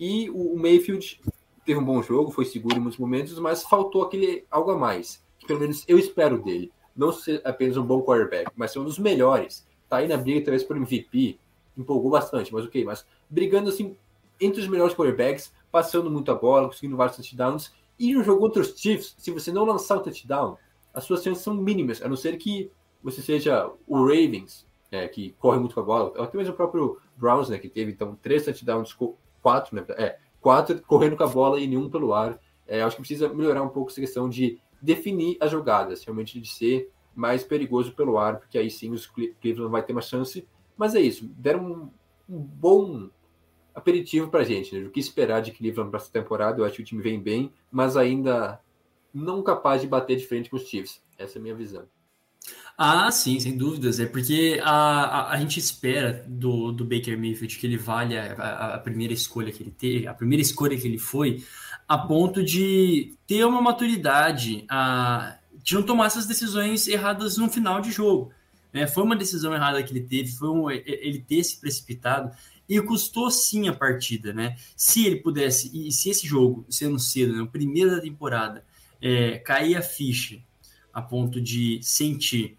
E 0.00 0.28
o, 0.30 0.56
Mayfield 0.56 1.20
teve 1.64 1.78
um 1.78 1.84
bom 1.84 2.02
jogo, 2.02 2.32
foi 2.32 2.44
seguro 2.44 2.76
em 2.76 2.80
muitos 2.80 2.98
momentos, 2.98 3.38
mas 3.38 3.62
faltou 3.62 4.02
aquele 4.02 4.44
algo 4.50 4.72
a 4.72 4.76
mais 4.76 5.24
que 5.38 5.46
pelo 5.46 5.60
menos 5.60 5.84
eu 5.86 5.96
espero 5.96 6.42
dele. 6.42 6.72
Não 6.96 7.12
ser 7.12 7.40
apenas 7.44 7.76
um 7.76 7.84
bom 7.84 8.02
quarterback, 8.02 8.50
mas 8.56 8.72
ser 8.72 8.80
um 8.80 8.84
dos 8.84 8.98
melhores. 8.98 9.64
Tá 9.88 9.98
aí 9.98 10.08
na 10.08 10.16
briga, 10.16 10.44
talvez, 10.44 10.64
por 10.64 10.76
MVP. 10.76 11.38
Empolgou 11.78 12.10
bastante, 12.10 12.52
mas 12.52 12.64
ok. 12.64 12.84
Mas 12.84 13.06
brigando 13.28 13.68
assim 13.68 13.96
entre 14.40 14.60
os 14.60 14.66
melhores 14.66 14.92
quarterbacks, 14.92 15.52
passando 15.70 16.10
muito 16.10 16.32
a 16.32 16.34
bola, 16.34 16.66
conseguindo 16.66 16.96
vários 16.96 17.14
touchdowns. 17.14 17.72
E 18.00 18.14
no 18.14 18.24
jogo 18.24 18.40
contra 18.40 18.62
os 18.62 18.80
Chiefs, 18.80 19.14
se 19.18 19.30
você 19.30 19.52
não 19.52 19.62
lançar 19.62 19.98
o 19.98 20.00
touchdown, 20.00 20.56
as 20.94 21.04
suas 21.04 21.22
chances 21.22 21.44
são 21.44 21.54
mínimas, 21.54 22.00
a 22.00 22.08
não 22.08 22.16
ser 22.16 22.38
que 22.38 22.72
você 23.02 23.20
seja 23.20 23.70
o 23.86 24.02
Ravens, 24.02 24.66
é, 24.90 25.06
que 25.06 25.32
corre 25.38 25.58
muito 25.58 25.74
com 25.74 25.80
a 25.82 25.84
bola, 25.84 26.24
até 26.24 26.38
mesmo 26.38 26.54
o 26.54 26.56
próprio 26.56 26.98
Browns, 27.14 27.50
né, 27.50 27.58
que 27.58 27.68
teve 27.68 27.92
então 27.92 28.18
três 28.22 28.46
touchdowns, 28.46 28.96
quatro, 29.42 29.76
né, 29.76 29.84
é, 29.90 30.18
quatro 30.40 30.80
correndo 30.80 31.14
com 31.14 31.24
a 31.24 31.28
bola 31.28 31.60
e 31.60 31.66
nenhum 31.66 31.90
pelo 31.90 32.14
ar. 32.14 32.40
É, 32.66 32.80
acho 32.80 32.96
que 32.96 33.02
precisa 33.02 33.28
melhorar 33.28 33.62
um 33.62 33.68
pouco 33.68 33.90
essa 33.90 34.00
questão 34.00 34.30
de 34.30 34.58
definir 34.80 35.36
as 35.38 35.50
jogadas, 35.50 36.02
realmente 36.02 36.40
de 36.40 36.48
ser 36.48 36.90
mais 37.14 37.44
perigoso 37.44 37.92
pelo 37.92 38.16
ar, 38.16 38.38
porque 38.38 38.56
aí 38.56 38.70
sim 38.70 38.92
os 38.92 39.06
Cleveland 39.06 39.70
vai 39.70 39.82
ter 39.82 39.92
uma 39.92 40.00
chance. 40.00 40.48
Mas 40.74 40.94
é 40.94 41.00
isso, 41.00 41.28
deram 41.36 41.64
um, 41.66 41.90
um 42.34 42.38
bom 42.38 43.10
aperitivo 43.74 44.28
para 44.28 44.40
a 44.40 44.44
gente, 44.44 44.74
né? 44.74 44.86
O 44.86 44.90
que 44.90 45.00
esperar 45.00 45.40
de 45.40 45.52
Cleveland 45.52 45.90
para 45.90 46.00
essa 46.00 46.10
temporada? 46.10 46.60
Eu 46.60 46.64
acho 46.64 46.76
que 46.76 46.82
o 46.82 46.84
time 46.84 47.02
vem 47.02 47.20
bem, 47.20 47.52
mas 47.70 47.96
ainda 47.96 48.60
não 49.12 49.42
capaz 49.42 49.82
de 49.82 49.88
bater 49.88 50.16
de 50.16 50.26
frente 50.26 50.50
com 50.50 50.56
os 50.56 50.66
Chiefs. 50.66 51.02
Essa 51.18 51.38
é 51.38 51.40
a 51.40 51.42
minha 51.42 51.54
visão. 51.54 51.84
Ah, 52.76 53.10
sim, 53.10 53.38
sem 53.38 53.56
dúvidas. 53.56 54.00
É 54.00 54.06
porque 54.06 54.58
a, 54.62 54.70
a, 54.70 55.32
a 55.32 55.36
gente 55.36 55.58
espera 55.58 56.24
do, 56.26 56.72
do 56.72 56.84
Baker 56.84 57.18
Mayfield 57.18 57.58
que 57.58 57.66
ele 57.66 57.76
valha 57.76 58.34
a, 58.38 58.74
a, 58.76 58.78
primeira 58.78 59.12
escolha 59.12 59.52
que 59.52 59.62
ele 59.62 59.70
teve, 59.70 60.06
a 60.06 60.14
primeira 60.14 60.40
escolha 60.40 60.78
que 60.78 60.88
ele 60.88 60.98
foi, 60.98 61.44
a 61.86 61.98
ponto 61.98 62.42
de 62.42 63.14
ter 63.26 63.44
uma 63.44 63.60
maturidade, 63.60 64.64
a, 64.70 65.36
de 65.62 65.74
não 65.74 65.82
tomar 65.82 66.06
essas 66.06 66.26
decisões 66.26 66.88
erradas 66.88 67.36
no 67.36 67.50
final 67.50 67.82
de 67.82 67.90
jogo. 67.90 68.32
Né? 68.72 68.86
Foi 68.86 69.02
uma 69.02 69.16
decisão 69.16 69.52
errada 69.52 69.82
que 69.82 69.92
ele 69.92 70.06
teve, 70.06 70.30
foi 70.30 70.48
um, 70.48 70.70
ele 70.70 71.20
ter 71.20 71.44
se 71.44 71.60
precipitado 71.60 72.30
e 72.70 72.80
custou 72.80 73.28
sim 73.32 73.68
a 73.68 73.72
partida, 73.72 74.32
né? 74.32 74.56
Se 74.76 75.04
ele 75.04 75.16
pudesse, 75.16 75.68
e 75.74 75.90
se 75.90 76.08
esse 76.08 76.24
jogo, 76.24 76.64
sendo 76.70 77.00
cedo, 77.00 77.34
né, 77.34 77.42
o 77.42 77.48
primeiro 77.48 77.90
da 77.90 78.00
temporada, 78.00 78.64
é, 79.02 79.38
cair 79.38 79.76
a 79.76 79.82
ficha 79.82 80.40
a 80.94 81.02
ponto 81.02 81.40
de 81.40 81.80
sentir 81.82 82.56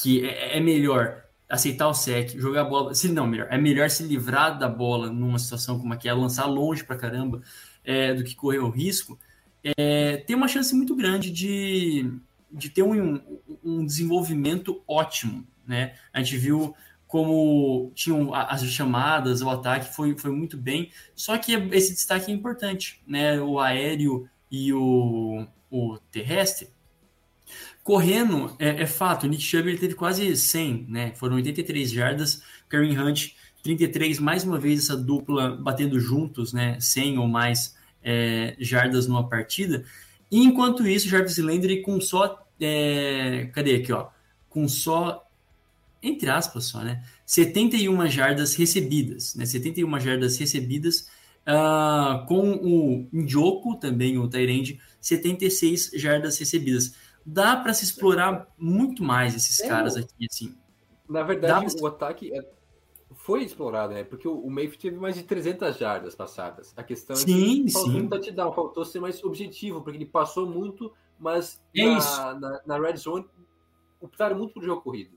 que 0.00 0.24
é, 0.24 0.56
é 0.56 0.60
melhor 0.60 1.24
aceitar 1.46 1.88
o 1.88 1.94
sec, 1.94 2.30
jogar 2.38 2.62
a 2.62 2.64
bola, 2.64 2.94
se 2.94 3.12
não 3.12 3.26
melhor, 3.26 3.48
é 3.50 3.58
melhor 3.58 3.90
se 3.90 4.02
livrar 4.02 4.58
da 4.58 4.66
bola 4.68 5.10
numa 5.10 5.38
situação 5.38 5.78
como 5.78 5.92
aquela, 5.92 6.18
lançar 6.18 6.46
longe 6.46 6.82
pra 6.82 6.96
caramba, 6.96 7.42
é, 7.84 8.14
do 8.14 8.24
que 8.24 8.34
correr 8.34 8.60
o 8.60 8.70
risco, 8.70 9.18
é, 9.62 10.16
tem 10.26 10.34
uma 10.34 10.48
chance 10.48 10.74
muito 10.74 10.96
grande 10.96 11.30
de, 11.30 12.10
de 12.50 12.70
ter 12.70 12.82
um, 12.82 13.20
um 13.62 13.84
desenvolvimento 13.84 14.82
ótimo, 14.88 15.46
né? 15.66 15.94
A 16.14 16.22
gente 16.22 16.38
viu 16.38 16.74
como 17.12 17.92
tinham 17.94 18.34
as 18.34 18.64
chamadas, 18.64 19.42
o 19.42 19.50
ataque 19.50 19.94
foi, 19.94 20.16
foi 20.16 20.30
muito 20.30 20.56
bem, 20.56 20.90
só 21.14 21.36
que 21.36 21.52
esse 21.52 21.92
destaque 21.92 22.32
é 22.32 22.34
importante, 22.34 23.02
né? 23.06 23.38
O 23.38 23.60
aéreo 23.60 24.26
e 24.50 24.72
o, 24.72 25.46
o 25.70 25.98
terrestre. 26.10 26.70
Correndo, 27.84 28.56
é, 28.58 28.84
é 28.84 28.86
fato, 28.86 29.24
o 29.24 29.28
Nick 29.28 29.42
Chubb 29.42 29.68
ele 29.68 29.76
teve 29.76 29.94
quase 29.94 30.34
100, 30.34 30.86
né? 30.88 31.12
Foram 31.14 31.36
83 31.36 31.90
jardas, 31.90 32.42
Karen 32.66 32.98
Hunt 32.98 33.32
33, 33.62 34.18
mais 34.18 34.42
uma 34.42 34.58
vez 34.58 34.84
essa 34.84 34.96
dupla 34.96 35.54
batendo 35.54 36.00
juntos, 36.00 36.54
né? 36.54 36.80
100 36.80 37.18
ou 37.18 37.28
mais 37.28 37.76
é, 38.02 38.56
jardas 38.58 39.06
numa 39.06 39.28
partida. 39.28 39.84
E 40.30 40.38
enquanto 40.38 40.86
isso, 40.86 41.10
Jarvis 41.10 41.36
Landry 41.36 41.82
com 41.82 42.00
só. 42.00 42.42
É, 42.58 43.50
cadê 43.52 43.74
aqui, 43.74 43.92
ó? 43.92 44.08
Com 44.48 44.66
só 44.66 45.28
entre 46.02 46.28
aspas 46.28 46.64
só, 46.64 46.80
né? 46.80 47.04
71 47.24 48.06
jardas 48.08 48.54
recebidas, 48.54 49.34
né? 49.34 49.46
71 49.46 50.00
jardas 50.00 50.36
recebidas, 50.36 51.08
uh, 51.46 52.26
com 52.26 52.54
o 52.54 53.08
Njoku 53.12 53.76
também, 53.76 54.18
o 54.18 54.28
Tyrande, 54.28 54.80
76 55.00 55.92
jardas 55.94 56.38
recebidas. 56.38 56.94
Dá 57.24 57.56
para 57.56 57.72
se 57.72 57.84
explorar 57.84 58.48
muito 58.58 59.02
mais 59.02 59.34
esses 59.34 59.60
é, 59.60 59.68
caras 59.68 59.96
aqui, 59.96 60.26
assim. 60.28 60.54
Na 61.08 61.22
verdade, 61.22 61.74
o 61.80 61.86
ataque 61.86 62.36
é, 62.36 62.44
foi 63.14 63.44
explorado, 63.44 63.94
né? 63.94 64.02
Porque 64.02 64.26
o 64.26 64.48
Mayfield 64.50 64.78
teve 64.78 64.96
mais 64.96 65.14
de 65.14 65.22
300 65.22 65.76
jardas 65.76 66.14
passadas. 66.14 66.72
A 66.76 66.82
questão 66.82 67.14
sim, 67.14 67.62
é 67.62 67.64
que 67.64 67.72
faltou 67.72 67.96
um 68.00 68.08
touchdown, 68.08 68.52
faltou 68.52 68.84
ser 68.84 69.00
mais 69.00 69.22
objetivo, 69.22 69.82
porque 69.82 69.98
ele 69.98 70.06
passou 70.06 70.48
muito, 70.48 70.92
mas 71.18 71.62
é 71.76 71.86
na, 71.86 72.34
na, 72.34 72.60
na, 72.66 72.78
red 72.78 72.96
zone 72.96 73.24
optaram 74.00 74.36
muito 74.36 74.54
por 74.54 74.64
jogo 74.64 74.82
corrido. 74.82 75.16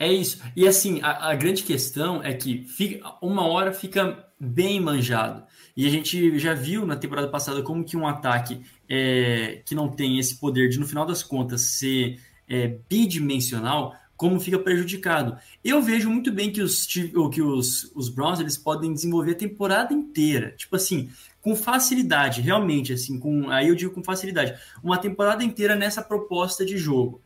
É 0.00 0.10
isso. 0.10 0.40
E 0.56 0.66
assim, 0.66 0.98
a, 1.02 1.28
a, 1.28 1.34
grande 1.34 1.62
questão 1.62 2.22
é 2.22 2.32
que 2.32 2.64
fica, 2.64 3.16
uma 3.20 3.46
hora 3.46 3.70
fica 3.70 4.26
bem 4.40 4.80
manjado. 4.80 5.44
E 5.76 5.86
a 5.86 5.90
gente 5.90 6.38
já 6.38 6.54
viu 6.54 6.86
na 6.86 6.96
temporada 6.96 7.28
passada 7.28 7.62
como 7.62 7.84
que 7.84 7.98
um 7.98 8.06
ataque 8.06 8.62
é, 8.88 9.60
que 9.66 9.74
não 9.74 9.90
tem 9.90 10.18
esse 10.18 10.36
poder 10.40 10.70
de, 10.70 10.80
no 10.80 10.86
final 10.86 11.04
das 11.04 11.22
contas, 11.22 11.60
ser 11.60 12.18
é, 12.48 12.78
bidimensional, 12.88 13.94
como 14.16 14.40
fica 14.40 14.58
prejudicado. 14.58 15.36
Eu 15.62 15.82
vejo 15.82 16.08
muito 16.08 16.32
bem 16.32 16.50
que 16.50 16.62
os, 16.62 16.86
que 16.86 17.42
os, 17.42 17.92
os 17.94 18.08
Browns 18.08 18.40
eles 18.40 18.56
podem 18.56 18.94
desenvolver 18.94 19.32
a 19.32 19.34
temporada 19.34 19.92
inteira. 19.92 20.54
Tipo 20.56 20.76
assim, 20.76 21.10
com 21.42 21.54
facilidade, 21.54 22.40
realmente, 22.40 22.94
assim, 22.94 23.18
com, 23.18 23.50
aí 23.50 23.68
eu 23.68 23.74
digo 23.74 23.92
com 23.92 24.02
facilidade, 24.02 24.58
uma 24.82 24.96
temporada 24.96 25.44
inteira 25.44 25.76
nessa 25.76 26.00
proposta 26.00 26.64
de 26.64 26.78
jogo 26.78 27.20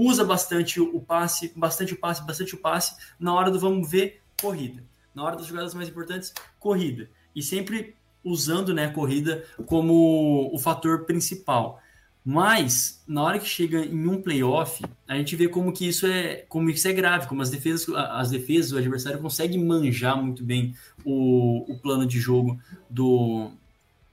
usa 0.00 0.24
bastante 0.24 0.80
o 0.80 1.00
passe, 1.00 1.52
bastante 1.54 1.92
o 1.92 1.96
passe, 1.96 2.26
bastante 2.26 2.54
o 2.54 2.58
passe. 2.58 2.96
Na 3.18 3.34
hora 3.34 3.50
do 3.50 3.60
vamos 3.60 3.90
ver, 3.90 4.22
corrida. 4.40 4.82
Na 5.14 5.22
hora 5.22 5.36
das 5.36 5.46
jogadas 5.46 5.74
mais 5.74 5.88
importantes, 5.88 6.32
corrida. 6.58 7.10
E 7.36 7.42
sempre 7.42 7.94
usando 8.24 8.72
né, 8.72 8.86
a 8.86 8.92
corrida 8.92 9.44
como 9.66 10.50
o 10.52 10.58
fator 10.58 11.04
principal. 11.04 11.82
Mas 12.24 13.02
na 13.06 13.22
hora 13.22 13.38
que 13.38 13.46
chega 13.46 13.84
em 13.84 14.06
um 14.06 14.20
playoff, 14.20 14.82
a 15.06 15.16
gente 15.16 15.36
vê 15.36 15.48
como 15.48 15.72
que 15.72 15.86
isso 15.88 16.06
é, 16.06 16.44
como 16.48 16.70
isso 16.70 16.86
é 16.86 16.92
grave, 16.92 17.26
como 17.26 17.42
as 17.42 17.50
defesas, 17.50 17.88
as 17.94 18.30
defesas, 18.30 18.72
o 18.72 18.78
adversário 18.78 19.20
consegue 19.20 19.58
manjar 19.58 20.22
muito 20.22 20.44
bem 20.44 20.74
o, 21.04 21.64
o 21.70 21.78
plano 21.78 22.06
de 22.06 22.18
jogo 22.18 22.58
do, 22.88 23.50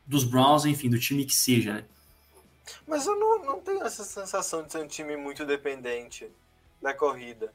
dos 0.05 0.23
Browns, 0.23 0.65
enfim, 0.65 0.89
do 0.89 0.99
time 0.99 1.25
que 1.25 1.35
seja, 1.35 1.73
né? 1.73 1.83
Mas 2.87 3.05
eu 3.05 3.17
não, 3.17 3.43
não 3.43 3.59
tenho 3.59 3.83
essa 3.83 4.03
sensação 4.03 4.63
de 4.63 4.71
ser 4.71 4.79
um 4.79 4.87
time 4.87 5.15
muito 5.15 5.45
dependente 5.45 6.29
da 6.81 6.93
corrida. 6.93 7.53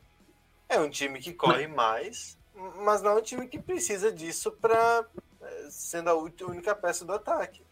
É 0.69 0.79
um 0.79 0.91
time 0.91 1.21
que 1.21 1.33
corre 1.33 1.67
mais, 1.67 2.39
mas 2.79 3.03
não 3.03 3.13
é 3.13 3.15
um 3.17 3.23
time 3.23 3.47
que 3.47 3.59
precisa 3.59 4.11
disso 4.11 4.51
para 4.53 5.05
é, 5.41 5.69
sendo 5.71 6.09
a 6.09 6.15
única 6.15 6.75
peça 6.75 7.05
do 7.05 7.13
ataque. 7.13 7.63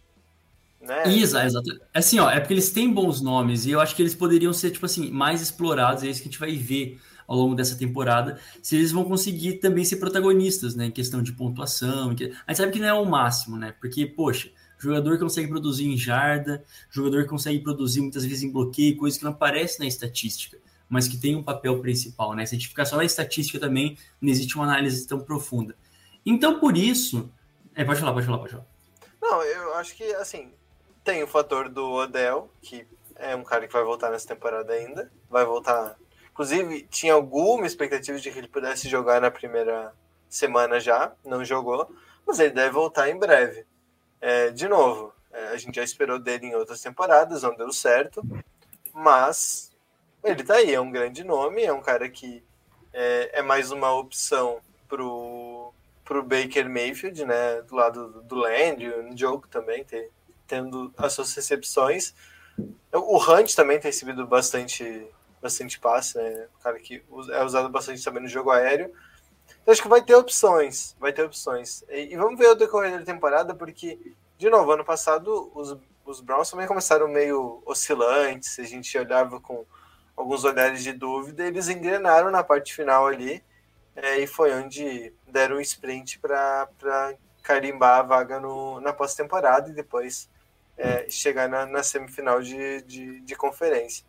Né? 0.81 1.15
Exato, 1.15 1.47
exato. 1.47 1.81
Assim, 1.93 2.19
ó, 2.19 2.31
é 2.31 2.41
porque 2.41 2.55
eles 2.55 2.71
têm 2.71 2.93
bons 2.93 3.21
nomes 3.21 3.67
e 3.67 3.71
eu 3.71 3.81
acho 3.81 3.95
que 3.95 4.03
eles 4.03 4.15
poderiam 4.15 4.53
ser, 4.53 4.71
tipo 4.71 4.87
assim, 4.87 5.11
mais 5.11 5.43
explorados. 5.43 6.03
É 6.03 6.09
isso 6.09 6.23
que 6.23 6.29
a 6.29 6.31
gente 6.31 6.41
vai 6.41 6.57
ver 6.57 6.99
ao 7.29 7.37
longo 7.37 7.55
dessa 7.55 7.77
temporada. 7.77 8.41
Se 8.63 8.77
eles 8.77 8.91
vão 8.91 9.05
conseguir 9.05 9.55
também 9.55 9.85
ser 9.85 9.97
protagonistas, 9.97 10.75
né? 10.75 10.87
Em 10.87 10.91
questão 10.91 11.23
de 11.23 11.33
pontuação. 11.33 12.09
A 12.09 12.11
gente 12.11 12.57
sabe 12.57 12.73
que 12.73 12.81
não 12.81 12.89
é 12.89 12.95
o 12.95 13.05
máximo, 13.05 13.59
né? 13.59 13.75
Porque, 13.79 14.07
poxa, 14.07 14.51
jogador 14.81 15.13
que 15.13 15.23
consegue 15.23 15.49
produzir 15.49 15.87
em 15.87 15.97
jarda, 15.97 16.65
jogador 16.91 17.23
que 17.25 17.29
consegue 17.29 17.61
produzir 17.61 18.01
muitas 18.01 18.25
vezes 18.25 18.43
em 18.43 18.51
bloqueio, 18.51 18.97
coisa 18.97 19.19
que 19.19 19.25
não 19.25 19.33
aparece 19.33 19.79
na 19.79 19.87
estatística, 19.87 20.59
mas 20.89 21.07
que 21.07 21.19
tem 21.19 21.37
um 21.37 21.43
papel 21.43 21.79
principal, 21.81 22.35
né? 22.35 22.47
Se 22.47 22.55
a 22.55 22.59
gente 22.59 22.69
ficar 22.69 22.85
só 22.85 22.97
na 22.97 23.05
estatística 23.05 23.61
também, 23.61 23.97
não 24.21 24.31
existe 24.31 24.57
uma 24.57 24.65
análise 24.65 25.07
tão 25.07 25.21
profunda. 25.21 25.77
Então, 26.25 26.59
por 26.59 26.77
isso. 26.77 27.31
É, 27.75 27.85
pode 27.85 28.01
falar, 28.01 28.13
pode 28.13 28.27
falar, 28.27 28.39
pode 28.39 28.53
falar. 28.53 28.67
Não, 29.21 29.43
eu 29.43 29.75
acho 29.75 29.95
que, 29.95 30.05
assim, 30.15 30.53
tem 31.05 31.23
o 31.23 31.27
fator 31.27 31.69
do 31.69 31.93
Odell, 31.93 32.51
que 32.61 32.87
é 33.17 33.37
um 33.37 33.45
cara 33.45 33.67
que 33.67 33.73
vai 33.73 33.85
voltar 33.85 34.11
nessa 34.11 34.29
temporada 34.29 34.73
ainda. 34.73 35.11
Vai 35.29 35.45
voltar. 35.45 35.97
Inclusive, 36.33 36.87
tinha 36.91 37.13
alguma 37.13 37.67
expectativa 37.67 38.19
de 38.19 38.31
que 38.31 38.39
ele 38.39 38.49
pudesse 38.49 38.89
jogar 38.89 39.21
na 39.21 39.31
primeira 39.31 39.93
semana 40.29 40.81
já, 40.81 41.13
não 41.25 41.45
jogou, 41.45 41.95
mas 42.27 42.39
ele 42.39 42.51
deve 42.51 42.71
voltar 42.71 43.11
em 43.11 43.19
breve. 43.19 43.67
É, 44.21 44.51
de 44.51 44.69
novo, 44.69 45.15
é, 45.33 45.49
a 45.49 45.57
gente 45.57 45.77
já 45.77 45.83
esperou 45.83 46.19
dele 46.19 46.47
em 46.47 46.55
outras 46.55 46.81
temporadas, 46.81 47.43
não 47.43 47.57
deu 47.57 47.73
certo, 47.73 48.23
mas 48.93 49.73
ele 50.23 50.43
tá 50.43 50.55
aí, 50.55 50.75
é 50.75 50.81
um 50.81 50.91
grande 50.91 51.25
nome, 51.25 51.63
é 51.63 51.73
um 51.73 51.81
cara 51.81 52.09
que 52.09 52.43
é, 52.93 53.39
é 53.39 53.43
mais 53.43 53.71
uma 53.71 53.93
opção 53.93 54.61
pro, 54.89 55.73
pro 56.05 56.23
Baker 56.23 56.69
Mayfield, 56.69 57.25
né, 57.25 57.63
do 57.63 57.75
lado 57.75 58.23
do 58.23 58.35
Land, 58.35 58.87
o 58.87 59.17
Joke 59.17 59.49
também, 59.49 59.85
ter, 59.85 60.11
tendo 60.47 60.93
as 60.99 61.13
suas 61.13 61.35
recepções. 61.35 62.13
O 62.93 63.17
Hunt 63.17 63.55
também 63.55 63.79
tem 63.79 63.91
recebido 63.91 64.27
bastante, 64.27 65.07
bastante 65.41 65.79
passe, 65.79 66.19
né, 66.19 66.49
um 66.59 66.63
cara 66.63 66.79
que 66.79 67.03
é 67.31 67.45
usado 67.45 67.69
bastante 67.69 68.05
também 68.05 68.23
no 68.23 68.29
jogo 68.29 68.51
aéreo, 68.51 68.93
então, 69.63 69.73
acho 69.73 69.83
que 69.83 69.89
vai 69.89 70.03
ter 70.03 70.15
opções, 70.15 70.97
vai 70.99 71.13
ter 71.13 71.23
opções. 71.23 71.85
E, 71.89 72.13
e, 72.13 72.17
vamos 72.17 72.39
ver 72.39 72.49
o 72.49 72.55
decorrer 72.55 72.99
da 72.99 73.05
temporada, 73.05 73.55
porque, 73.55 74.15
de 74.39 74.49
novo, 74.49 74.73
ano 74.73 74.85
passado 74.85 75.51
os, 75.55 75.77
os 76.05 76.21
Browns 76.21 76.51
também 76.51 76.67
começaram 76.67 77.09
meio 77.09 77.63
oscilantes, 77.67 78.59
a 78.59 78.65
gente 78.65 78.97
olhava 78.99 79.41
com 79.41 79.65
alguns 80.17 80.45
olhares 80.45 80.83
de 80.83 80.93
dúvida, 80.93 81.47
eles 81.47 81.69
engrenaram 81.69 82.31
na 82.31 82.43
parte 82.43 82.75
final 82.75 83.07
ali, 83.07 83.43
é, 83.97 84.19
e 84.19 84.27
foi 84.27 84.53
onde 84.53 85.13
deram 85.27 85.57
um 85.57 85.61
sprint 85.61 86.19
para 86.19 86.69
carimbar 87.43 88.01
a 88.01 88.03
vaga 88.03 88.41
no, 88.41 88.81
na 88.81 88.93
pós-temporada, 88.93 89.71
e 89.71 89.73
depois 89.73 90.29
é, 90.77 91.09
chegar 91.11 91.49
na, 91.49 91.67
na 91.67 91.83
semifinal 91.83 92.41
de, 92.41 92.83
de, 92.83 93.21
de, 93.21 93.37
conferência. 93.37 94.05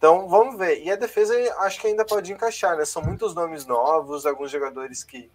Então 0.00 0.26
vamos 0.26 0.56
ver. 0.56 0.82
E 0.82 0.90
a 0.90 0.96
defesa 0.96 1.34
acho 1.58 1.78
que 1.78 1.86
ainda 1.86 2.06
pode 2.06 2.32
encaixar, 2.32 2.74
né? 2.74 2.86
São 2.86 3.02
muitos 3.02 3.34
nomes 3.34 3.66
novos, 3.66 4.24
alguns 4.24 4.50
jogadores 4.50 5.04
que 5.04 5.30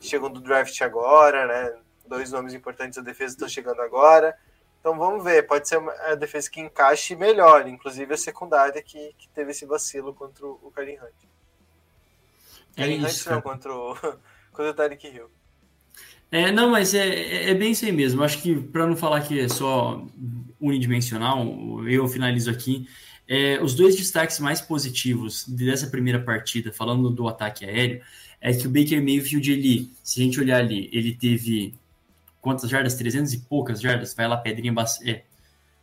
chegam 0.00 0.28
do 0.28 0.40
draft 0.40 0.80
agora, 0.82 1.46
né? 1.46 1.78
Dois 2.04 2.32
nomes 2.32 2.52
importantes 2.52 2.96
da 2.96 3.02
defesa 3.04 3.34
estão 3.34 3.48
chegando 3.48 3.80
agora. 3.80 4.36
Então 4.80 4.98
vamos 4.98 5.22
ver, 5.22 5.46
pode 5.46 5.68
ser 5.68 5.80
a 6.08 6.16
defesa 6.16 6.50
que 6.50 6.60
encaixe 6.60 7.14
melhor, 7.14 7.68
inclusive 7.68 8.12
a 8.12 8.16
secundária 8.16 8.82
que, 8.82 9.14
que 9.16 9.28
teve 9.28 9.52
esse 9.52 9.64
vacilo 9.64 10.12
contra 10.12 10.44
o 10.44 10.72
Karim 10.74 10.94
Hunt. 10.94 11.28
É 12.76 12.82
Karim 12.82 13.04
Hunt 13.04 13.26
não, 13.26 13.40
contra 13.40 13.72
o, 13.72 13.94
contra 14.50 14.70
o 14.70 14.74
Tarek 14.74 15.06
Hill. 15.06 15.30
É, 16.32 16.50
não, 16.50 16.70
mas 16.70 16.92
é, 16.92 17.08
é, 17.08 17.50
é 17.50 17.54
bem 17.54 17.70
isso 17.70 17.84
aí 17.84 17.92
mesmo. 17.92 18.24
Acho 18.24 18.42
que 18.42 18.60
para 18.60 18.84
não 18.84 18.96
falar 18.96 19.20
que 19.20 19.38
é 19.38 19.48
só 19.48 20.04
unidimensional, 20.60 21.38
eu 21.88 22.08
finalizo 22.08 22.50
aqui. 22.50 22.88
É, 23.28 23.62
os 23.62 23.74
dois 23.74 23.94
destaques 23.94 24.38
mais 24.38 24.60
positivos 24.60 25.46
dessa 25.46 25.86
primeira 25.88 26.18
partida, 26.18 26.72
falando 26.72 27.10
do 27.10 27.28
ataque 27.28 27.64
aéreo, 27.64 28.00
é 28.40 28.52
que 28.54 28.66
o 28.66 28.70
Baker 28.70 29.02
Mayfield, 29.02 29.52
ele, 29.52 29.92
se 30.02 30.20
a 30.20 30.24
gente 30.24 30.40
olhar 30.40 30.58
ali, 30.60 30.88
ele 30.92 31.14
teve 31.14 31.74
quantas 32.40 32.70
jardas? 32.70 32.94
300 32.94 33.34
e 33.34 33.38
poucas 33.40 33.80
jardas? 33.80 34.14
Vai 34.14 34.26
lá, 34.26 34.36
pedrinha, 34.36 34.74
é, 35.04 35.24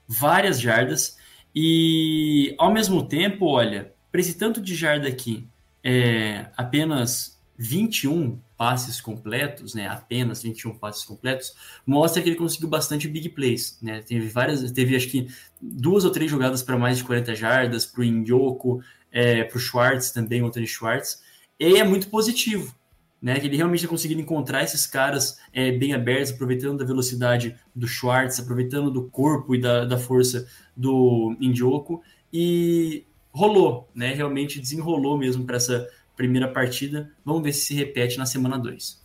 várias 0.08 0.60
jardas. 0.60 1.18
E 1.54 2.56
ao 2.58 2.74
mesmo 2.74 3.06
tempo, 3.06 3.46
olha, 3.46 3.94
para 4.12 4.22
esse 4.22 4.34
tanto 4.34 4.60
de 4.60 4.74
jarda 4.74 5.08
aqui, 5.08 5.48
é, 5.84 6.48
apenas 6.58 7.40
21 7.58 8.40
passes 8.58 9.02
completos, 9.02 9.74
né, 9.74 9.88
apenas 9.88 10.42
21 10.42 10.78
passes 10.78 11.04
completos, 11.04 11.54
mostra 11.86 12.22
que 12.22 12.30
ele 12.30 12.38
conseguiu 12.38 12.70
bastante 12.70 13.08
big 13.08 13.30
plays, 13.30 13.78
né, 13.82 14.02
teve 14.02 14.28
várias, 14.28 14.72
teve 14.72 14.96
acho 14.96 15.10
que 15.10 15.28
duas 15.62 16.06
ou 16.06 16.12
três 16.12 16.32
jogadas 16.32 16.64
para 16.64 16.78
mais 16.78 16.98
de 16.98 17.04
40 17.04 17.36
jardas, 17.36 17.86
para 17.86 18.02
o 18.02 18.04
Indyoko, 18.04 18.82
é, 19.12 19.44
para 19.44 19.58
o 19.58 19.60
Schwartz 19.60 20.12
também, 20.12 20.42
o 20.42 20.48
Anthony 20.48 20.68
Schwartz, 20.68 21.22
e 21.60 21.78
é 21.78 21.84
muito 21.84 22.10
positivo, 22.10 22.74
né, 23.22 23.40
que 23.40 23.48
ele 23.48 23.58
realmente 23.58 23.80
está 23.80 23.90
conseguindo 23.90 24.22
encontrar 24.22 24.64
esses 24.64 24.86
caras 24.86 25.40
é, 25.52 25.72
bem 25.72 25.94
abertos, 25.94 26.32
aproveitando 26.32 26.78
da 26.78 26.86
velocidade 26.86 27.56
do 27.76 27.88
Schwartz, 27.88 28.40
aproveitando 28.40 28.92
do 28.92 29.10
corpo 29.10 29.56
e 29.56 29.60
da, 29.60 29.86
da 29.86 29.98
força 29.98 30.48
do 30.76 31.36
Indyoko, 31.42 32.02
e 32.32 33.06
rolou, 33.32 33.90
né, 33.94 34.14
realmente 34.14 34.62
desenrolou 34.62 35.18
mesmo 35.18 35.46
para 35.46 35.58
essa 35.58 35.88
primeira 36.16 36.48
partida. 36.48 37.12
Vamos 37.24 37.44
ver 37.44 37.54
se 37.54 37.62
se 37.62 37.74
repete 37.74 38.18
na 38.18 38.26
semana 38.26 38.58
2. 38.58 39.04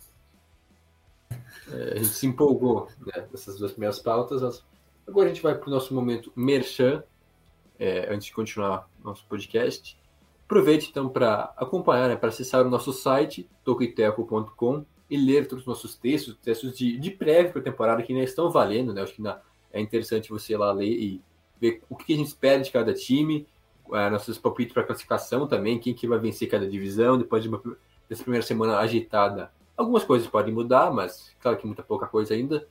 É, 1.71 1.93
a 1.93 1.97
gente 1.97 2.09
se 2.09 2.27
empolgou 2.27 2.87
né, 3.05 3.27
nessas 3.31 3.57
duas 3.57 3.71
primeiras 3.71 3.99
pautas. 3.99 4.63
Agora 5.07 5.29
a 5.29 5.33
gente 5.33 5.43
vai 5.43 5.55
para 5.55 5.67
o 5.67 5.71
nosso 5.71 5.93
momento 5.93 6.31
merchan, 6.35 7.03
é, 7.79 8.13
antes 8.13 8.27
de 8.27 8.33
continuar 8.33 8.89
nosso 9.03 9.25
podcast. 9.25 9.97
Aproveite 10.45 10.89
então 10.89 11.07
para 11.07 11.53
acompanhar, 11.55 12.09
né, 12.09 12.15
para 12.15 12.29
acessar 12.29 12.65
o 12.65 12.69
nosso 12.69 12.91
site, 12.91 13.49
tocoiteco.com, 13.63 14.85
e 15.09 15.17
ler 15.17 15.45
todos 15.45 15.63
os 15.63 15.67
nossos 15.67 15.95
textos, 15.95 16.37
textos 16.41 16.77
de, 16.77 16.97
de 16.97 17.11
prévia 17.11 17.51
para 17.51 17.59
a 17.59 17.63
temporada 17.63 18.01
que 18.03 18.13
ainda 18.13 18.23
estão 18.23 18.49
valendo. 18.49 18.93
Né? 18.93 19.01
Acho 19.01 19.13
que 19.13 19.21
é 19.73 19.81
interessante 19.81 20.29
você 20.29 20.53
ir 20.53 20.57
lá 20.57 20.71
ler 20.71 20.89
e 20.89 21.21
ver 21.59 21.81
o 21.89 21.95
que 21.95 22.13
a 22.13 22.17
gente 22.17 22.27
espera 22.27 22.61
de 22.61 22.71
cada 22.71 22.93
time, 22.93 23.45
uh, 23.91 24.09
nossos 24.09 24.37
palpites 24.37 24.73
para 24.73 24.83
classificação 24.83 25.45
também, 25.47 25.79
quem 25.79 25.93
que 25.93 26.07
vai 26.07 26.17
vencer 26.17 26.49
cada 26.49 26.67
divisão, 26.67 27.17
depois 27.17 27.43
de 27.43 27.49
uma, 27.49 27.61
dessa 28.09 28.23
primeira 28.23 28.45
semana 28.45 28.77
agitada. 28.77 29.51
Algumas 29.75 30.03
coisas 30.03 30.27
podem 30.27 30.53
mudar, 30.53 30.91
mas 30.91 31.35
claro 31.39 31.57
que 31.57 31.65
muita 31.65 31.83
pouca 31.83 32.07
coisa 32.07 32.33
ainda. 32.33 32.67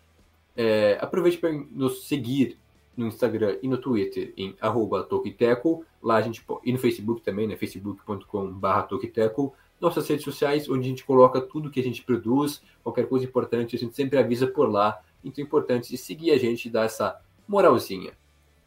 É, 0.57 0.99
aproveite 1.01 1.39
para 1.39 1.53
nos 1.53 2.07
seguir 2.07 2.59
no 2.97 3.07
Instagram 3.07 3.57
e 3.63 3.69
no 3.69 3.79
Twitter 3.79 4.33
em 4.37 4.55
arroba 4.61 5.03
Tokiteco, 5.03 5.85
lá 6.03 6.17
a 6.17 6.21
gente 6.23 6.45
e 6.65 6.73
no 6.73 6.79
Facebook 6.79 7.23
também, 7.23 7.47
né, 7.47 7.57
facebook.com.br 7.57 8.83
Tokiteco, 8.89 9.55
nossas 9.81 10.07
redes 10.07 10.25
sociais, 10.25 10.69
onde 10.69 10.87
a 10.87 10.89
gente 10.89 11.05
coloca 11.05 11.41
tudo 11.41 11.71
que 11.71 11.81
a 11.81 11.83
gente 11.83 12.03
produz, 12.03 12.63
qualquer 12.83 13.09
coisa 13.09 13.25
importante, 13.25 13.75
a 13.75 13.79
gente 13.79 13.95
sempre 13.95 14.19
avisa 14.19 14.47
por 14.47 14.71
lá, 14.71 15.01
então 15.25 15.43
é 15.43 15.47
importante 15.47 15.97
seguir 15.97 16.33
a 16.33 16.39
gente 16.39 16.67
e 16.67 16.71
dar 16.71 16.85
essa 16.85 17.19
moralzinha. 17.49 18.13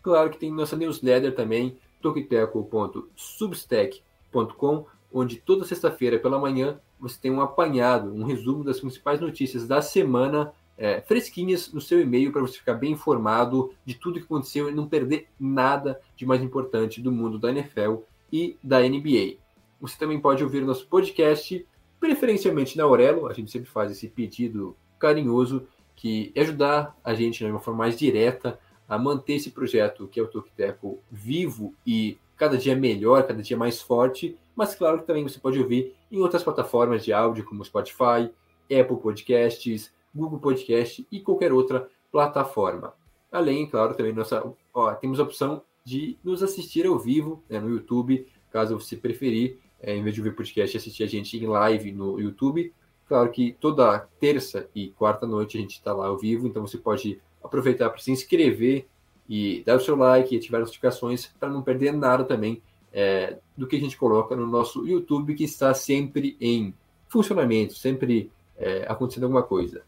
Claro 0.02 0.30
que 0.30 0.38
tem 0.38 0.52
nossa 0.52 0.76
newsletter 0.76 1.34
também, 1.34 1.78
tokiteco.substack.com, 2.04 4.86
onde 5.12 5.38
toda 5.38 5.66
sexta-feira 5.66 6.20
pela 6.20 6.38
manhã 6.38 6.80
você 7.00 7.20
tem 7.20 7.32
um 7.32 7.42
apanhado, 7.42 8.14
um 8.14 8.24
resumo 8.24 8.64
das 8.64 8.80
principais 8.80 9.20
notícias 9.20 9.68
da 9.68 9.82
semana, 9.82 10.54
é, 10.78 11.02
fresquinhas 11.02 11.74
no 11.74 11.82
seu 11.82 12.00
e-mail 12.02 12.32
para 12.32 12.42
você 12.42 12.60
ficar 12.60 12.76
bem 12.76 12.92
informado 12.92 13.74
de 13.86 13.96
tudo 13.96 14.20
que 14.20 14.26
aconteceu 14.26 14.70
e 14.70 14.74
não 14.74 14.88
perder 14.88 15.28
nada 15.40 16.00
de 16.16 16.24
mais 16.26 16.42
importante 16.42 17.02
do 17.02 17.12
mundo 17.12 17.40
da 17.40 17.50
NFL 17.50 17.96
e 18.32 18.56
da 18.64 18.80
NBA. 18.82 19.38
Você 19.82 19.98
também 19.98 20.20
pode 20.20 20.44
ouvir 20.44 20.62
nosso 20.62 20.86
podcast, 20.88 21.66
preferencialmente 22.00 22.78
na 22.78 22.84
Aurelo, 22.84 23.26
a 23.28 23.34
gente 23.34 23.50
sempre 23.52 23.70
faz 23.70 23.92
esse 23.92 24.08
pedido 24.08 24.76
carinhoso 24.98 25.68
que 25.96 26.32
é 26.36 26.42
ajudar 26.42 26.98
a 27.04 27.14
gente 27.14 27.44
né, 27.44 27.50
de 27.50 27.54
uma 27.54 27.60
forma 27.60 27.80
mais 27.80 27.98
direta 27.98 28.60
a 28.94 28.98
manter 29.00 29.34
esse 29.34 29.50
projeto 29.50 30.08
que 30.08 30.20
é 30.20 30.24
o 30.24 30.28
Tokiteco 30.28 31.00
vivo 31.12 31.74
e 31.86 32.18
cada 32.38 32.58
dia 32.58 32.76
melhor, 32.76 33.26
cada 33.26 33.42
dia 33.42 33.58
mais 33.58 33.82
forte, 33.82 34.38
mas 34.56 34.76
claro 34.76 35.00
que 35.00 35.08
também 35.08 35.24
você 35.24 35.40
pode 35.40 35.60
ouvir 35.60 35.96
em 36.12 36.20
outras 36.20 36.44
plataformas 36.44 37.04
de 37.04 37.12
áudio 37.12 37.44
como 37.44 37.66
Spotify, 37.66 38.30
Apple 38.66 38.98
Podcasts, 39.02 39.92
Google 40.14 40.40
Podcast 40.40 41.08
e 41.12 41.20
qualquer 41.20 41.52
outra 41.52 41.90
plataforma. 42.12 42.94
Além, 43.32 43.66
claro, 43.66 43.96
também 43.96 44.14
nossa, 44.14 44.44
ó, 44.72 44.94
temos 44.94 45.20
a 45.20 45.24
opção 45.24 45.64
de 45.84 46.18
nos 46.24 46.44
assistir 46.44 46.86
ao 46.86 47.00
vivo 47.00 47.44
né, 47.50 47.60
no 47.60 47.70
YouTube, 47.70 48.28
caso 48.52 48.80
você 48.80 48.96
preferir, 48.96 49.58
é, 49.82 49.96
em 49.96 50.04
vez 50.04 50.14
de 50.14 50.22
ouvir 50.22 50.36
podcast, 50.36 50.78
assistir 50.78 51.04
a 51.04 51.08
gente 51.08 51.36
em 51.36 51.48
live 51.48 51.92
no 51.92 52.20
YouTube. 52.20 52.72
Claro 53.08 53.32
que 53.32 53.54
toda 53.60 54.08
terça 54.20 54.70
e 54.76 54.90
quarta 54.90 55.26
noite 55.26 55.58
a 55.58 55.62
gente 55.62 55.74
está 55.74 55.94
lá 55.94 56.08
ao 56.08 56.18
vivo, 56.18 56.48
então 56.48 56.66
você 56.66 56.78
pode 56.78 57.20
aproveitar 57.44 57.90
para 57.90 58.00
se 58.00 58.12
inscrever 58.12 58.88
e 59.28 59.64
dar 59.66 59.78
o 59.78 59.80
seu 59.80 59.96
like 59.96 60.34
e 60.34 60.38
ativar 60.38 60.62
as 60.62 60.68
notificações 60.68 61.28
para 61.40 61.50
não 61.50 61.62
perder 61.62 61.94
nada 61.94 62.24
também 62.24 62.62
é, 62.92 63.38
do 63.58 63.68
que 63.68 63.76
a 63.76 63.80
gente 63.80 63.98
coloca 63.98 64.36
no 64.36 64.46
nosso 64.46 64.88
YouTube, 64.88 65.34
que 65.34 65.44
está 65.44 65.74
sempre 65.74 66.38
em 66.40 66.74
funcionamento, 67.08 67.74
sempre 67.74 68.32
é, 68.58 68.86
acontecendo 68.88 69.24
alguma 69.24 69.44
coisa. 69.44 69.84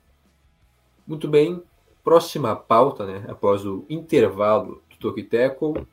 Muito 1.06 1.28
bem, 1.28 1.62
próxima 2.04 2.56
pauta, 2.56 3.06
né, 3.06 3.26
após 3.28 3.66
o 3.66 3.86
intervalo 3.90 4.82
do 4.90 4.98
Tokiteco, 4.98 5.86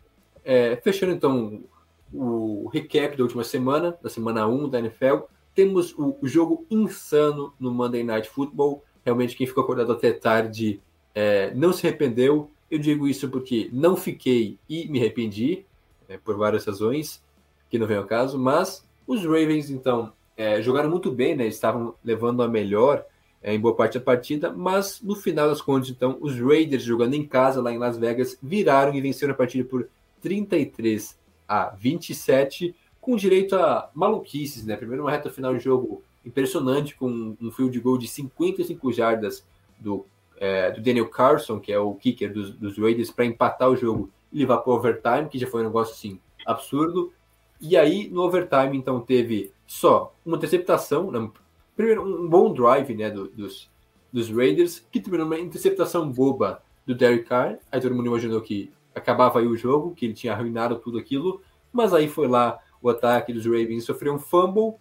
é, 0.45 0.77
fechando 0.77 1.13
então 1.13 1.63
o 2.13 2.69
recap 2.69 3.17
da 3.17 3.23
última 3.23 3.45
semana, 3.45 3.97
da 4.03 4.09
semana 4.09 4.47
1 4.47 4.69
da 4.69 4.79
NFL, 4.79 5.25
temos 5.55 5.95
o 5.97 6.17
jogo 6.23 6.67
insano 6.71 7.53
no 7.61 7.71
Monday 7.73 8.03
Night 8.03 8.29
Football. 8.29 8.83
Realmente, 9.05 9.37
quem 9.37 9.47
ficou 9.47 9.65
acordado 9.65 9.93
até 9.93 10.13
tarde 10.13 10.81
é, 11.15 11.53
não 11.55 11.73
se 11.73 11.87
arrependeu. 11.87 12.51
Eu 12.71 12.79
digo 12.79 13.07
isso 13.07 13.29
porque 13.29 13.69
não 13.73 13.97
fiquei 13.97 14.59
e 14.69 14.89
me 14.89 14.99
arrependi, 14.99 15.65
é, 16.09 16.17
por 16.17 16.37
várias 16.37 16.65
razões, 16.65 17.23
que 17.69 17.79
não 17.79 17.87
vem 17.87 17.97
ao 17.97 18.05
caso, 18.05 18.39
mas 18.39 18.87
os 19.07 19.25
Ravens, 19.25 19.71
então, 19.71 20.13
é, 20.37 20.61
jogaram 20.63 20.91
muito 20.91 21.11
bem, 21.11 21.37
né? 21.37 21.47
Estavam 21.47 21.95
levando 22.05 22.43
a 22.43 22.49
melhor 22.49 23.05
é, 23.43 23.55
em 23.55 23.61
boa 23.61 23.75
parte 23.75 23.99
da 23.99 24.05
partida, 24.05 24.53
mas 24.53 25.01
no 25.03 25.15
final 25.15 25.49
das 25.49 25.61
contas, 25.61 25.91
então, 25.91 26.17
os 26.21 26.39
Raiders 26.39 26.83
jogando 26.83 27.15
em 27.15 27.27
casa 27.27 27.61
lá 27.61 27.73
em 27.73 27.79
Las 27.79 27.99
Vegas 27.99 28.39
viraram 28.43 28.95
e 28.95 29.01
venceram 29.01 29.33
a 29.33 29.37
partida 29.37 29.65
por 29.65 29.89
33 30.21 31.19
a 31.49 31.71
27, 31.71 32.75
com 33.01 33.17
direito 33.17 33.57
a 33.57 33.91
maluquices, 33.95 34.65
né? 34.65 34.77
Primeiro 34.77 35.03
uma 35.03 35.11
reta 35.11 35.29
final 35.29 35.55
de 35.55 35.63
jogo 35.63 36.03
impressionante, 36.25 36.95
com 36.95 37.37
um 37.41 37.51
field 37.51 37.79
goal 37.81 37.99
de 37.99 38.07
55 38.07 38.93
jardas 38.93 39.45
do 39.79 40.07
é, 40.43 40.73
do 40.73 40.81
Daniel 40.81 41.09
Carson, 41.09 41.61
que 41.61 41.73
é 41.73 41.79
o 41.79 41.95
kicker 41.95 42.33
dos, 42.33 42.51
dos 42.51 42.77
Raiders, 42.77 43.13
para 43.13 43.25
empatar 43.25 43.71
o 43.71 43.77
jogo 43.77 44.11
e 44.33 44.41
levar 44.41 44.59
para 44.59 44.73
o 44.73 44.75
overtime, 44.75 45.29
que 45.29 45.39
já 45.39 45.47
foi 45.47 45.61
um 45.61 45.67
negócio 45.67 45.95
assim 45.95 46.19
absurdo. 46.45 47.13
E 47.61 47.77
aí, 47.77 48.09
no 48.11 48.23
overtime, 48.23 48.77
então, 48.77 49.01
teve 49.01 49.53
só 49.69 50.13
uma 50.27 50.37
interceptação, 50.37 51.13
né? 51.13 51.31
primeiro 51.77 52.03
um 52.03 52.29
bom 52.29 52.53
drive 52.53 52.93
né, 52.93 53.09
do, 53.09 53.29
dos, 53.29 53.71
dos 54.13 54.29
Raiders, 54.31 54.85
que 54.91 54.99
terminou 54.99 55.29
uma 55.29 55.39
interceptação 55.39 56.11
boba 56.11 56.61
do 56.85 56.93
Derek 56.93 57.23
Carr. 57.23 57.59
Aí 57.71 57.81
todo 57.81 57.95
mundo 57.95 58.09
imaginou 58.09 58.41
que 58.41 58.73
acabava 58.93 59.39
aí 59.39 59.47
o 59.47 59.57
jogo, 59.57 59.95
que 59.95 60.07
ele 60.07 60.13
tinha 60.13 60.33
arruinado 60.33 60.75
tudo 60.81 60.99
aquilo, 60.99 61.41
mas 61.73 61.95
aí 61.95 62.09
foi 62.09 62.27
lá 62.27 62.59
o 62.83 62.89
ataque 62.91 63.33
dos 63.33 63.47
Ravens 63.47 63.85
sofreu 63.85 64.13
um 64.13 64.19
fumble 64.19 64.75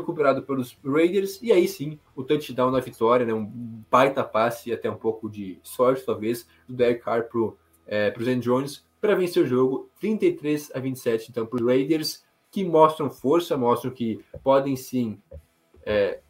recuperado 0.00 0.42
pelos 0.42 0.78
Raiders, 0.84 1.40
e 1.42 1.52
aí 1.52 1.66
sim, 1.66 1.98
o 2.14 2.22
touchdown 2.22 2.70
na 2.70 2.80
vitória, 2.80 3.26
né, 3.26 3.34
um 3.34 3.44
baita 3.90 4.22
passe, 4.24 4.72
até 4.72 4.90
um 4.90 4.96
pouco 4.96 5.28
de 5.28 5.58
sorte, 5.62 6.04
talvez, 6.04 6.46
do 6.68 6.74
Derek 6.74 7.02
Carr 7.02 7.24
para 7.24 7.52
é, 7.86 8.14
o 8.18 8.24
Zen 8.24 8.40
Jones, 8.40 8.84
para 9.00 9.14
vencer 9.14 9.44
o 9.44 9.46
jogo 9.46 9.90
33 10.00 10.72
a 10.74 10.80
27, 10.80 11.30
então, 11.30 11.46
para 11.46 11.56
os 11.56 11.66
Raiders, 11.66 12.24
que 12.50 12.64
mostram 12.64 13.10
força, 13.10 13.56
mostram 13.56 13.90
que 13.90 14.24
podem 14.42 14.76
sim 14.76 15.20
é, 15.84 16.20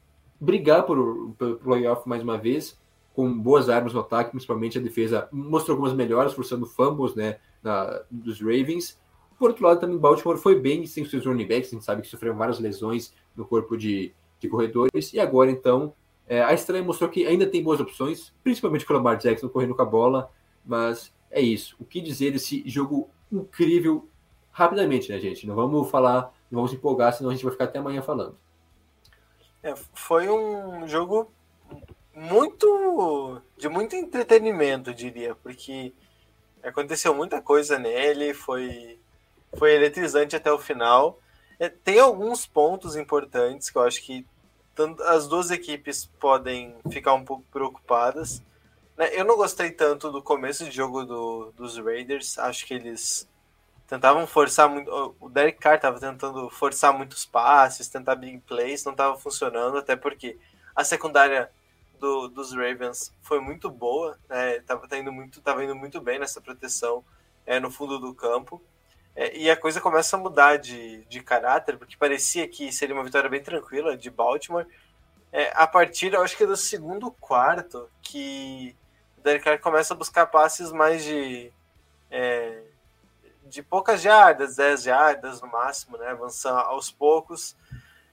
brigar 0.40 0.84
por, 0.84 1.32
por 1.38 1.56
playoff 1.58 2.08
mais 2.08 2.22
uma 2.22 2.36
vez. 2.36 2.78
com 3.14 3.32
boas 3.32 3.70
armas 3.70 3.94
no 3.94 4.00
ataque, 4.00 4.30
principalmente 4.30 4.76
a 4.76 4.80
defesa 4.80 5.26
mostrou 5.32 5.74
algumas 5.74 5.94
melhoras, 5.94 6.34
forçando 6.34 6.66
fumbles 6.66 7.14
né, 7.14 7.38
na, 7.62 8.02
dos 8.10 8.40
Ravens. 8.40 9.00
Por 9.38 9.50
outro 9.50 9.64
lado, 9.64 9.80
também 9.80 9.96
Baltimore 9.96 10.36
foi 10.36 10.58
bem 10.58 10.86
sem 10.86 11.04
seus 11.04 11.24
running 11.24 11.46
backs, 11.46 11.70
a 11.70 11.76
gente 11.76 11.84
sabe 11.84 12.02
que 12.02 12.08
sofreram 12.08 12.36
várias 12.36 12.58
lesões 12.58 13.14
no 13.36 13.44
corpo 13.44 13.76
de, 13.76 14.12
de 14.40 14.48
corredores, 14.48 15.12
e 15.12 15.20
agora 15.20 15.50
então 15.50 15.92
é, 16.26 16.42
a 16.42 16.52
estreia 16.52 16.82
mostrou 16.82 17.08
que 17.08 17.26
ainda 17.26 17.46
tem 17.46 17.62
boas 17.62 17.80
opções, 17.80 18.32
principalmente 18.42 18.84
com 18.84 18.92
o 18.92 18.96
Lamar 18.96 19.16
Jackson 19.16 19.48
correndo 19.48 19.74
com 19.74 19.82
a 19.82 19.86
bola, 19.86 20.30
mas 20.64 21.12
é 21.30 21.40
isso. 21.40 21.76
O 21.78 21.84
que 21.84 22.00
dizer 22.00 22.32
desse 22.32 22.68
jogo 22.68 23.08
incrível 23.30 24.08
rapidamente, 24.50 25.10
né, 25.10 25.18
gente? 25.20 25.46
Não 25.46 25.54
vamos 25.54 25.88
falar, 25.90 26.32
não 26.50 26.56
vamos 26.62 26.72
empolgar, 26.72 27.12
senão 27.12 27.30
a 27.30 27.32
gente 27.32 27.44
vai 27.44 27.52
ficar 27.52 27.64
até 27.64 27.78
amanhã 27.78 28.02
falando. 28.02 28.36
É, 29.62 29.74
foi 29.94 30.28
um 30.28 30.88
jogo 30.88 31.30
muito 32.14 33.40
de 33.56 33.68
muito 33.68 33.94
entretenimento, 33.94 34.94
diria, 34.94 35.34
porque 35.34 35.92
aconteceu 36.62 37.14
muita 37.14 37.40
coisa 37.40 37.78
nele, 37.78 38.34
foi 38.34 38.98
foi 39.56 39.74
eletrizante 39.74 40.34
até 40.34 40.52
o 40.52 40.58
final. 40.58 41.20
É, 41.58 41.68
tem 41.68 41.98
alguns 41.98 42.46
pontos 42.46 42.96
importantes 42.96 43.70
que 43.70 43.78
eu 43.78 43.82
acho 43.82 44.02
que 44.02 44.26
as 45.06 45.26
duas 45.26 45.50
equipes 45.50 46.04
podem 46.20 46.76
ficar 46.90 47.14
um 47.14 47.24
pouco 47.24 47.44
preocupadas. 47.50 48.42
Né? 48.96 49.08
Eu 49.12 49.24
não 49.24 49.36
gostei 49.36 49.70
tanto 49.70 50.10
do 50.10 50.22
começo 50.22 50.64
de 50.64 50.70
jogo 50.70 51.04
do, 51.04 51.52
dos 51.52 51.78
Raiders. 51.78 52.38
Acho 52.38 52.66
que 52.66 52.74
eles 52.74 53.28
tentavam 53.86 54.26
forçar 54.26 54.68
muito. 54.68 55.16
O 55.20 55.28
Derek 55.28 55.58
Carr 55.58 55.76
estava 55.76 55.98
tentando 55.98 56.50
forçar 56.50 56.92
muitos 56.92 57.24
passes, 57.24 57.88
tentar 57.88 58.16
big 58.16 58.38
plays, 58.40 58.84
não 58.84 58.92
estava 58.92 59.16
funcionando, 59.16 59.78
até 59.78 59.96
porque 59.96 60.38
a 60.74 60.84
secundária 60.84 61.50
do, 61.98 62.28
dos 62.28 62.52
Ravens 62.52 63.12
foi 63.22 63.40
muito 63.40 63.70
boa, 63.70 64.18
né? 64.28 64.60
Tava, 64.60 64.86
tá 64.86 64.98
indo 64.98 65.12
muito, 65.12 65.40
tava 65.40 65.64
indo 65.64 65.74
muito 65.74 66.00
bem 66.00 66.18
nessa 66.18 66.40
proteção 66.40 67.04
é, 67.46 67.58
no 67.58 67.70
fundo 67.70 67.98
do 67.98 68.14
campo. 68.14 68.62
É, 69.16 69.34
e 69.36 69.50
a 69.50 69.56
coisa 69.56 69.80
começa 69.80 70.14
a 70.14 70.20
mudar 70.20 70.58
de, 70.58 71.02
de 71.06 71.22
caráter, 71.22 71.78
porque 71.78 71.96
parecia 71.96 72.46
que 72.46 72.70
seria 72.70 72.94
uma 72.94 73.02
vitória 73.02 73.30
bem 73.30 73.42
tranquila 73.42 73.96
de 73.96 74.10
Baltimore. 74.10 74.66
É, 75.32 75.50
a 75.54 75.66
partir, 75.66 76.12
eu 76.12 76.22
acho 76.22 76.36
que 76.36 76.44
é 76.44 76.46
do 76.46 76.56
segundo 76.56 77.10
quarto, 77.10 77.88
que 78.02 78.76
o 79.16 79.22
Derek 79.22 79.44
Carr 79.44 79.58
começa 79.58 79.94
a 79.94 79.96
buscar 79.96 80.26
passes 80.26 80.70
mais 80.70 81.02
de, 81.02 81.50
é, 82.10 82.62
de 83.44 83.62
poucas 83.62 84.02
jardas, 84.02 84.56
10 84.56 84.82
jardas 84.82 85.40
no 85.40 85.48
máximo, 85.48 85.96
né, 85.96 86.08
avançando 86.08 86.58
aos 86.58 86.90
poucos. 86.90 87.56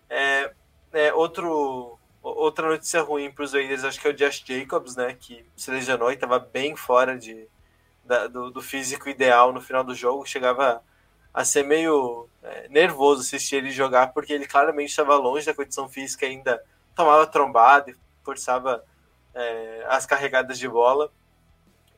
É, 0.10 0.54
é, 0.93 1.14
outro, 1.14 1.99
outra 2.22 2.70
notícia 2.70 3.01
ruim 3.01 3.30
para 3.30 3.43
os 3.43 3.54
Raiders, 3.54 3.84
acho 3.84 3.99
que 3.99 4.08
é 4.08 4.12
o 4.12 4.14
Josh 4.14 4.43
Jacobs, 4.45 4.95
né, 4.95 5.18
que 5.20 5.45
se 5.56 5.70
lesionou 5.70 6.12
e 6.12 6.14
estava 6.14 6.39
bem 6.39 6.76
fora 6.78 7.18
de, 7.18 7.47
da, 8.06 8.28
do, 8.28 8.51
do, 8.51 8.62
físico 8.62 9.10
ideal 9.10 9.51
no 9.51 9.60
final 9.60 9.84
do 9.84 9.93
jogo, 9.93 10.26
chegava 10.26 10.82
a 11.34 11.43
ser 11.43 11.63
meio 11.63 12.29
é, 12.43 12.67
nervoso 12.69 13.21
assistir 13.21 13.55
ele 13.55 13.71
jogar, 13.71 14.13
porque 14.13 14.31
ele 14.31 14.45
claramente 14.45 14.89
estava 14.89 15.15
longe 15.15 15.45
da 15.45 15.53
condição 15.53 15.89
física, 15.89 16.25
ainda 16.25 16.63
tomava 16.95 17.25
trombada 17.25 17.89
e 17.91 17.95
forçava 18.23 18.84
é, 19.34 19.86
as 19.88 20.05
carregadas 20.05 20.59
de 20.59 20.67
bola. 20.67 21.11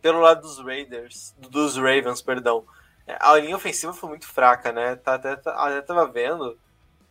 Pelo 0.02 0.20
lado 0.20 0.42
dos 0.42 0.60
Raiders, 0.60 1.34
dos 1.38 1.76
Ravens, 1.76 2.22
perdão, 2.22 2.64
é, 3.08 3.18
a 3.20 3.36
linha 3.38 3.56
ofensiva 3.56 3.92
foi 3.92 4.10
muito 4.10 4.28
fraca, 4.28 4.72
né? 4.72 4.96
Tá, 4.96 5.16
até, 5.16 5.36
tá, 5.36 5.52
até 5.52 5.82
tava 5.82 6.08
vendo 6.08 6.58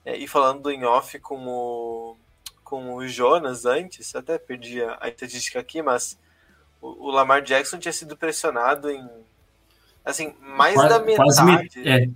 é, 0.05 0.17
e 0.17 0.27
falando 0.27 0.71
em 0.71 0.85
off 0.85 1.19
com 1.19 1.47
o, 1.47 2.17
com 2.63 2.95
o 2.95 3.07
Jonas 3.07 3.65
antes, 3.65 4.15
até 4.15 4.39
perdi 4.39 4.83
a, 4.83 5.09
estatística 5.09 5.59
aqui, 5.61 5.83
mas 5.83 6.19
o, 6.81 7.09
o 7.09 7.11
Lamar 7.11 7.43
Jackson 7.43 7.79
tinha 7.79 7.93
sido 7.93 8.17
pressionado 8.17 8.91
em 8.91 9.09
assim, 10.05 10.35
mais 10.41 10.75
quase, 10.75 10.89
da 10.89 10.99
metade. 11.01 11.79
Me... 11.79 11.89
É. 11.89 12.09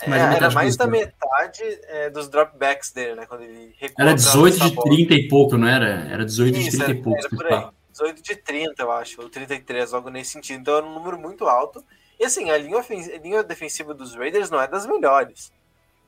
É, 0.00 0.36
era 0.36 0.50
mais 0.50 0.76
da 0.76 0.86
metade 0.86 1.62
é, 1.88 2.08
dos 2.08 2.28
dropbacks 2.28 2.92
dele, 2.92 3.16
né? 3.16 3.26
Quando 3.26 3.42
ele 3.42 3.74
Era 3.98 4.14
18 4.14 4.58
de 4.60 4.76
30 4.76 5.14
e 5.14 5.28
pouco, 5.28 5.58
não 5.58 5.66
era? 5.66 6.06
Era 6.08 6.24
18 6.24 6.56
Isso, 6.56 6.70
de 6.70 6.76
30 6.76 6.84
era, 6.84 6.92
e 6.92 7.02
pouco. 7.02 7.18
Era 7.18 7.28
por 7.30 7.46
aí. 7.46 7.68
18 7.92 8.22
de 8.22 8.36
30, 8.36 8.82
eu 8.82 8.92
acho, 8.92 9.20
ou 9.20 9.28
33, 9.28 9.92
algo 9.92 10.08
nesse 10.08 10.30
sentido. 10.30 10.60
Então 10.60 10.76
era 10.76 10.86
um 10.86 10.94
número 10.94 11.18
muito 11.18 11.46
alto. 11.46 11.84
E 12.18 12.24
assim, 12.24 12.48
a 12.50 12.56
linha, 12.56 12.78
a 12.78 13.18
linha 13.18 13.42
defensiva 13.42 13.92
dos 13.92 14.14
Raiders 14.14 14.50
não 14.50 14.60
é 14.60 14.68
das 14.68 14.86
melhores. 14.86 15.52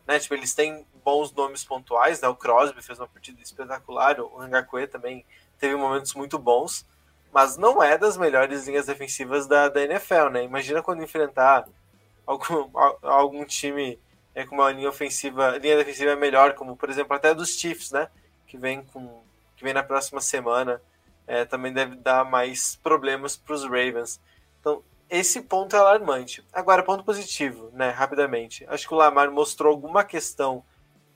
Né? 0.06 0.20
Tipo, 0.20 0.34
eles 0.34 0.54
têm 0.54 0.86
bons 1.04 1.32
nomes 1.32 1.64
pontuais, 1.64 2.20
né? 2.20 2.28
O 2.28 2.36
Crosby 2.36 2.80
fez 2.82 2.98
uma 2.98 3.08
partida 3.08 3.40
espetacular, 3.42 4.20
o 4.20 4.40
Ngakwe 4.46 4.86
também 4.86 5.24
teve 5.58 5.74
momentos 5.74 6.14
muito 6.14 6.38
bons 6.38 6.86
mas 7.32 7.56
não 7.56 7.82
é 7.82 7.96
das 7.96 8.16
melhores 8.16 8.66
linhas 8.66 8.86
defensivas 8.86 9.46
da, 9.46 9.68
da 9.68 9.82
NFL, 9.82 10.28
né? 10.30 10.44
Imagina 10.44 10.82
quando 10.82 11.02
enfrentar 11.02 11.68
algum, 12.26 12.70
algum 13.02 13.44
time 13.44 13.98
é, 14.34 14.44
com 14.44 14.56
uma 14.56 14.70
linha 14.70 14.88
ofensiva, 14.88 15.58
linha 15.58 15.76
defensiva 15.76 16.16
melhor, 16.16 16.54
como 16.54 16.76
por 16.76 16.90
exemplo 16.90 17.14
até 17.14 17.34
dos 17.34 17.58
Chiefs, 17.58 17.90
né? 17.90 18.08
Que 18.46 18.56
vem 18.56 18.84
com 18.84 19.22
que 19.56 19.64
vem 19.64 19.74
na 19.74 19.82
próxima 19.82 20.22
semana, 20.22 20.80
é, 21.26 21.44
também 21.44 21.72
deve 21.72 21.94
dar 21.96 22.24
mais 22.24 22.76
problemas 22.76 23.36
para 23.36 23.54
os 23.54 23.62
Ravens. 23.64 24.20
Então 24.58 24.82
esse 25.08 25.42
ponto 25.42 25.76
é 25.76 25.78
alarmante. 25.78 26.44
Agora 26.52 26.82
ponto 26.82 27.04
positivo, 27.04 27.70
né? 27.72 27.90
Rapidamente, 27.90 28.64
acho 28.68 28.88
que 28.88 28.94
o 28.94 28.96
Lamar 28.96 29.30
mostrou 29.30 29.72
alguma 29.72 30.02
questão 30.04 30.64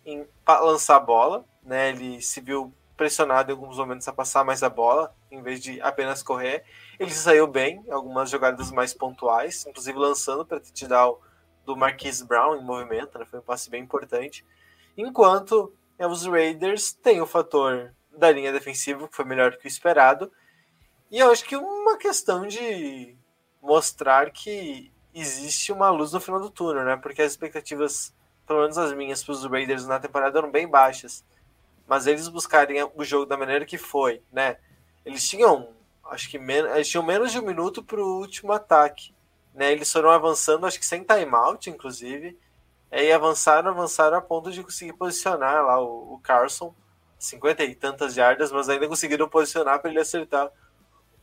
em 0.04 0.26
lançar 0.46 1.00
bola, 1.00 1.44
né? 1.62 1.90
Ele 1.90 2.20
se 2.20 2.40
viu 2.40 2.72
pressionado 2.96 3.50
em 3.50 3.54
alguns 3.54 3.76
momentos 3.76 4.06
a 4.06 4.12
passar 4.12 4.44
mais 4.44 4.62
a 4.62 4.68
bola, 4.68 5.14
em 5.30 5.42
vez 5.42 5.60
de 5.60 5.80
apenas 5.80 6.22
correr. 6.22 6.64
Ele 6.98 7.10
saiu 7.10 7.46
bem 7.46 7.82
em 7.86 7.90
algumas 7.90 8.30
jogadas 8.30 8.70
mais 8.70 8.94
pontuais, 8.94 9.66
inclusive 9.66 9.98
lançando 9.98 10.44
para 10.44 10.60
touchdown 10.60 11.18
do 11.64 11.76
Marquise 11.76 12.24
Brown 12.24 12.56
em 12.56 12.64
movimento, 12.64 13.18
né? 13.18 13.24
foi 13.24 13.40
um 13.40 13.42
passe 13.42 13.70
bem 13.70 13.82
importante. 13.82 14.44
Enquanto 14.96 15.72
é, 15.98 16.06
os 16.06 16.26
Raiders 16.26 16.92
têm 16.92 17.20
o 17.20 17.26
fator 17.26 17.92
da 18.16 18.30
linha 18.30 18.52
defensiva, 18.52 19.08
que 19.08 19.16
foi 19.16 19.24
melhor 19.24 19.50
do 19.50 19.58
que 19.58 19.66
o 19.66 19.68
esperado. 19.68 20.30
E 21.10 21.18
eu 21.18 21.30
acho 21.30 21.44
que 21.44 21.56
uma 21.56 21.96
questão 21.96 22.46
de 22.46 23.16
mostrar 23.60 24.30
que 24.30 24.92
existe 25.14 25.72
uma 25.72 25.90
luz 25.90 26.12
no 26.12 26.20
final 26.20 26.40
do 26.40 26.50
túnel, 26.50 26.84
né? 26.84 26.96
Porque 26.96 27.22
as 27.22 27.32
expectativas, 27.32 28.14
pelo 28.46 28.60
menos 28.60 28.78
as 28.78 28.92
minhas, 28.92 29.22
para 29.22 29.32
os 29.32 29.44
Raiders 29.44 29.86
na 29.86 29.98
temporada 29.98 30.38
eram 30.38 30.50
bem 30.50 30.68
baixas 30.68 31.24
mas 31.86 32.06
eles 32.06 32.28
buscarem 32.28 32.82
o 32.94 33.04
jogo 33.04 33.26
da 33.26 33.36
maneira 33.36 33.64
que 33.64 33.78
foi, 33.78 34.22
né? 34.32 34.56
Eles 35.04 35.28
tinham, 35.28 35.68
acho 36.06 36.30
que 36.30 36.38
men 36.38 36.64
eles 36.74 36.88
tinham 36.88 37.04
menos 37.04 37.30
de 37.32 37.38
um 37.38 37.44
minuto 37.44 37.82
para 37.82 38.00
o 38.00 38.18
último 38.18 38.52
ataque, 38.52 39.14
né? 39.54 39.72
Eles 39.72 39.92
foram 39.92 40.10
avançando, 40.10 40.66
acho 40.66 40.78
que 40.78 40.86
sem 40.86 41.04
timeout, 41.04 41.68
inclusive, 41.68 42.38
e 42.90 43.12
avançaram, 43.12 43.70
avançaram 43.70 44.16
a 44.16 44.20
ponto 44.20 44.50
de 44.50 44.62
conseguir 44.62 44.92
posicionar 44.94 45.64
lá 45.64 45.80
o, 45.80 46.14
o 46.14 46.20
Carson, 46.20 46.74
50 47.18 47.64
e 47.64 47.74
tantas 47.74 48.14
jardas, 48.14 48.52
mas 48.52 48.68
ainda 48.68 48.88
conseguiram 48.88 49.28
posicionar 49.28 49.80
para 49.80 49.90
ele 49.90 50.00
acertar 50.00 50.50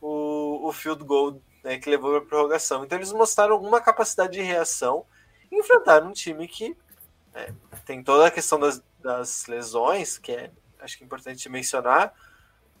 o, 0.00 0.68
o 0.68 0.72
field 0.72 1.02
goal 1.04 1.40
né, 1.62 1.78
que 1.78 1.88
levou 1.88 2.16
a 2.16 2.20
prorrogação. 2.20 2.84
Então 2.84 2.98
eles 2.98 3.12
mostraram 3.12 3.54
alguma 3.54 3.80
capacidade 3.80 4.32
de 4.32 4.42
reação 4.42 5.06
e 5.50 5.58
enfrentaram 5.58 6.08
um 6.08 6.12
time 6.12 6.46
que 6.48 6.76
é, 7.34 7.52
tem 7.86 8.02
toda 8.02 8.26
a 8.26 8.30
questão 8.30 8.58
das, 8.58 8.82
das 9.02 9.46
lesões, 9.46 10.18
que 10.18 10.32
é 10.32 10.50
acho 10.82 10.98
que 10.98 11.04
é 11.04 11.06
importante 11.06 11.48
mencionar, 11.48 12.12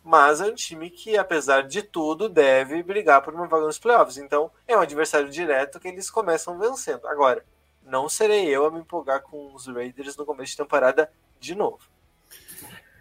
mas 0.04 0.40
é 0.40 0.46
um 0.46 0.54
time 0.54 0.90
que, 0.90 1.16
apesar 1.16 1.62
de 1.62 1.82
tudo, 1.82 2.28
deve 2.28 2.82
brigar 2.82 3.22
por 3.22 3.34
uma 3.34 3.46
vaga 3.46 3.66
nos 3.66 3.78
playoffs. 3.78 4.18
Então, 4.18 4.50
é 4.66 4.76
um 4.76 4.80
adversário 4.80 5.30
direto 5.30 5.78
que 5.78 5.88
eles 5.88 6.10
começam 6.10 6.58
vencendo. 6.58 7.06
Agora, 7.06 7.44
não 7.86 8.08
serei 8.08 8.48
eu 8.48 8.66
a 8.66 8.70
me 8.70 8.80
empolgar 8.80 9.22
com 9.22 9.54
os 9.54 9.66
Raiders 9.66 10.16
no 10.16 10.26
começo 10.26 10.52
de 10.52 10.56
temporada 10.56 11.10
de 11.38 11.54
novo. 11.54 11.80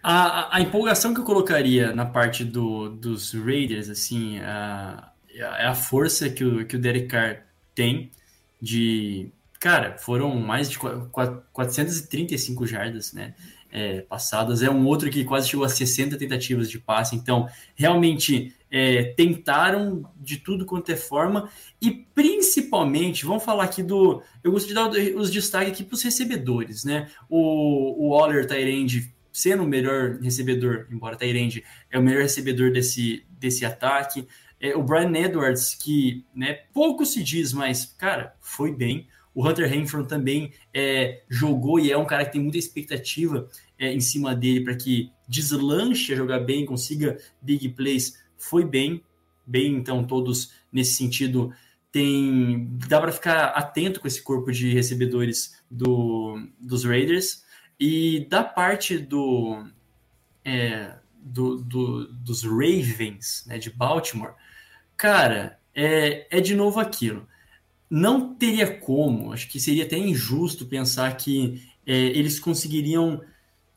A, 0.04 0.56
a 0.56 0.62
empolgação 0.62 1.14
que 1.14 1.20
eu 1.20 1.26
colocaria 1.26 1.94
na 1.94 2.06
parte 2.06 2.44
do, 2.44 2.90
dos 2.90 3.34
Raiders, 3.34 3.90
assim, 3.90 4.40
a, 4.40 5.12
é 5.34 5.66
a 5.66 5.76
força 5.76 6.30
que 6.30 6.44
o, 6.44 6.66
que 6.66 6.76
o 6.76 6.80
Derek 6.80 7.08
Carr 7.08 7.46
tem 7.74 8.12
de 8.60 9.32
Cara, 9.62 9.96
foram 10.00 10.36
mais 10.38 10.72
de 10.72 10.80
435 10.80 12.66
jardas, 12.66 13.14
né? 13.14 13.36
É, 13.72 14.02
passadas. 14.02 14.64
É 14.64 14.72
um 14.72 14.88
outro 14.88 15.08
que 15.12 15.24
quase 15.24 15.48
chegou 15.48 15.64
a 15.64 15.70
60 15.70 16.18
tentativas 16.18 16.68
de 16.68 16.80
passe. 16.80 17.16
Então, 17.16 17.48
realmente 17.76 18.56
é, 18.72 19.14
tentaram 19.16 20.04
de 20.20 20.38
tudo 20.38 20.66
quanto 20.66 20.92
é 20.92 20.96
forma. 20.96 21.48
E 21.80 21.92
principalmente, 21.92 23.24
vamos 23.24 23.44
falar 23.44 23.66
aqui 23.66 23.84
do. 23.84 24.24
Eu 24.44 24.52
gostaria 24.52 24.90
de 24.90 25.14
dar 25.14 25.20
os 25.20 25.30
destaques 25.30 25.72
aqui 25.72 25.84
para 25.84 25.94
os 25.94 26.02
recebedores, 26.02 26.84
né? 26.84 27.08
O, 27.30 28.08
o 28.08 28.10
Waller 28.18 28.48
Tyrande 28.48 29.14
sendo 29.32 29.62
o 29.62 29.68
melhor 29.68 30.18
recebedor, 30.22 30.88
embora 30.92 31.16
Tyrande 31.16 31.64
é 31.92 32.00
o 32.00 32.02
melhor 32.02 32.24
recebedor 32.24 32.72
desse, 32.72 33.24
desse 33.30 33.64
ataque. 33.64 34.28
É, 34.60 34.76
o 34.76 34.82
Brian 34.82 35.16
Edwards, 35.16 35.76
que 35.76 36.26
né, 36.36 36.54
pouco 36.74 37.06
se 37.06 37.24
diz, 37.24 37.54
mas, 37.54 37.86
cara, 37.86 38.36
foi 38.42 38.72
bem. 38.72 39.08
O 39.34 39.48
Hunter 39.48 39.70
Renfro 39.70 40.06
também 40.06 40.52
é, 40.74 41.24
jogou 41.30 41.80
e 41.80 41.92
é 41.92 41.98
um 41.98 42.06
cara 42.06 42.26
que 42.26 42.34
tem 42.34 42.42
muita 42.42 42.58
expectativa 42.58 43.48
é, 43.80 43.92
em 43.92 44.00
cima 44.00 44.36
dele 44.36 44.64
para 44.64 44.76
que 44.76 45.12
deslanche 45.28 46.14
a 46.14 46.16
jogar 46.16 46.40
bem, 46.40 46.66
consiga 46.66 47.18
big 47.42 47.70
plays. 47.70 48.22
Foi 48.38 48.66
bem, 48.66 49.04
bem, 49.46 49.76
então 49.76 50.04
todos 50.04 50.54
nesse 50.72 50.94
sentido. 50.94 51.54
Tem 51.92 52.70
dá 52.88 53.02
para 53.02 53.12
ficar 53.12 53.48
atento 53.48 54.00
com 54.00 54.08
esse 54.08 54.22
corpo 54.22 54.52
de 54.52 54.74
recebedores 54.74 55.62
do, 55.70 56.38
dos 56.60 56.86
Raiders. 56.86 57.44
E 57.80 58.28
da 58.30 58.44
parte 58.44 58.98
do, 58.98 59.66
é, 60.46 60.96
do, 61.22 61.58
do, 61.58 62.14
dos 62.14 62.44
Ravens 62.44 63.44
né, 63.48 63.58
de 63.58 63.70
Baltimore, 63.70 64.36
cara, 64.96 65.60
é, 65.74 66.28
é 66.38 66.42
de 66.42 66.56
novo 66.56 66.80
aquilo. 66.80 67.28
Não 67.92 68.34
teria 68.34 68.80
como, 68.80 69.34
acho 69.34 69.50
que 69.50 69.60
seria 69.60 69.84
até 69.84 69.98
injusto 69.98 70.66
pensar 70.66 71.18
que 71.18 71.62
é, 71.86 71.94
eles 71.94 72.40
conseguiriam 72.40 73.22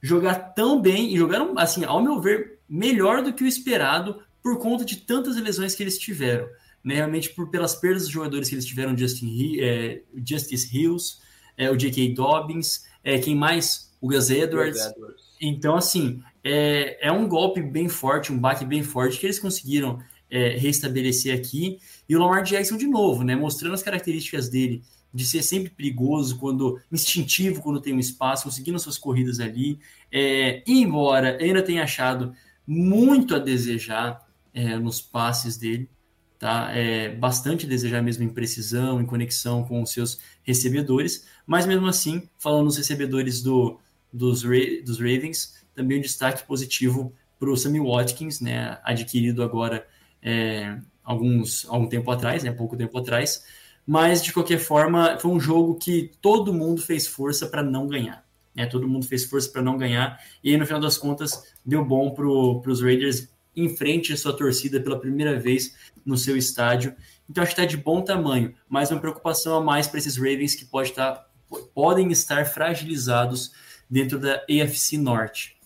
jogar 0.01 0.37
tão 0.55 0.81
bem 0.81 1.13
e 1.13 1.17
jogaram, 1.17 1.59
assim, 1.59 1.85
ao 1.85 2.01
meu 2.01 2.21
ver, 2.21 2.61
melhor 2.69 3.25
do 3.25 3.33
que 3.33 3.43
o 3.43 3.47
esperado 3.47 4.23
por 4.41 4.59
conta 4.59 4.85
de 4.85 4.99
tantas 4.99 5.37
lesões 5.37 5.75
que 5.75 5.83
eles 5.83 5.99
tiveram. 5.99 6.47
Né? 6.85 6.95
Realmente, 6.95 7.31
por, 7.31 7.51
pelas 7.51 7.75
perdas 7.75 8.03
dos 8.03 8.13
jogadores 8.13 8.49
que 8.49 8.55
eles 8.55 8.65
tiveram, 8.65 8.97
Justin, 8.97 9.59
é, 9.59 10.03
Justice 10.25 10.69
Hills, 10.73 11.17
é, 11.57 11.69
o 11.69 11.77
J.K. 11.77 12.15
Dobbins, 12.15 12.85
é, 13.03 13.19
quem 13.19 13.35
mais? 13.35 13.93
O 14.01 14.09
Gus 14.09 14.31
Edwards. 14.31 14.81
Edwards. 14.81 15.25
Então, 15.41 15.75
assim, 15.75 16.23
é, 16.45 17.09
é 17.09 17.11
um 17.11 17.27
golpe 17.27 17.61
bem 17.61 17.89
forte, 17.89 18.33
um 18.33 18.39
baque 18.39 18.65
bem 18.65 18.85
forte 18.85 19.19
que 19.19 19.27
eles 19.27 19.41
conseguiram 19.41 19.99
é, 20.35 20.57
restabelecer 20.59 21.39
aqui. 21.39 21.79
E 22.09 22.17
o 22.17 22.19
Lamar 22.19 22.43
Jackson, 22.43 22.77
de 22.77 22.89
novo, 22.89 23.23
né, 23.23 23.37
mostrando 23.37 23.75
as 23.75 23.85
características 23.85 24.49
dele 24.49 24.83
de 25.13 25.25
ser 25.25 25.43
sempre 25.45 25.71
perigoso, 25.71 26.37
quando 26.39 26.81
instintivo 26.91 27.63
quando 27.63 27.81
tem 27.81 27.95
um 27.95 28.01
espaço, 28.01 28.43
conseguindo 28.43 28.81
suas 28.81 28.99
corridas 28.99 29.39
ali. 29.39 29.79
É, 30.11 30.65
embora 30.67 31.39
ainda 31.41 31.63
tenha 31.63 31.85
achado 31.85 32.35
muito 32.67 33.37
a 33.37 33.39
desejar 33.39 34.27
é, 34.53 34.77
nos 34.77 35.01
passes 35.01 35.57
dele, 35.57 35.89
tá? 36.37 36.73
É, 36.73 37.15
bastante 37.15 37.65
a 37.65 37.69
desejar 37.69 38.03
mesmo 38.03 38.25
em 38.25 38.29
precisão, 38.29 39.01
em 39.01 39.07
conexão 39.07 39.63
com 39.63 39.81
os 39.81 39.93
seus 39.93 40.19
recebedores, 40.43 41.29
mas 41.47 41.65
mesmo 41.65 41.87
assim, 41.87 42.29
falando 42.41 42.65
nos 42.65 42.77
recebedores 42.77 43.41
do, 43.41 43.79
dos, 44.13 44.43
dos 44.85 44.99
Ravens, 44.99 45.65
também 45.77 45.99
um 45.99 46.03
destaque 46.03 46.45
positivo 46.45 47.13
para 47.39 47.51
o 47.51 47.57
Sammy 47.57 47.79
Watkins, 47.79 48.41
né, 48.41 48.79
adquirido 48.83 49.45
agora 49.45 49.87
é, 50.25 50.79
alguns 51.05 51.67
algum 51.69 51.87
tempo 51.87 52.11
atrás, 52.11 52.43
né, 52.43 52.51
pouco 52.51 52.77
tempo 52.77 52.99
atrás, 52.99 53.45
mas 53.87 54.23
de 54.23 54.33
qualquer 54.33 54.59
forma 54.59 55.19
foi 55.19 55.31
um 55.31 55.39
jogo 55.39 55.75
que 55.75 56.11
todo 56.23 56.55
mundo 56.55 56.81
fez 56.81 57.07
força 57.07 57.47
para 57.47 57.63
não 57.63 57.87
ganhar. 57.87 58.25
Né? 58.55 58.67
Todo 58.67 58.89
mundo 58.89 59.07
fez 59.07 59.25
força 59.25 59.51
para 59.51 59.61
não 59.61 59.77
ganhar 59.77 60.19
e 60.43 60.57
no 60.57 60.65
final 60.65 60.81
das 60.81 60.97
contas 60.97 61.55
deu 61.65 61.85
bom 61.85 62.11
para 62.13 62.27
os 62.27 62.81
Raiders 62.81 63.29
em 63.55 63.69
frente 63.77 64.13
à 64.13 64.17
sua 64.17 64.33
torcida 64.33 64.81
pela 64.81 64.99
primeira 64.99 65.39
vez 65.39 65.77
no 66.05 66.17
seu 66.17 66.37
estádio. 66.37 66.95
Então 67.29 67.43
acho 67.43 67.55
que 67.55 67.61
está 67.61 67.71
de 67.71 67.77
bom 67.77 68.03
tamanho, 68.03 68.55
mas 68.69 68.91
uma 68.91 69.01
preocupação 69.01 69.57
a 69.57 69.61
mais 69.61 69.87
para 69.87 69.99
esses 69.99 70.17
Ravens 70.17 70.55
que 70.55 70.65
pode 70.65 70.93
tá, 70.93 71.27
podem 71.75 72.11
estar 72.11 72.47
fragilizados 72.47 73.53
dentro 73.89 74.19
da 74.19 74.45
AFC 74.49 74.97
Norte. 74.97 75.57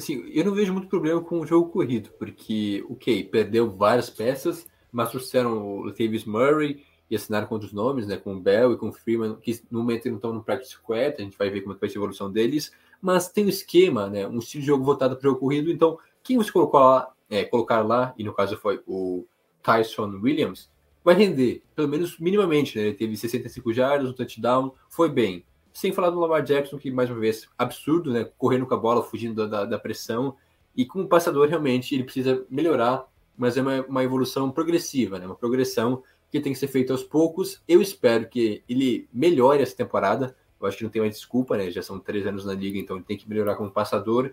Assim, 0.00 0.24
eu 0.32 0.46
não 0.46 0.54
vejo 0.54 0.72
muito 0.72 0.88
problema 0.88 1.20
com 1.20 1.40
o 1.40 1.46
jogo 1.46 1.70
corrido, 1.70 2.10
porque, 2.18 2.82
ok, 2.88 3.22
perdeu 3.24 3.70
várias 3.70 4.08
peças, 4.08 4.66
mas 4.90 5.10
trouxeram 5.10 5.62
o 5.62 5.84
Latavius 5.84 6.24
Murray 6.24 6.82
e 7.10 7.16
assinaram 7.16 7.46
com 7.46 7.54
outros 7.54 7.72
nomes, 7.72 8.06
né, 8.06 8.16
com 8.16 8.34
o 8.34 8.40
Bell 8.40 8.72
e 8.72 8.78
com 8.78 8.88
o 8.88 8.92
Freeman, 8.92 9.36
que 9.36 9.60
no 9.70 9.80
momento 9.80 10.08
não 10.08 10.16
estão 10.16 10.32
no 10.32 10.42
practice 10.42 10.72
squad, 10.72 11.16
a 11.18 11.22
gente 11.22 11.36
vai 11.36 11.50
ver 11.50 11.60
como 11.60 11.74
é 11.74 11.78
vai 11.78 11.90
ser 11.90 11.98
a 11.98 12.00
evolução 12.00 12.32
deles, 12.32 12.72
mas 13.02 13.28
tem 13.28 13.44
um 13.44 13.48
esquema, 13.50 14.08
né, 14.08 14.26
um 14.26 14.38
estilo 14.38 14.62
de 14.62 14.68
jogo 14.68 14.84
voltado 14.84 15.16
para 15.16 15.26
o 15.26 15.30
jogo 15.32 15.40
corrido, 15.40 15.70
então 15.70 15.98
quem 16.22 16.38
você 16.38 16.50
colocou 16.50 16.80
lá, 16.80 17.12
é, 17.28 17.44
colocar 17.44 17.82
lá, 17.82 18.14
e 18.16 18.24
no 18.24 18.32
caso 18.32 18.56
foi 18.56 18.80
o 18.86 19.26
Tyson 19.62 20.18
Williams, 20.22 20.70
vai 21.04 21.14
render, 21.14 21.62
pelo 21.74 21.88
menos 21.88 22.18
minimamente, 22.18 22.78
né, 22.78 22.86
ele 22.86 22.94
teve 22.94 23.16
65 23.18 23.70
jardas, 23.70 24.08
um 24.08 24.14
touchdown, 24.14 24.72
foi 24.88 25.10
bem. 25.10 25.44
Sem 25.72 25.92
falar 25.92 26.10
do 26.10 26.18
Lamar 26.18 26.42
Jackson, 26.42 26.78
que 26.78 26.90
mais 26.90 27.10
uma 27.10 27.20
vez, 27.20 27.48
absurdo, 27.56 28.12
né? 28.12 28.28
Correndo 28.36 28.66
com 28.66 28.74
a 28.74 28.78
bola, 28.78 29.02
fugindo 29.02 29.48
da, 29.48 29.64
da 29.64 29.78
pressão. 29.78 30.36
E 30.76 30.84
como 30.84 31.08
passador, 31.08 31.48
realmente, 31.48 31.94
ele 31.94 32.04
precisa 32.04 32.44
melhorar, 32.50 33.04
mas 33.36 33.56
é 33.56 33.62
uma, 33.62 33.80
uma 33.82 34.04
evolução 34.04 34.50
progressiva, 34.50 35.18
né? 35.18 35.26
Uma 35.26 35.34
progressão 35.34 36.02
que 36.30 36.40
tem 36.40 36.52
que 36.52 36.58
ser 36.58 36.68
feita 36.68 36.92
aos 36.92 37.02
poucos. 37.02 37.62
Eu 37.66 37.82
espero 37.82 38.28
que 38.28 38.62
ele 38.68 39.08
melhore 39.12 39.62
essa 39.62 39.76
temporada. 39.76 40.36
Eu 40.60 40.66
acho 40.66 40.76
que 40.76 40.84
não 40.84 40.90
tem 40.90 41.02
mais 41.02 41.14
desculpa, 41.14 41.56
né? 41.56 41.70
Já 41.70 41.82
são 41.82 41.98
três 41.98 42.26
anos 42.26 42.44
na 42.44 42.54
liga, 42.54 42.78
então 42.78 42.96
ele 42.96 43.04
tem 43.04 43.16
que 43.16 43.28
melhorar 43.28 43.56
como 43.56 43.70
passador. 43.70 44.30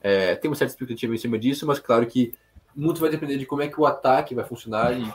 É, 0.00 0.34
tem 0.34 0.50
uma 0.50 0.56
certa 0.56 0.72
expectativa 0.72 1.14
em 1.14 1.18
cima 1.18 1.38
disso, 1.38 1.66
mas 1.66 1.78
claro 1.78 2.06
que 2.06 2.32
muito 2.74 3.00
vai 3.00 3.10
depender 3.10 3.38
de 3.38 3.46
como 3.46 3.62
é 3.62 3.68
que 3.68 3.80
o 3.80 3.86
ataque 3.86 4.34
vai 4.34 4.44
funcionar 4.44 4.96
e, 4.96 5.12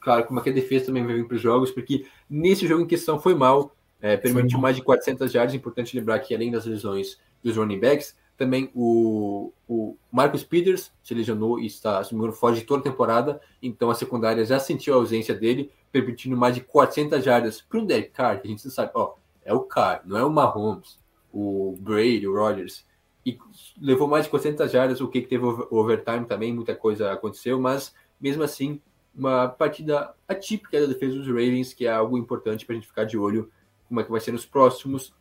claro, 0.00 0.24
como 0.24 0.38
é 0.38 0.42
que 0.42 0.50
a 0.50 0.52
defesa 0.52 0.86
também 0.86 1.04
vai 1.04 1.14
vir 1.14 1.26
para 1.26 1.34
os 1.34 1.42
jogos, 1.42 1.70
porque 1.70 2.06
nesse 2.28 2.66
jogo 2.66 2.82
em 2.82 2.86
questão 2.86 3.18
foi 3.18 3.34
mal. 3.34 3.74
É, 4.02 4.16
permitiu 4.16 4.58
mais 4.58 4.76
de 4.76 4.82
400 4.82 5.30
jardas. 5.32 5.54
Importante 5.54 5.96
lembrar 5.96 6.18
que, 6.18 6.34
além 6.34 6.50
das 6.50 6.66
lesões 6.66 7.18
dos 7.42 7.56
running 7.56 7.78
backs, 7.78 8.16
também 8.36 8.70
o, 8.74 9.52
o 9.68 9.96
Marcus 10.10 10.42
Peters 10.42 10.92
se 11.02 11.14
lesionou 11.14 11.60
e 11.60 11.66
está, 11.66 12.02
engano, 12.12 12.32
fora 12.32 12.56
de 12.56 12.62
toda 12.62 12.80
a 12.80 12.90
temporada. 12.90 13.40
Então 13.62 13.88
a 13.88 13.94
secundária 13.94 14.44
já 14.44 14.58
sentiu 14.58 14.94
a 14.94 14.96
ausência 14.96 15.34
dele, 15.34 15.70
permitindo 15.92 16.36
mais 16.36 16.54
de 16.54 16.60
400 16.62 17.24
jardas 17.24 17.60
para 17.60 17.78
um 17.78 17.86
Derek 17.86 18.10
Carr, 18.10 18.40
que 18.40 18.48
a 18.48 18.50
gente 18.50 18.68
sabe, 18.68 18.90
ó, 18.94 19.14
é 19.44 19.54
o 19.54 19.60
Carr, 19.60 20.02
não 20.04 20.16
é 20.16 20.24
o 20.24 20.30
Mahomes, 20.30 20.98
o 21.32 21.76
Brady, 21.78 22.26
o 22.26 22.34
Rodgers. 22.34 22.84
E 23.24 23.38
levou 23.80 24.08
mais 24.08 24.24
de 24.24 24.30
400 24.30 24.72
jardas, 24.72 25.00
o 25.00 25.06
que, 25.06 25.20
que 25.20 25.28
teve 25.28 25.44
overtime 25.70 26.24
também, 26.26 26.52
muita 26.52 26.74
coisa 26.74 27.12
aconteceu, 27.12 27.60
mas 27.60 27.94
mesmo 28.20 28.42
assim, 28.42 28.80
uma 29.14 29.46
partida 29.46 30.14
atípica 30.26 30.80
da 30.80 30.86
defesa 30.86 31.16
dos 31.16 31.28
Ravens, 31.28 31.72
que 31.72 31.86
é 31.86 31.92
algo 31.92 32.18
importante 32.18 32.66
para 32.66 32.74
a 32.74 32.76
gente 32.76 32.88
ficar 32.88 33.04
de 33.04 33.16
olho 33.16 33.50
como 33.92 34.00
é 34.00 34.04
que 34.04 34.10
vai 34.10 34.20
ser 34.20 34.32
nos 34.32 34.46
próximos 34.46 35.14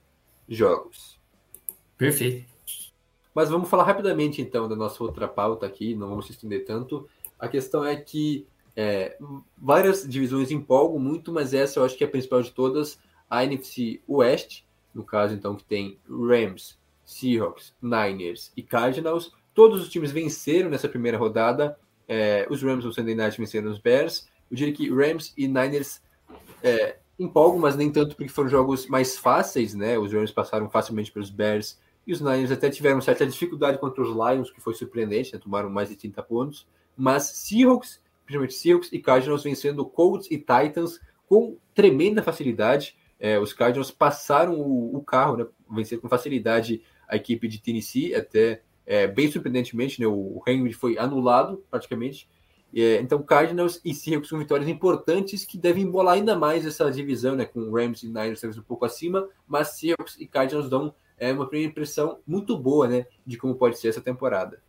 jogos. 0.48 1.20
Perfeito. 1.98 2.50
Mas 3.36 3.50
vamos 3.50 3.70
falar 3.70 3.84
rapidamente 3.84 4.42
então 4.42 4.66
da 4.66 4.78
nossa 4.78 5.04
outra 5.04 5.28
pauta 5.28 5.66
aqui, 5.66 5.94
não 5.94 6.08
vamos 6.08 6.28
se 6.28 6.32
estender 6.32 6.64
tanto. 6.64 7.06
A 7.38 7.50
questão 7.50 7.84
é 7.84 7.98
que 7.98 8.48
é, 8.74 9.18
várias 9.58 10.08
divisões 10.08 10.52
empolgam 10.52 10.98
muito, 11.00 11.34
mas 11.34 11.54
essa 11.54 11.80
eu 11.80 11.84
acho 11.84 11.98
que 11.98 12.04
é 12.06 12.08
a 12.08 12.10
principal 12.10 12.42
de 12.42 12.52
todas, 12.52 12.98
a 13.30 13.44
NFC 13.44 14.02
West, 14.08 14.64
no 14.94 15.04
caso 15.04 15.34
então 15.34 15.54
que 15.54 15.66
tem 15.66 16.00
Rams, 16.10 16.80
Seahawks, 17.04 17.74
Niners 17.82 18.54
e 18.56 18.64
Cardinals. 18.64 19.34
Todos 19.54 19.82
os 19.82 19.90
times 19.90 20.14
venceram 20.14 20.70
nessa 20.70 20.88
primeira 20.88 21.18
rodada. 21.18 21.78
É, 22.08 22.48
os 22.50 22.64
Rams 22.64 22.86
no 22.86 22.94
Sunday 22.94 23.16
Night 23.16 23.38
venceram 23.38 23.70
os 23.70 23.80
Bears. 23.80 24.30
Eu 24.50 24.56
diria 24.56 24.74
que 24.74 24.90
Rams 24.90 25.34
e 25.36 25.46
Niners 25.46 26.02
é, 26.64 27.01
empolgo, 27.24 27.60
mas 27.60 27.76
nem 27.76 27.92
tanto 27.92 28.16
porque 28.16 28.32
foram 28.32 28.50
jogos 28.50 28.88
mais 28.88 29.18
fáceis, 29.18 29.74
né? 29.74 29.98
Os 29.98 30.12
Rams 30.12 30.32
passaram 30.32 30.70
facilmente 30.70 31.12
pelos 31.12 31.30
Bears 31.30 31.80
e 32.06 32.14
os 32.14 32.22
Niners 32.22 32.52
até 32.52 32.70
tiveram 32.70 33.00
certa 33.00 33.26
dificuldade 33.26 33.78
contra 33.78 34.02
os 34.02 34.10
Lions, 34.10 34.52
que 34.52 34.60
foi 34.60 34.74
surpreendente, 34.74 35.34
né? 35.34 35.40
tomaram 35.40 35.70
mais 35.70 35.90
de 35.90 35.96
30 35.96 36.24
pontos. 36.24 36.68
Mas 36.98 37.24
Seahawks, 37.24 38.02
principalmente 38.26 38.54
Seahawks 38.54 38.92
e 38.92 39.00
Cardinals 39.00 39.44
vencendo 39.44 39.86
Colts 39.86 40.28
e 40.32 40.38
Titans 40.38 41.00
com 41.28 41.58
tremenda 41.74 42.24
facilidade. 42.24 42.98
É, 43.20 43.40
os 43.40 43.54
Cardinals 43.54 43.92
passaram 43.92 44.60
o, 44.60 44.98
o 44.98 45.04
carro, 45.04 45.38
né? 45.38 45.46
Venceram 45.70 46.02
com 46.02 46.10
facilidade 46.10 46.82
a 47.08 47.16
equipe 47.16 47.48
de 47.48 47.62
Tennessee, 47.62 48.16
até 48.16 48.62
é, 48.86 49.06
bem 49.06 49.30
surpreendentemente, 49.32 50.02
né? 50.02 50.08
O 50.08 50.42
Henry 50.48 50.74
foi 50.74 50.98
anulado 50.98 51.64
praticamente. 51.70 52.28
É, 52.74 53.02
então, 53.02 53.22
Cardinals 53.22 53.82
e 53.84 53.94
Seahawks 53.94 54.30
são 54.30 54.40
vitórias 54.40 54.70
importantes 54.70 55.44
que 55.44 55.58
devem 55.58 55.84
embolar 55.84 56.16
ainda 56.16 56.38
mais 56.38 56.66
essa 56.66 56.90
divisão, 56.90 57.36
né? 57.36 57.46
Com 57.46 57.72
Rams 57.72 58.04
e 58.04 58.08
Niners 58.08 58.44
um 58.44 58.62
pouco 58.62 58.86
acima, 58.86 59.28
mas 59.48 59.80
Seahawks 59.80 60.16
e 60.20 60.26
Cardinals 60.26 60.70
dão 60.70 60.94
é, 61.18 61.32
uma 61.32 61.48
primeira 61.48 61.72
impressão 61.72 62.20
muito 62.26 62.58
boa, 62.58 62.88
né? 62.88 63.06
De 63.26 63.38
como 63.38 63.56
pode 63.56 63.78
ser 63.78 63.90
essa 63.90 64.02
temporada. 64.02 64.62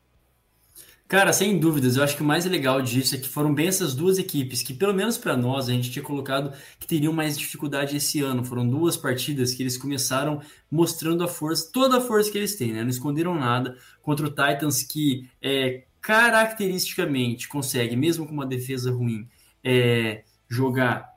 Cara, 1.12 1.30
sem 1.30 1.59
dúvidas, 1.59 1.96
eu 1.96 2.03
acho 2.03 2.16
que 2.16 2.22
o 2.22 2.24
mais 2.24 2.46
legal 2.46 2.80
disso 2.80 3.14
é 3.14 3.18
que 3.18 3.28
foram 3.28 3.55
bem 3.55 3.66
essas 3.68 3.94
duas 3.94 4.16
equipes 4.16 4.62
que, 4.62 4.72
pelo 4.72 4.94
menos 4.94 5.18
para 5.18 5.36
nós, 5.36 5.68
a 5.68 5.72
gente 5.72 5.90
tinha 5.90 6.03
colocado 6.03 6.57
que 6.80 6.86
teriam 6.86 7.12
mais 7.12 7.38
dificuldade 7.38 7.94
esse 7.94 8.22
ano. 8.22 8.42
Foram 8.42 8.66
duas 8.66 8.96
partidas 8.96 9.53
que 9.53 9.62
eles 9.62 9.76
começaram 9.76 10.40
mostrando 10.70 11.22
a 11.22 11.28
força, 11.28 11.70
toda 11.70 11.98
a 11.98 12.00
força 12.00 12.30
que 12.32 12.38
eles 12.38 12.57
têm, 12.57 12.72
né? 12.72 12.82
Não 12.82 12.88
esconderam 12.88 13.34
nada 13.34 13.76
contra 14.00 14.24
o 14.24 14.30
Titans, 14.30 14.82
que 14.82 15.28
é, 15.42 15.84
caracteristicamente 16.03 17.48
consegue, 17.48 17.96
mesmo 17.96 18.26
com 18.26 18.32
uma 18.32 18.44
defesa 18.44 18.90
ruim, 18.90 19.28
é, 19.62 20.24
jogar, 20.48 21.09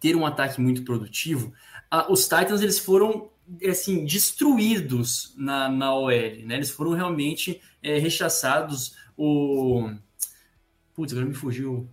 ter 0.00 0.16
um 0.16 0.26
ataque 0.26 0.60
muito 0.60 0.82
produtivo, 0.82 1.52
a, 1.90 2.10
os 2.10 2.22
Titans 2.24 2.62
eles 2.62 2.78
foram 2.78 3.30
assim 3.68 4.06
destruídos 4.06 5.34
na, 5.36 5.68
na 5.68 5.94
OL, 5.94 6.08
né? 6.10 6.54
Eles 6.54 6.70
foram 6.70 6.92
realmente 6.92 7.60
é, 7.82 7.98
rechaçados. 7.98 8.96
O 9.16 9.90
putz, 10.94 11.12
agora 11.12 11.26
me 11.26 11.34
fugiu 11.34 11.88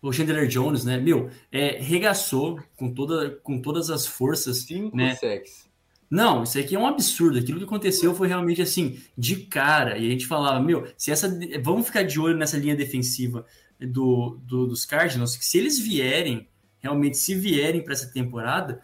o 0.00 0.12
Chandler 0.12 0.46
Jones, 0.48 0.84
né? 0.84 0.98
Meu, 0.98 1.30
é, 1.52 1.78
regaçou 1.80 2.60
com, 2.76 2.92
toda, 2.92 3.30
com 3.42 3.60
todas 3.60 3.90
as 3.90 4.06
forças. 4.06 4.62
Cinco 4.62 4.96
né? 4.96 5.14
sacks. 5.16 5.68
Não, 6.14 6.44
isso 6.44 6.56
aqui 6.60 6.76
é 6.76 6.78
um 6.78 6.86
absurdo. 6.86 7.40
Aquilo 7.40 7.58
que 7.58 7.64
aconteceu 7.64 8.14
foi 8.14 8.28
realmente 8.28 8.62
assim, 8.62 9.00
de 9.18 9.34
cara. 9.34 9.98
E 9.98 10.06
a 10.06 10.10
gente 10.10 10.28
falava, 10.28 10.60
meu, 10.60 10.86
se 10.96 11.10
essa. 11.10 11.28
Vamos 11.60 11.86
ficar 11.86 12.04
de 12.04 12.20
olho 12.20 12.36
nessa 12.36 12.56
linha 12.56 12.76
defensiva 12.76 13.44
do, 13.80 14.38
do 14.44 14.64
dos 14.64 14.84
Cardinals, 14.84 15.36
que 15.36 15.44
se 15.44 15.58
eles 15.58 15.76
vierem, 15.76 16.46
realmente, 16.78 17.16
se 17.16 17.34
vierem 17.34 17.82
para 17.82 17.94
essa 17.94 18.06
temporada, 18.12 18.80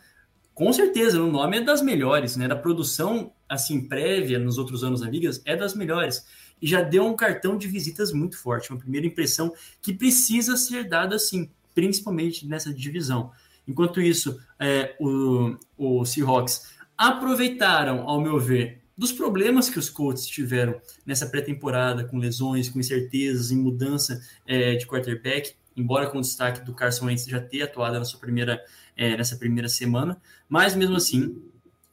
com 0.52 0.72
certeza, 0.72 1.22
o 1.22 1.30
nome 1.30 1.58
é 1.58 1.60
das 1.60 1.80
melhores, 1.80 2.34
né? 2.34 2.48
Da 2.48 2.56
produção, 2.56 3.32
assim, 3.48 3.86
prévia 3.86 4.40
nos 4.40 4.58
outros 4.58 4.82
anos 4.82 5.00
da 5.00 5.08
Liga, 5.08 5.30
é 5.44 5.54
das 5.54 5.72
melhores. 5.72 6.26
E 6.60 6.66
já 6.66 6.82
deu 6.82 7.06
um 7.06 7.14
cartão 7.14 7.56
de 7.56 7.68
visitas 7.68 8.12
muito 8.12 8.36
forte, 8.36 8.70
uma 8.70 8.78
primeira 8.80 9.06
impressão 9.06 9.54
que 9.80 9.94
precisa 9.94 10.56
ser 10.56 10.88
dada 10.88 11.14
assim, 11.14 11.48
principalmente 11.76 12.44
nessa 12.44 12.74
divisão. 12.74 13.30
Enquanto 13.68 14.00
isso, 14.00 14.36
é, 14.58 14.96
o, 14.98 15.56
o 15.78 16.04
Seahawks 16.04 16.79
aproveitaram, 17.00 18.06
ao 18.06 18.20
meu 18.20 18.38
ver, 18.38 18.82
dos 18.94 19.10
problemas 19.10 19.70
que 19.70 19.78
os 19.78 19.88
Colts 19.88 20.26
tiveram 20.26 20.78
nessa 21.06 21.26
pré-temporada, 21.26 22.04
com 22.04 22.18
lesões, 22.18 22.68
com 22.68 22.78
incertezas, 22.78 23.50
em 23.50 23.56
mudança 23.56 24.20
é, 24.46 24.74
de 24.74 24.86
quarterback, 24.86 25.54
embora 25.74 26.10
com 26.10 26.20
destaque 26.20 26.62
do 26.62 26.74
Carson 26.74 27.06
Wentz 27.06 27.24
já 27.24 27.40
ter 27.40 27.62
atuado 27.62 27.98
na 27.98 28.04
sua 28.04 28.20
primeira, 28.20 28.62
é, 28.94 29.16
nessa 29.16 29.38
primeira 29.38 29.66
semana, 29.66 30.20
mas 30.46 30.76
mesmo 30.76 30.94
assim, 30.94 31.42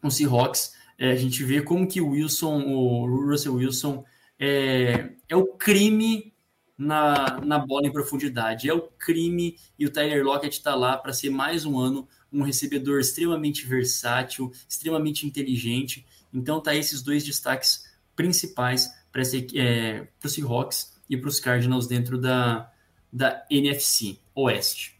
o 0.03 0.11
Seahawks, 0.11 0.73
é, 0.97 1.11
a 1.11 1.15
gente 1.15 1.41
vê 1.41 1.61
como 1.61 1.87
que 1.87 2.01
o 2.01 2.09
Wilson, 2.09 2.63
o 2.65 3.29
Russell 3.29 3.55
Wilson, 3.55 4.03
é, 4.37 5.11
é 5.29 5.37
o 5.37 5.45
crime 5.45 6.33
na, 6.77 7.39
na 7.45 7.59
bola 7.59 7.87
em 7.87 7.93
profundidade, 7.93 8.69
é 8.69 8.73
o 8.73 8.81
crime 8.81 9.55
e 9.79 9.85
o 9.85 9.89
Tyler 9.89 10.21
Lockett 10.21 10.57
está 10.57 10.75
lá 10.75 10.97
para 10.97 11.13
ser 11.13 11.29
mais 11.29 11.63
um 11.63 11.79
ano 11.79 12.05
um 12.31 12.43
recebedor 12.43 12.99
extremamente 12.99 13.65
versátil, 13.65 14.51
extremamente 14.67 15.25
inteligente. 15.25 16.05
Então 16.33 16.61
tá 16.61 16.75
esses 16.75 17.01
dois 17.01 17.23
destaques 17.23 17.85
principais 18.15 18.89
para 19.11 19.21
é, 19.55 20.07
os 20.23 20.33
Seahawks 20.33 20.93
e 21.09 21.17
para 21.17 21.29
os 21.29 21.39
Cardinals 21.39 21.87
dentro 21.87 22.17
da, 22.17 22.71
da 23.11 23.45
NFC 23.49 24.17
Oeste. 24.35 24.99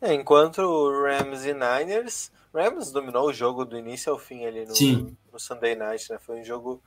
É, 0.00 0.14
enquanto 0.14 0.58
o 0.58 1.02
Rams 1.02 1.44
e 1.44 1.52
Niners, 1.52 2.30
Rams 2.54 2.92
dominou 2.92 3.28
o 3.28 3.32
jogo 3.32 3.64
do 3.64 3.76
início 3.76 4.12
ao 4.12 4.18
fim 4.18 4.44
ali 4.44 4.64
no, 4.64 5.16
no 5.32 5.40
Sunday 5.40 5.74
Night, 5.74 6.10
né? 6.10 6.18
Foi 6.18 6.40
um 6.40 6.44
jogo 6.44 6.82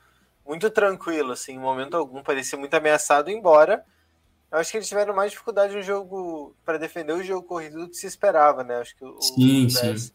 muito 0.46 0.70
tranquilo, 0.70 1.34
assim, 1.34 1.54
em 1.54 1.60
momento 1.60 1.96
algum 1.96 2.24
parecia 2.24 2.58
muito 2.58 2.74
ameaçado, 2.74 3.30
embora 3.30 3.86
eu 4.52 4.58
acho 4.58 4.70
que 4.70 4.78
eles 4.78 4.88
tiveram 4.88 5.16
mais 5.16 5.32
dificuldade 5.32 5.74
no 5.74 5.82
jogo 5.82 6.54
para 6.66 6.78
defender 6.78 7.14
o 7.14 7.24
jogo 7.24 7.48
corrido 7.48 7.80
do 7.80 7.90
que 7.90 7.96
se 7.96 8.06
esperava, 8.06 8.64
né? 8.64 8.78
Acho 8.78 8.96
que 8.96 9.06
o, 9.06 9.22
sim, 9.22 9.70
sim. 9.70 10.12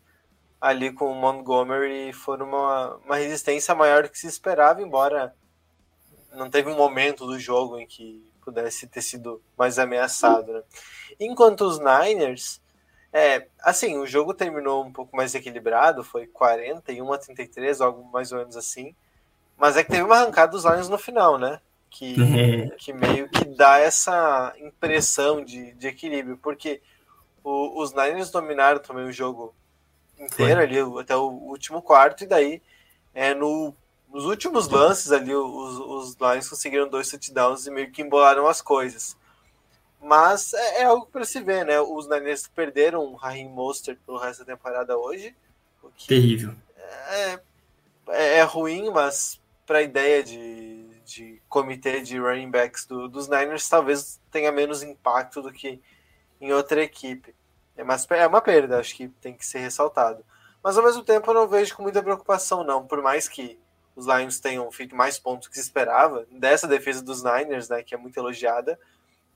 ali 0.60 0.92
com 0.92 1.10
o 1.10 1.14
Montgomery 1.14 2.12
foram 2.12 2.46
uma, 2.46 2.96
uma 2.96 3.16
resistência 3.16 3.74
maior 3.74 4.02
do 4.02 4.10
que 4.10 4.18
se 4.18 4.26
esperava, 4.26 4.82
embora 4.82 5.34
não 6.32 6.50
teve 6.50 6.68
um 6.68 6.76
momento 6.76 7.26
do 7.26 7.38
jogo 7.38 7.78
em 7.78 7.86
que 7.86 8.22
pudesse 8.44 8.86
ter 8.86 9.00
sido 9.00 9.42
mais 9.56 9.78
ameaçado, 9.78 10.52
né? 10.52 10.62
Enquanto 11.18 11.62
os 11.62 11.78
Niners, 11.78 12.60
é, 13.12 13.48
assim, 13.60 13.96
o 13.96 14.06
jogo 14.06 14.34
terminou 14.34 14.84
um 14.84 14.92
pouco 14.92 15.16
mais 15.16 15.34
equilibrado, 15.34 16.04
foi 16.04 16.26
41 16.26 17.10
a 17.10 17.18
33, 17.18 17.80
algo 17.80 18.04
mais 18.12 18.30
ou 18.30 18.38
menos 18.38 18.56
assim. 18.56 18.94
Mas 19.56 19.76
é 19.76 19.82
que 19.82 19.90
teve 19.90 20.02
uma 20.02 20.16
arrancada 20.16 20.52
dos 20.52 20.64
Lions 20.64 20.90
no 20.90 20.98
final, 20.98 21.38
né? 21.38 21.58
Que, 21.88 22.14
que 22.76 22.92
meio 22.92 23.28
que 23.30 23.44
dá 23.44 23.78
essa 23.78 24.54
impressão 24.58 25.42
de, 25.42 25.72
de 25.74 25.86
equilíbrio, 25.86 26.36
porque 26.36 26.82
o, 27.42 27.80
os 27.80 27.92
Niners 27.94 28.30
dominaram 28.30 28.80
também 28.80 29.06
o 29.06 29.12
jogo 29.12 29.54
inteiro 30.18 30.60
ali, 30.60 30.78
até 31.00 31.16
o 31.16 31.28
último 31.28 31.80
quarto, 31.80 32.24
e 32.24 32.26
daí 32.26 32.62
é, 33.14 33.32
no, 33.34 33.74
nos 34.12 34.26
últimos 34.26 34.68
lances 34.68 35.10
ali, 35.10 35.34
os, 35.34 35.78
os 35.78 36.16
Lions 36.16 36.48
conseguiram 36.48 36.88
dois 36.88 37.10
touchdowns 37.10 37.66
e 37.66 37.70
meio 37.70 37.90
que 37.90 38.02
embolaram 38.02 38.46
as 38.46 38.60
coisas. 38.60 39.16
Mas 40.00 40.52
é, 40.52 40.82
é 40.82 40.84
algo 40.84 41.06
para 41.06 41.24
se 41.24 41.40
ver, 41.40 41.64
né? 41.64 41.80
Os 41.80 42.06
Niners 42.08 42.46
perderam 42.46 43.04
o 43.04 43.14
Raheem 43.14 43.48
Mostert 43.48 43.98
pelo 44.04 44.18
resto 44.18 44.44
da 44.44 44.54
temporada 44.54 44.96
hoje. 44.96 45.34
Terrível. 46.06 46.54
É, 46.76 47.40
é, 48.08 48.38
é 48.38 48.42
ruim, 48.42 48.90
mas 48.90 49.40
para 49.66 49.78
a 49.78 49.82
ideia 49.82 50.22
de, 50.22 50.75
de 51.06 51.40
comitê 51.48 52.00
de 52.00 52.18
running 52.18 52.50
backs 52.50 52.84
do, 52.84 53.08
dos 53.08 53.28
Niners, 53.28 53.68
talvez 53.68 54.20
tenha 54.30 54.50
menos 54.50 54.82
impacto 54.82 55.40
do 55.40 55.52
que 55.52 55.80
em 56.40 56.52
outra 56.52 56.82
equipe. 56.82 57.34
É, 57.76 57.84
mas 57.84 58.06
é 58.10 58.26
uma 58.26 58.40
perda, 58.40 58.80
acho 58.80 58.94
que 58.94 59.08
tem 59.08 59.34
que 59.34 59.46
ser 59.46 59.58
ressaltado. 59.58 60.24
Mas 60.62 60.76
ao 60.76 60.84
mesmo 60.84 61.04
tempo 61.04 61.30
eu 61.30 61.34
não 61.34 61.48
vejo 61.48 61.76
com 61.76 61.82
muita 61.82 62.02
preocupação, 62.02 62.64
não. 62.64 62.86
Por 62.86 63.00
mais 63.00 63.28
que 63.28 63.58
os 63.94 64.06
Lions 64.06 64.40
tenham 64.40 64.70
feito 64.72 64.96
mais 64.96 65.18
pontos 65.18 65.46
do 65.46 65.50
que 65.50 65.56
se 65.56 65.62
esperava, 65.62 66.26
dessa 66.30 66.66
defesa 66.66 67.02
dos 67.02 67.22
Niners, 67.22 67.68
né, 67.68 67.82
que 67.82 67.94
é 67.94 67.98
muito 67.98 68.18
elogiada, 68.18 68.78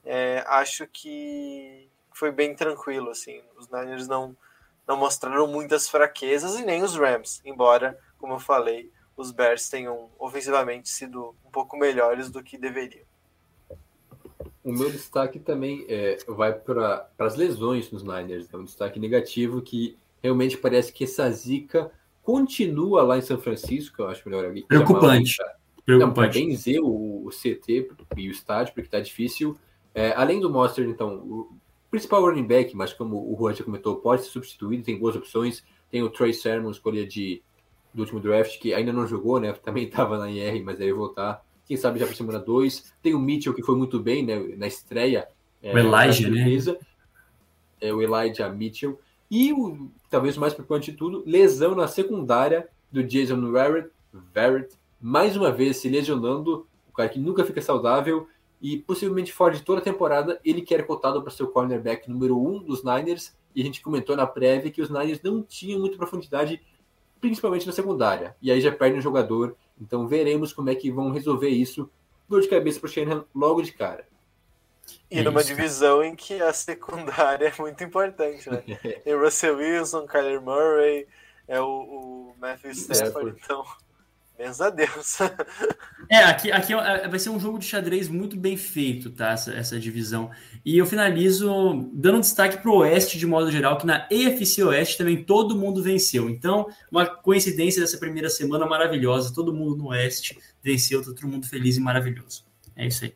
é, 0.05 0.43
acho 0.47 0.87
que 0.89 1.89
foi 2.13 2.33
bem 2.33 2.55
tranquilo. 2.55 3.11
Assim. 3.11 3.41
Os 3.57 3.69
Niners 3.71 4.09
não, 4.09 4.37
não 4.87 4.97
mostraram 4.97 5.47
muitas 5.47 5.89
fraquezas 5.89 6.59
e 6.59 6.65
nem 6.65 6.83
os 6.83 6.97
Rams, 6.97 7.41
embora, 7.45 7.99
como 8.19 8.35
eu 8.35 8.41
falei, 8.41 8.91
os 9.21 9.31
Bears 9.31 9.69
tenham 9.69 10.09
ofensivamente 10.19 10.89
sido 10.89 11.35
um 11.45 11.51
pouco 11.51 11.77
melhores 11.77 12.31
do 12.31 12.43
que 12.43 12.57
deveriam. 12.57 13.05
O 14.65 14.73
meu 14.73 14.91
destaque 14.91 15.39
também 15.39 15.85
é, 15.89 16.19
vai 16.27 16.53
para 16.53 17.09
as 17.19 17.37
lesões 17.37 17.91
nos 17.91 18.03
Niners. 18.03 18.49
É 18.53 18.57
um 18.57 18.65
destaque 18.65 18.99
negativo 18.99 19.63
que 19.63 19.97
realmente 20.23 20.57
parece 20.57 20.93
que 20.93 21.05
essa 21.05 21.31
zica 21.31 21.91
continua 22.23 23.03
lá 23.03 23.19
em 23.19 23.23
São 23.23 23.39
Francisco. 23.39 24.03
Eu 24.03 24.09
acho 24.09 24.29
melhor 24.29 24.45
alguém. 24.45 24.65
Preocupante. 24.67 25.37
Preocupante. 25.85 26.41
Não, 26.41 26.47
benzer 26.49 26.81
o, 26.83 27.27
o 27.27 27.31
CT 27.31 27.91
e 28.17 28.29
o 28.29 28.31
estádio, 28.31 28.75
porque 28.75 28.87
está 28.87 29.01
difícil. 29.01 29.57
É, 29.95 30.13
além 30.15 30.41
do 30.41 30.51
Monster, 30.51 30.87
então, 30.87 31.17
o 31.17 31.57
principal 31.91 32.23
running 32.23 32.47
back, 32.47 32.77
mas 32.77 32.93
como 32.93 33.17
o 33.17 33.37
Juan 33.37 33.55
já 33.55 33.65
comentou, 33.65 33.97
pode 33.97 34.23
ser 34.23 34.31
substituído, 34.31 34.85
tem 34.85 34.99
boas 34.99 35.17
opções. 35.17 35.65
Tem 35.91 36.03
o 36.03 36.11
Trey 36.11 36.33
Sermon, 36.33 36.71
escolha 36.71 37.07
de 37.07 37.43
do 37.93 38.03
último 38.03 38.21
draft, 38.21 38.59
que 38.59 38.73
ainda 38.73 38.93
não 38.93 39.07
jogou, 39.07 39.41
né? 39.41 39.53
Também 39.65 39.85
estava 39.85 40.19
na 40.19 40.31
IR, 40.31 40.65
mas 40.65 40.79
deve 40.79 40.93
voltar. 40.93 41.45
Quem 41.67 41.77
sabe 41.77 41.99
já 41.99 42.07
para 42.07 42.15
semana 42.15 42.39
2. 42.39 42.93
Tem 43.03 43.15
o 43.15 43.19
Mitchell, 43.19 43.55
que 43.55 43.63
foi 43.63 43.77
muito 43.77 44.01
bem 44.01 44.25
né, 44.25 44.39
na 44.57 44.67
estreia. 44.67 45.29
É, 45.63 45.73
o 45.73 45.79
Elijah, 45.79 46.31
né? 46.31 46.79
É, 47.81 47.93
o 47.93 48.03
Elijah 48.03 48.49
Mitchell. 48.51 48.99
E 49.31 49.53
o, 49.53 49.89
talvez 50.11 50.37
o 50.37 50.41
mais 50.41 50.53
preocupante 50.53 50.91
de 50.91 50.97
tudo, 50.97 51.23
lesão 51.25 51.75
na 51.75 51.87
secundária 51.87 52.69
do 52.91 53.05
Jason 53.05 53.53
Verrett, 53.53 53.91
Verrett, 54.35 54.75
mais 55.01 55.37
uma 55.37 55.53
vez 55.53 55.77
se 55.77 55.89
lesionando, 55.89 56.67
o 56.89 56.93
cara 56.93 57.09
que 57.09 57.19
nunca 57.19 57.45
fica 57.45 57.63
saudável 57.63 58.27
e 58.61 58.77
possivelmente 58.79 59.33
fora 59.33 59.55
de 59.55 59.63
toda 59.63 59.81
a 59.81 59.85
temporada, 59.85 60.41
ele 60.45 60.61
quer 60.61 60.85
cotado 60.85 61.23
para 61.23 61.31
ser 61.31 61.45
o 61.45 61.49
cornerback 61.49 62.11
número 62.11 62.39
um 62.39 62.63
dos 62.63 62.85
Niners, 62.85 63.35
e 63.55 63.63
a 63.63 63.65
gente 63.65 63.81
comentou 63.81 64.15
na 64.17 64.27
prévia 64.27 64.71
que 64.71 64.83
os 64.83 64.91
Niners 64.91 65.23
não 65.23 65.43
tinham 65.43 65.81
muita 65.81 65.97
profundidade 65.97 66.61
principalmente 67.21 67.67
na 67.67 67.73
secundária. 67.73 68.37
E 68.41 68.51
aí 68.51 68.61
já 68.61 68.73
perde 68.73 68.99
um 68.99 69.03
jogador. 69.03 69.57
Então 69.81 70.09
veremos 70.09 70.53
como 70.53 70.71
é 70.71 70.75
que 70.75 70.91
vão 70.91 71.11
resolver 71.11 71.49
isso. 71.49 71.91
Dor 72.29 72.41
de 72.41 72.49
cabeça 72.49 72.81
para 72.81 72.87
o 72.87 72.91
Shanahan 72.91 73.25
logo 73.35 73.63
de 73.63 73.73
cara. 73.73 74.07
E 75.11 75.23
numa 75.23 75.43
divisão 75.45 76.03
em 76.03 76.15
que 76.15 76.41
a 76.41 76.53
secundária 76.53 77.47
é 77.57 77.61
muito 77.61 77.83
importante, 77.85 78.49
né? 78.49 78.63
Tem 79.05 79.15
Russell 79.15 79.57
Wilson, 79.57 80.07
Kyler 80.07 80.41
Murray, 80.41 81.07
é 81.47 81.61
o, 81.61 81.67
o 81.67 82.35
Matthew 82.39 82.71
Stafford, 82.73 83.37
então 83.43 83.65
Menos 84.41 84.59
a 84.59 84.71
Deus. 84.71 85.19
é, 86.09 86.17
aqui, 86.25 86.51
aqui 86.51 86.73
é, 86.73 87.07
vai 87.07 87.19
ser 87.19 87.29
um 87.29 87.39
jogo 87.39 87.59
de 87.59 87.67
xadrez 87.67 88.09
muito 88.09 88.39
bem 88.39 88.57
feito, 88.57 89.11
tá? 89.11 89.33
Essa, 89.33 89.53
essa 89.53 89.79
divisão. 89.79 90.31
E 90.65 90.79
eu 90.79 90.87
finalizo 90.87 91.91
dando 91.93 92.21
destaque 92.21 92.57
para 92.57 92.71
o 92.71 92.79
Oeste 92.79 93.19
de 93.19 93.27
modo 93.27 93.53
geral, 93.53 93.77
que 93.77 93.85
na 93.85 94.09
EFC 94.11 94.65
Oeste 94.65 94.97
também 94.97 95.23
todo 95.23 95.59
mundo 95.59 95.83
venceu. 95.83 96.31
Então, 96.31 96.67
uma 96.91 97.05
coincidência 97.05 97.83
dessa 97.83 97.99
primeira 97.99 98.31
semana 98.31 98.65
maravilhosa. 98.65 99.35
Todo 99.35 99.53
mundo 99.53 99.77
no 99.77 99.89
Oeste 99.89 100.39
venceu, 100.63 101.05
tá 101.05 101.13
todo 101.13 101.29
mundo 101.29 101.47
feliz 101.47 101.77
e 101.77 101.81
maravilhoso. 101.81 102.47
É 102.75 102.87
isso 102.87 103.05
aí. 103.05 103.15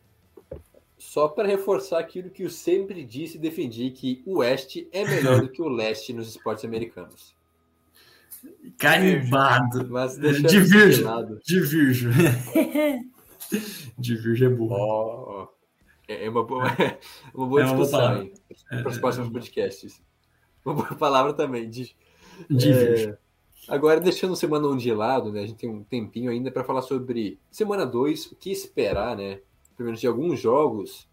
Só 0.98 1.26
para 1.26 1.48
reforçar 1.48 2.00
aquilo 2.00 2.28
que 2.28 2.42
eu 2.42 2.50
sempre 2.50 3.02
disse 3.02 3.38
e 3.38 3.40
defendi, 3.40 3.90
que 3.92 4.22
o 4.26 4.40
Oeste 4.40 4.86
é 4.92 5.06
melhor 5.06 5.40
do 5.40 5.48
que 5.48 5.62
o 5.62 5.70
Leste 5.70 6.12
nos 6.12 6.28
esportes 6.28 6.66
americanos. 6.66 7.34
Carimbado. 8.78 9.88
Mas 9.90 10.16
de 10.16 10.60
virgem. 10.60 11.04
De 11.44 11.60
virgem. 11.60 12.12
de 13.98 14.16
virgem 14.16 14.48
é 14.48 14.50
boa. 14.50 14.76
Oh, 14.76 15.48
é 16.08 16.28
uma 16.28 16.44
boa, 16.44 16.64
uma 17.34 17.46
boa 17.46 17.62
é 17.62 17.64
discussão 17.64 18.30
uma 18.70 18.82
para 18.82 18.90
os 18.90 18.98
próximos 18.98 19.28
podcasts. 19.30 20.02
Uma 20.64 20.74
boa 20.74 20.94
palavra 20.96 21.32
também. 21.32 21.68
De, 21.68 21.94
de 22.50 22.70
é, 22.70 22.72
virgem. 22.72 23.16
Agora, 23.68 24.00
deixando 24.00 24.36
semana 24.36 24.68
1 24.68 24.76
de 24.76 24.92
lado, 24.92 25.32
né? 25.32 25.42
A 25.42 25.46
gente 25.46 25.58
tem 25.58 25.70
um 25.70 25.82
tempinho 25.82 26.30
ainda 26.30 26.50
para 26.50 26.64
falar 26.64 26.82
sobre 26.82 27.38
semana 27.50 27.86
2, 27.86 28.32
o 28.32 28.36
que 28.36 28.50
esperar, 28.50 29.16
né? 29.16 29.40
Pelo 29.76 29.86
menos 29.86 30.00
de 30.00 30.06
alguns 30.06 30.38
jogos, 30.38 31.08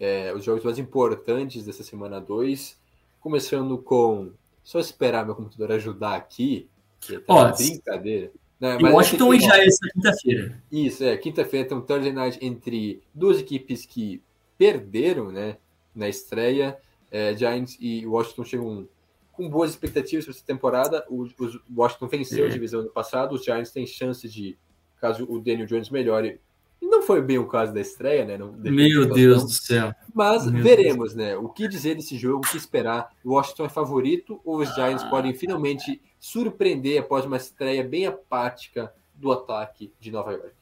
é, 0.00 0.32
os 0.34 0.42
jogos 0.42 0.64
mais 0.64 0.78
importantes 0.78 1.64
dessa 1.64 1.82
semana 1.82 2.20
2. 2.20 2.80
Começando 3.20 3.76
com 3.78 4.32
só 4.62 4.78
esperar 4.80 5.24
meu 5.24 5.34
computador 5.34 5.72
ajudar 5.72 6.14
aqui. 6.14 6.68
Que 7.00 7.18
tá 7.18 7.24
Ó, 7.34 7.52
brincadeira. 7.52 8.30
Né, 8.60 8.76
E 8.78 8.82
mas 8.82 8.92
Washington 8.94 9.34
é 9.34 9.38
que- 9.38 9.42
Giants 9.44 9.78
na 9.82 9.90
quinta-feira. 9.92 10.62
Isso, 10.70 11.02
é. 11.04 11.16
Quinta-feira 11.16 11.68
tem 11.68 11.76
um 11.76 11.80
Thursday 11.80 12.12
Night 12.12 12.38
entre 12.40 13.02
duas 13.12 13.40
equipes 13.40 13.84
que 13.84 14.22
perderam, 14.56 15.32
né? 15.32 15.56
Na 15.94 16.08
estreia. 16.08 16.78
É, 17.10 17.36
Giants 17.36 17.76
e 17.80 18.06
Washington 18.06 18.44
chegam 18.44 18.88
com 19.32 19.48
boas 19.48 19.70
expectativas 19.70 20.24
para 20.24 20.34
essa 20.34 20.44
temporada. 20.46 21.04
O, 21.10 21.22
os- 21.22 21.60
Washington 21.74 22.06
venceu 22.06 22.44
É. 22.44 22.48
a 22.48 22.50
divisão 22.52 22.82
no 22.82 22.90
passado. 22.90 23.34
Os 23.34 23.44
Giants 23.44 23.72
têm 23.72 23.84
chance 23.86 24.28
de, 24.28 24.56
caso 25.00 25.26
o 25.28 25.40
Daniel 25.40 25.66
Jones 25.66 25.90
melhore. 25.90 26.40
Não 26.82 27.00
foi 27.02 27.22
bem 27.22 27.38
o 27.38 27.46
caso 27.46 27.72
da 27.72 27.80
estreia, 27.80 28.24
né? 28.24 28.36
Não, 28.36 28.52
Meu 28.52 29.06
Deus 29.06 29.44
do 29.44 29.50
céu. 29.50 29.94
Mas 30.12 30.50
Meu 30.50 30.62
veremos, 30.62 31.14
né? 31.14 31.36
O 31.36 31.48
que 31.48 31.66
dizer 31.68 31.94
desse 31.94 32.18
jogo, 32.18 32.44
o 32.44 32.50
que 32.50 32.56
esperar. 32.56 33.10
O 33.24 33.32
Washington 33.32 33.64
é 33.64 33.68
favorito 33.68 34.40
ou 34.44 34.58
os 34.58 34.74
Giants 34.74 35.02
Ah. 35.04 35.08
podem 35.08 35.32
finalmente 35.32 36.00
surpreender 36.18 37.00
após 37.00 37.24
uma 37.24 37.36
estreia 37.36 37.82
bem 37.82 38.06
apática 38.06 38.92
do 39.14 39.32
ataque 39.32 39.92
de 39.98 40.10
Nova 40.10 40.32
York? 40.32 40.61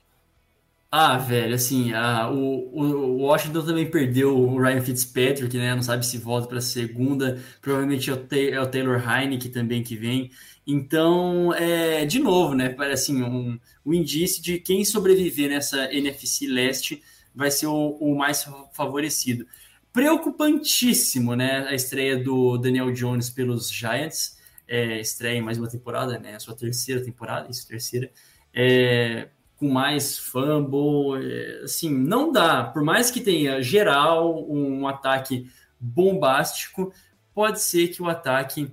Ah, 0.92 1.16
velho, 1.18 1.54
assim, 1.54 1.92
a- 1.92 2.28
o, 2.30 2.36
o 2.76 3.16
Washington 3.22 3.64
também 3.64 3.88
perdeu 3.88 4.36
o 4.36 4.60
Ryan 4.60 4.82
Fitzpatrick, 4.82 5.56
né? 5.56 5.72
Não 5.74 5.82
sabe 5.82 6.04
se 6.04 6.18
volta 6.18 6.48
para 6.48 6.58
a 6.58 6.60
segunda. 6.60 7.40
Provavelmente 7.62 8.10
é 8.10 8.12
o, 8.14 8.26
é 8.54 8.60
o 8.60 8.66
Taylor 8.68 9.00
Heineke 9.00 9.48
também 9.50 9.84
que 9.84 9.94
vem. 9.96 10.30
Então, 10.66 11.54
é, 11.54 12.04
de 12.04 12.18
novo, 12.18 12.54
né? 12.54 12.70
Parece 12.70 13.12
assim, 13.12 13.22
um, 13.22 13.58
um 13.86 13.94
indício 13.94 14.42
de 14.42 14.58
quem 14.58 14.84
sobreviver 14.84 15.48
nessa 15.48 15.84
NFC 15.94 16.46
Leste 16.48 17.00
vai 17.32 17.50
ser 17.52 17.66
o, 17.68 17.90
o 18.00 18.18
mais 18.18 18.44
favorecido. 18.72 19.46
Preocupantíssimo, 19.92 21.36
né? 21.36 21.68
A 21.68 21.74
estreia 21.74 22.16
do 22.22 22.58
Daniel 22.58 22.90
Jones 22.92 23.30
pelos 23.30 23.70
Giants. 23.72 24.36
É, 24.66 25.00
estreia 25.00 25.38
em 25.38 25.42
mais 25.42 25.56
uma 25.58 25.68
temporada, 25.68 26.18
né? 26.18 26.34
A 26.34 26.40
sua 26.40 26.54
terceira 26.56 27.00
temporada, 27.04 27.48
isso, 27.48 27.66
terceira. 27.68 28.10
É, 28.52 29.28
com 29.60 29.68
mais 29.68 30.16
fumble, 30.18 31.22
é, 31.22 31.64
assim, 31.64 31.94
não 31.94 32.32
dá. 32.32 32.64
Por 32.64 32.82
mais 32.82 33.10
que 33.10 33.20
tenha 33.20 33.62
geral 33.62 34.50
um 34.50 34.88
ataque 34.88 35.50
bombástico, 35.78 36.90
pode 37.34 37.60
ser 37.60 37.88
que 37.88 38.02
o 38.02 38.08
ataque 38.08 38.72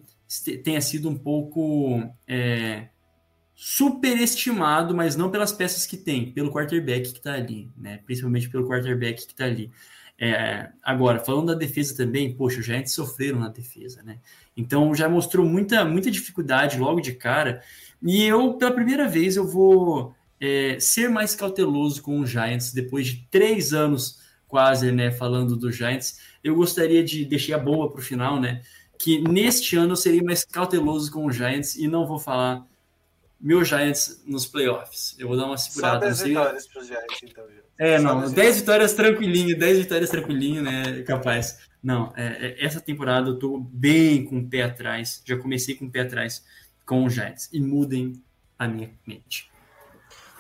tenha 0.64 0.80
sido 0.80 1.10
um 1.10 1.18
pouco 1.18 2.02
é, 2.26 2.88
superestimado, 3.54 4.96
mas 4.96 5.18
não 5.18 5.30
pelas 5.30 5.52
peças 5.52 5.86
que 5.86 5.98
tem, 5.98 6.32
pelo 6.32 6.52
quarterback 6.54 7.12
que 7.12 7.18
está 7.18 7.34
ali, 7.34 7.70
né? 7.76 8.00
Principalmente 8.06 8.50
pelo 8.50 8.66
quarterback 8.66 9.26
que 9.26 9.34
está 9.34 9.44
ali. 9.44 9.70
É, 10.18 10.70
agora, 10.82 11.20
falando 11.20 11.48
da 11.48 11.54
defesa 11.54 11.98
também, 11.98 12.34
poxa, 12.34 12.62
os 12.62 12.66
Giants 12.66 12.94
sofreram 12.94 13.40
na 13.40 13.50
defesa, 13.50 14.02
né? 14.04 14.20
Então 14.56 14.96
já 14.96 15.10
mostrou 15.10 15.46
muita, 15.46 15.84
muita 15.84 16.10
dificuldade 16.10 16.80
logo 16.80 17.02
de 17.02 17.12
cara. 17.12 17.62
E 18.02 18.24
eu, 18.24 18.54
pela 18.54 18.72
primeira 18.72 19.06
vez, 19.06 19.36
eu 19.36 19.46
vou 19.46 20.16
é, 20.40 20.80
ser 20.80 21.10
mais 21.10 21.34
cauteloso 21.36 22.02
com 22.02 22.20
os 22.20 22.30
Giants 22.30 22.72
depois 22.74 23.08
de 23.08 23.28
três 23.32 23.74
anos 23.74 24.20
quase, 24.48 24.92
né, 24.92 25.12
falando 25.12 25.56
dos 25.56 25.76
Giants. 25.76 26.20
Eu 26.44 26.56
gostaria 26.56 27.04
de 27.04 27.26
deixar 27.26 27.56
a 27.56 27.60
bomba 27.60 27.90
para 27.90 28.00
o 28.00 28.04
final, 28.04 28.40
né? 28.40 28.62
Que 28.98 29.20
neste 29.22 29.76
ano 29.76 29.92
eu 29.92 29.96
serei 29.98 30.22
mais 30.22 30.46
cauteloso 30.46 31.12
com 31.12 31.26
os 31.26 31.36
Giants 31.36 31.76
e 31.76 31.88
não 31.88 32.08
vou 32.08 32.18
falar 32.20 32.66
meu 33.40 33.64
Giants 33.64 34.24
nos 34.26 34.46
playoffs. 34.48 35.16
Eu 35.20 35.28
vou 35.28 35.38
dar 35.38 35.46
uma 35.46 35.58
Só 35.58 35.70
segurada. 35.70 36.00
10 36.00 36.10
não 36.12 36.18
sei- 36.26 36.30
vitórias 36.30 36.68
para 36.68 36.82
os 36.82 36.88
Giants, 36.88 37.20
então, 37.24 37.48
Gil. 37.50 37.64
é, 37.78 37.98
Só 38.00 38.04
não, 38.04 38.20
10 38.22 38.32
10 38.34 38.58
vitórias 38.58 38.94
tranquilinho, 38.94 39.60
10 39.60 39.78
vitórias 39.80 40.10
tranquilinho, 40.10 40.64
né? 40.64 41.02
Capaz. 41.04 41.60
Não, 41.84 42.12
é, 42.16 42.26
é, 42.60 42.66
essa 42.66 42.80
temporada 42.82 43.30
eu 43.30 43.38
tô 43.38 43.60
bem 43.60 44.26
com 44.26 44.40
o 44.40 44.48
pé 44.48 44.64
atrás. 44.64 45.22
Já 45.26 45.38
comecei 45.38 45.76
com 45.76 45.86
o 45.86 45.92
pé 45.92 46.02
atrás 46.02 46.44
com 46.86 47.06
os 47.06 47.14
Giants. 47.14 47.50
E 47.54 47.60
mudem 47.60 48.14
a 48.58 48.68
minha 48.68 48.90
mente. 49.06 49.50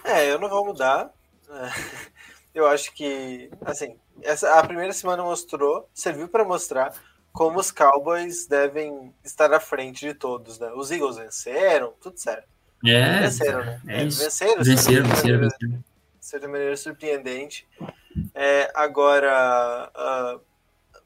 É, 0.07 0.31
eu 0.31 0.39
não 0.39 0.49
vou 0.49 0.65
mudar. 0.65 1.11
Eu 2.55 2.65
acho 2.65 2.91
que, 2.95 3.51
assim, 3.63 3.95
essa, 4.23 4.57
a 4.57 4.65
primeira 4.65 4.91
semana 4.91 5.21
mostrou, 5.21 5.87
serviu 5.93 6.27
para 6.27 6.43
mostrar 6.43 6.91
como 7.31 7.59
os 7.59 7.69
Cowboys 7.69 8.47
devem 8.47 9.13
estar 9.23 9.53
à 9.53 9.59
frente 9.59 10.07
de 10.07 10.15
todos, 10.15 10.57
né? 10.57 10.71
Os 10.75 10.89
Eagles 10.89 11.17
venceram, 11.17 11.93
tudo 12.01 12.17
certo. 12.17 12.47
É, 12.83 13.19
venceram, 13.21 13.63
né? 13.63 13.81
é 13.87 14.03
isso. 14.05 14.23
Venceram, 14.23 14.63
Venceram, 14.63 15.07
venceram, 15.07 15.49
de 15.49 15.83
certa 16.19 16.47
maneira 16.47 16.75
surpreendente. 16.75 17.67
É, 18.33 18.71
agora, 18.73 19.91
ah, 19.93 20.39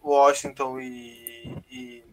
Washington 0.04 0.80
e, 0.80 1.58
e, 1.70 2.04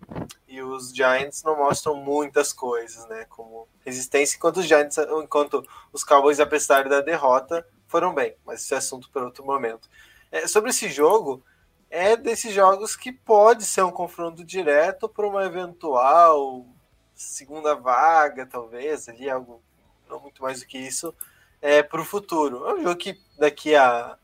e 0.46 0.62
os 0.62 0.94
Giants 0.94 1.42
não 1.42 1.56
mostram 1.56 1.94
muitas 1.94 2.52
coisas, 2.52 3.06
né? 3.08 3.24
Como 3.28 3.68
resistência, 3.84 4.36
enquanto 4.36 4.58
os 4.58 4.66
Giants, 4.66 4.98
enquanto 5.22 5.66
os 5.92 6.04
Cowboys, 6.04 6.40
apesar 6.40 6.88
da 6.88 7.00
derrota, 7.00 7.66
foram 7.86 8.14
bem. 8.14 8.34
Mas 8.44 8.62
esse 8.62 8.74
é 8.74 8.78
assunto 8.78 9.10
para 9.10 9.24
outro 9.24 9.44
momento. 9.44 9.88
É, 10.30 10.46
sobre 10.46 10.70
esse 10.70 10.88
jogo, 10.88 11.42
é 11.90 12.16
desses 12.16 12.52
jogos 12.52 12.94
que 12.94 13.12
pode 13.12 13.64
ser 13.64 13.82
um 13.82 13.90
confronto 13.90 14.44
direto 14.44 15.08
para 15.08 15.26
uma 15.26 15.44
eventual 15.44 16.66
segunda 17.14 17.74
vaga, 17.74 18.46
talvez, 18.46 19.08
ali, 19.08 19.28
algo 19.28 19.60
não 20.08 20.20
muito 20.20 20.42
mais 20.42 20.60
do 20.60 20.66
que 20.66 20.78
isso, 20.78 21.14
é, 21.60 21.82
para 21.82 22.00
o 22.00 22.04
futuro. 22.04 22.66
É 22.68 22.74
um 22.74 22.82
jogo 22.82 22.96
que 22.96 23.20
daqui 23.36 23.74
a 23.74 24.16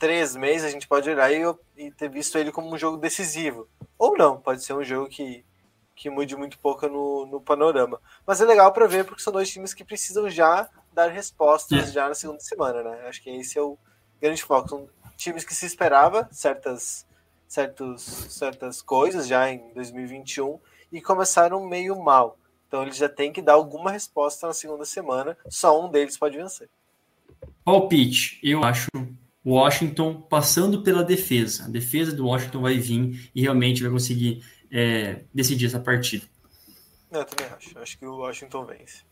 três 0.00 0.34
meses 0.34 0.64
a 0.64 0.70
gente 0.70 0.88
pode 0.88 1.08
olhar 1.10 1.30
e, 1.30 1.44
e, 1.76 1.90
ter 1.92 2.08
visto 2.08 2.36
ele 2.38 2.50
como 2.50 2.74
um 2.74 2.78
jogo 2.78 2.96
decisivo. 2.96 3.68
Ou 3.98 4.16
não, 4.16 4.40
pode 4.40 4.64
ser 4.64 4.72
um 4.72 4.82
jogo 4.82 5.10
que, 5.10 5.44
que 5.94 6.08
mude 6.08 6.34
muito 6.34 6.58
pouco 6.58 6.88
no, 6.88 7.26
no 7.26 7.40
panorama. 7.40 8.00
Mas 8.26 8.40
é 8.40 8.46
legal 8.46 8.72
para 8.72 8.86
ver 8.86 9.04
porque 9.04 9.22
são 9.22 9.32
dois 9.32 9.50
times 9.50 9.74
que 9.74 9.84
precisam 9.84 10.28
já 10.30 10.68
dar 10.92 11.10
respostas 11.10 11.90
É. 11.90 11.92
já 11.92 12.08
na 12.08 12.14
segunda 12.14 12.40
semana, 12.40 12.82
né? 12.82 13.06
Acho 13.06 13.22
que 13.22 13.28
esse 13.28 13.58
é 13.58 13.62
o 13.62 13.78
grande 14.18 14.42
foco. 14.42 14.70
São 14.70 14.88
times 15.18 15.44
que 15.44 15.54
se 15.54 15.66
esperava 15.66 16.26
certas, 16.32 17.06
certos, 17.46 18.02
certas 18.02 18.80
coisas 18.80 19.28
já 19.28 19.50
em 19.50 19.70
2021 19.74 20.58
e 20.90 21.02
começaram 21.02 21.68
meio 21.68 21.94
mal. 22.02 22.38
Então 22.66 22.82
eles 22.82 22.96
já 22.96 23.08
têm 23.08 23.32
que 23.32 23.42
dar 23.42 23.52
alguma 23.52 23.90
resposta 23.90 24.46
na 24.46 24.54
segunda 24.54 24.86
semana. 24.86 25.36
Só 25.50 25.78
um 25.78 25.90
deles 25.90 26.16
pode 26.16 26.38
vencer. 26.38 26.70
Palpite, 27.62 28.40
eu 28.42 28.64
acho 28.64 28.88
Washington 29.44 30.20
passando 30.20 30.82
pela 30.82 31.02
defesa. 31.02 31.64
A 31.64 31.68
defesa 31.68 32.12
do 32.12 32.26
Washington 32.26 32.60
vai 32.60 32.78
vir 32.78 33.30
e 33.34 33.40
realmente 33.40 33.82
vai 33.82 33.90
conseguir 33.90 34.44
é, 34.70 35.24
decidir 35.32 35.66
essa 35.66 35.80
partida. 35.80 36.24
Eu 37.10 37.24
também 37.24 37.52
acho. 37.52 37.78
Acho 37.78 37.98
que 37.98 38.06
o 38.06 38.16
Washington 38.16 38.64
vence. 38.66 39.02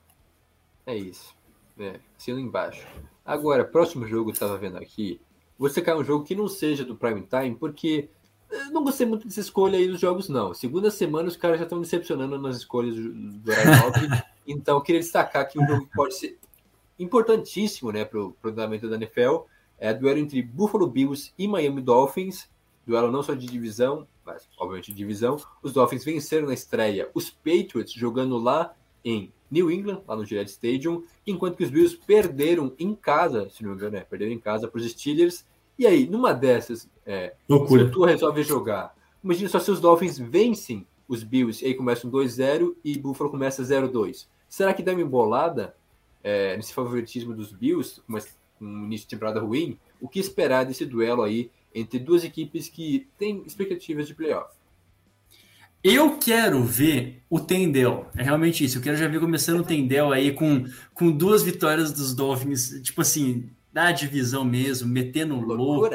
É 0.87 0.95
isso. 0.95 1.35
É, 1.79 1.99
assino 2.17 2.39
embaixo. 2.39 2.87
Agora, 3.25 3.65
próximo 3.65 4.07
jogo, 4.07 4.31
eu 4.31 4.33
estava 4.33 4.57
vendo 4.59 4.79
aqui. 4.79 5.21
Você 5.59 5.83
quer 5.83 5.95
um 5.95 6.05
jogo 6.05 6.25
que 6.25 6.35
não 6.35 6.49
seja 6.49 6.85
do 6.85 6.97
prime 6.97 7.23
time, 7.23 7.57
porque 7.57 8.09
eu 8.51 8.71
não 8.71 8.85
gostei 8.85 9.07
muito 9.07 9.27
dessa 9.27 9.41
escolha 9.41 9.79
aí 9.79 9.89
dos 9.89 10.01
jogos, 10.01 10.29
não. 10.29 10.55
Segunda 10.55 10.91
semana, 10.91 11.29
os 11.29 11.37
caras 11.37 11.59
já 11.59 11.65
estão 11.65 11.81
decepcionando 11.81 12.39
nas 12.39 12.57
escolhas 12.57 12.95
do 12.95 13.13
do 13.13 13.53
então, 14.47 14.77
eu 14.77 14.81
queria 14.81 15.01
destacar 15.01 15.49
que 15.49 15.59
um 15.59 15.67
jogo 15.67 15.87
que 15.87 15.95
pode 15.95 16.15
ser 16.15 16.39
importantíssimo 16.99 17.93
né, 17.93 18.05
para 18.05 18.19
o 18.19 18.35
andamento 18.45 18.89
da 18.89 18.97
NFL 18.97 19.45
é 19.79 19.95
duelo 19.95 20.19
entre 20.19 20.43
Buffalo 20.43 20.87
Bills 20.87 21.33
e 21.39 21.47
Miami 21.47 21.81
Dolphins. 21.81 22.49
Duelo 22.87 23.13
não 23.13 23.23
só 23.23 23.35
de 23.35 23.47
divisão, 23.47 24.07
mas 24.25 24.49
obviamente 24.59 24.91
de 24.91 24.97
divisão. 24.97 25.37
Os 25.63 25.73
Dolphins 25.73 26.05
venceram 26.05 26.47
na 26.47 26.55
estreia 26.55 27.11
os 27.15 27.31
Patriots 27.31 27.93
jogando 27.93 28.39
lá 28.39 28.75
em 29.05 29.33
New 29.51 29.71
England, 29.71 30.03
lá 30.07 30.17
no 30.17 30.25
Gillette 30.25 30.51
Stadium, 30.51 31.05
enquanto 31.27 31.57
que 31.57 31.65
os 31.65 31.71
Bills 31.71 31.97
perderam 32.07 32.73
em 32.79 32.95
casa, 32.95 33.49
se 33.51 33.63
não 33.63 33.71
me 33.71 33.77
engano, 33.77 33.97
é, 33.97 34.01
perderam 34.01 34.33
em 34.33 34.39
casa 34.39 34.69
para 34.69 34.79
os 34.79 34.91
Steelers. 34.91 35.47
E 35.79 35.87
aí, 35.87 36.07
numa 36.07 36.35
dessas, 36.35 36.89
é, 37.07 37.35
se 37.47 37.53
o 37.53 37.91
Tua 37.91 38.09
resolve 38.09 38.43
jogar, 38.43 38.95
imagina 39.23 39.49
só 39.49 39.59
se 39.59 39.71
os 39.71 39.81
Dolphins 39.81 40.19
vencem 40.19 40.87
os 41.09 41.23
Bills 41.23 41.65
e 41.65 41.69
aí 41.69 41.75
começam 41.75 42.11
2-0 42.11 42.75
e 42.85 42.99
Buffalo 42.99 43.31
começa 43.31 43.63
0-2. 43.63 44.27
Será 44.49 44.75
que 44.75 44.83
dá 44.83 44.93
uma 44.93 45.01
embolada 45.01 45.75
é, 46.23 46.57
nesse 46.57 46.75
favoritismo 46.75 47.35
dos 47.35 47.53
Bills, 47.53 48.03
com 48.07 48.19
um 48.61 48.85
início 48.85 49.07
de 49.07 49.11
temporada 49.11 49.41
ruim? 49.41 49.79
O 50.01 50.09
que 50.09 50.19
esperar 50.19 50.65
desse 50.65 50.87
duelo 50.87 51.23
aí 51.23 51.51
entre 51.75 51.99
duas 51.99 52.25
equipes 52.25 52.69
que 52.69 53.07
têm 53.19 53.43
expectativas 53.47 54.07
de 54.07 54.15
playoff? 54.15 54.59
Eu 55.83 56.19
quero 56.19 56.63
ver 56.65 57.23
o 57.31 57.39
Tendel. 57.39 58.11
É 58.17 58.23
realmente 58.23 58.65
isso. 58.65 58.79
Eu 58.79 58.83
quero 58.83 58.97
já 58.97 59.07
ver 59.07 59.21
começando 59.21 59.61
o 59.61 59.65
Tendel 59.65 60.13
aí 60.13 60.33
com, 60.33 60.65
com 60.93 61.11
duas 61.11 61.43
vitórias 61.43 61.93
dos 61.93 62.15
Dolphins, 62.15 62.81
tipo 62.83 63.01
assim, 63.01 63.49
da 63.73 63.93
divisão 63.93 64.45
mesmo, 64.45 64.89
metendo 64.89 65.39
louco. 65.41 65.89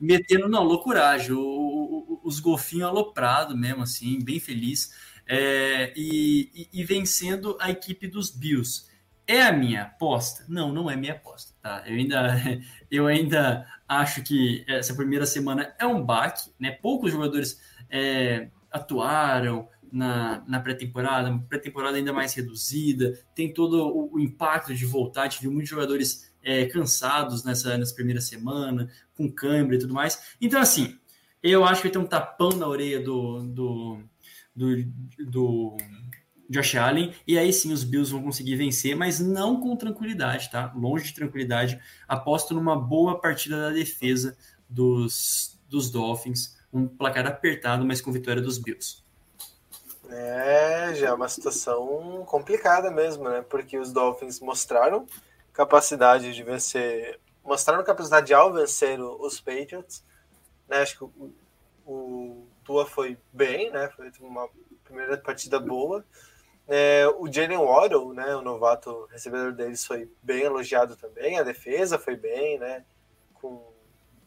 Metendo, 0.00 0.48
não, 0.48 0.62
loucuragem. 0.62 1.32
O, 1.32 1.40
o, 1.40 2.20
os 2.22 2.38
golfinhos 2.38 2.88
aloprado 2.88 3.56
mesmo, 3.56 3.82
assim, 3.82 4.20
bem 4.22 4.38
feliz. 4.38 4.92
É, 5.26 5.92
e, 5.96 6.50
e, 6.54 6.80
e 6.80 6.84
vencendo 6.84 7.56
a 7.58 7.70
equipe 7.70 8.06
dos 8.06 8.30
Bills. 8.30 8.86
É 9.26 9.42
a 9.42 9.52
minha 9.52 9.82
aposta? 9.82 10.44
Não, 10.48 10.72
não 10.72 10.90
é 10.90 10.96
minha 10.96 11.12
aposta, 11.12 11.54
tá? 11.62 11.82
Eu 11.86 11.96
ainda, 11.96 12.60
eu 12.90 13.06
ainda 13.06 13.66
acho 13.88 14.22
que 14.22 14.64
essa 14.68 14.94
primeira 14.94 15.26
semana 15.26 15.74
é 15.78 15.86
um 15.86 16.02
baque, 16.04 16.50
né? 16.58 16.70
Poucos 16.70 17.12
jogadores 17.12 17.60
é, 17.88 18.48
atuaram, 18.70 19.68
na, 19.94 20.42
na 20.48 20.58
pré-temporada, 20.58 21.38
pré-temporada 21.48 21.96
ainda 21.96 22.12
mais 22.12 22.34
reduzida, 22.34 23.16
tem 23.32 23.54
todo 23.54 23.86
o, 23.86 24.14
o, 24.14 24.20
impacto 24.20 24.74
de 24.74 24.84
voltar, 24.84 25.28
viu 25.28 25.52
muitos 25.52 25.70
jogadores 25.70 26.34
é, 26.42 26.66
cansados 26.66 27.44
nessa, 27.44 27.78
nessa 27.78 27.94
primeira 27.94 28.20
semana, 28.20 28.90
com 29.16 29.30
câimbra 29.30 29.76
e 29.76 29.78
tudo 29.78 29.94
mais. 29.94 30.34
Então, 30.40 30.60
assim, 30.60 30.98
eu 31.40 31.64
acho 31.64 31.80
que 31.80 31.90
ter 31.90 31.98
um 31.98 32.06
tapão 32.06 32.50
na 32.50 32.66
orelha 32.66 33.00
do, 33.00 33.42
do, 33.44 34.02
do, 34.54 34.84
do 35.20 35.76
Josh 36.48 36.74
Allen, 36.76 37.14
e 37.26 37.38
aí 37.38 37.52
sim 37.52 37.72
os 37.72 37.84
Bills 37.84 38.12
vão 38.12 38.22
conseguir 38.22 38.56
vencer, 38.56 38.94
mas 38.94 39.20
não 39.20 39.60
com 39.60 39.76
tranquilidade, 39.76 40.50
tá? 40.50 40.72
Longe 40.74 41.06
de 41.06 41.14
tranquilidade. 41.14 41.80
Aposto 42.06 42.54
numa 42.54 42.76
boa 42.76 43.18
partida 43.20 43.60
da 43.60 43.70
defesa 43.70 44.36
dos, 44.68 45.58
dos 45.68 45.90
Dolphins, 45.90 46.56
um 46.72 46.86
placar 46.86 47.26
apertado, 47.26 47.84
mas 47.84 48.00
com 48.00 48.12
vitória 48.12 48.42
dos 48.42 48.58
Bills. 48.58 49.02
É, 50.10 50.94
já 50.94 51.08
é 51.08 51.12
uma 51.12 51.28
situação 51.28 52.24
complicada 52.26 52.90
mesmo, 52.90 53.28
né? 53.28 53.42
Porque 53.42 53.78
os 53.78 53.92
Dolphins 53.92 54.38
mostraram 54.40 55.06
capacidade 55.52 56.34
de 56.34 56.42
vencer, 56.42 57.18
mostraram 57.42 57.82
capacidade 57.82 58.34
ao 58.34 58.52
vencer 58.52 59.00
os 59.00 59.40
Patriots, 59.40 60.04
né? 60.68 60.82
Acho 60.82 60.98
que 60.98 61.04
o, 61.04 61.32
o 61.86 62.46
Tua 62.64 62.84
foi 62.86 63.16
bem, 63.32 63.70
né? 63.70 63.90
Foi 63.96 64.10
uma 64.20 64.48
primeira 64.84 65.16
partida 65.16 65.58
boa. 65.58 66.04
É, 66.66 67.06
o 67.18 67.30
Jalen 67.30 67.58
Waddle, 67.58 68.14
né, 68.14 68.34
o 68.36 68.40
novato 68.40 69.06
recebedor 69.10 69.52
deles, 69.52 69.84
foi 69.84 70.10
bem 70.22 70.42
elogiado 70.42 70.96
também. 70.96 71.38
A 71.38 71.42
defesa 71.42 71.98
foi 71.98 72.16
bem, 72.16 72.58
né, 72.58 72.84
com, 73.34 73.62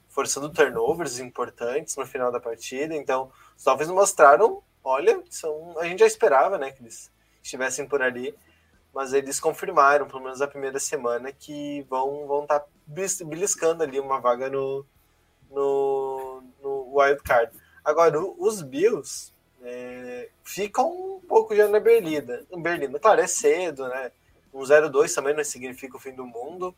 forçando 0.07 0.49
turnovers 0.49 1.19
importantes 1.19 1.95
no 1.95 2.05
final 2.05 2.31
da 2.31 2.39
partida. 2.39 2.95
Então, 2.95 3.31
os 3.57 3.63
Dolphins 3.63 3.89
mostraram, 3.89 4.61
olha, 4.83 5.23
são, 5.29 5.77
a 5.79 5.85
gente 5.85 5.99
já 5.99 6.05
esperava, 6.05 6.57
né, 6.57 6.71
que 6.71 6.81
eles 6.81 7.11
estivessem 7.41 7.88
por 7.88 8.01
ali, 8.01 8.35
mas 8.93 9.13
eles 9.13 9.39
confirmaram, 9.39 10.07
pelo 10.07 10.23
menos 10.23 10.39
na 10.39 10.47
primeira 10.47 10.79
semana, 10.79 11.31
que 11.31 11.85
vão 11.89 12.27
vão 12.27 12.43
estar 12.43 12.61
tá 12.61 12.67
beliscando 13.25 13.83
ali 13.83 13.99
uma 13.99 14.19
vaga 14.19 14.49
no, 14.49 14.85
no, 15.49 16.43
no 16.61 16.99
wild 16.99 17.21
card. 17.23 17.51
Agora, 17.83 18.19
os 18.19 18.61
Bills 18.61 19.31
é, 19.61 20.29
ficam 20.43 21.07
pouco 21.28 21.55
já 21.55 21.67
na 21.67 21.80
Berlinda. 21.80 22.45
Berlim, 22.57 22.91
claro, 22.93 23.21
é 23.21 23.28
cedo, 23.28 23.88
né? 23.88 24.11
Um 24.53 24.61
0-2 24.61 25.13
também 25.13 25.36
não 25.36 25.43
significa 25.43 25.97
o 25.97 25.99
fim 25.99 26.13
do 26.13 26.25
mundo, 26.25 26.75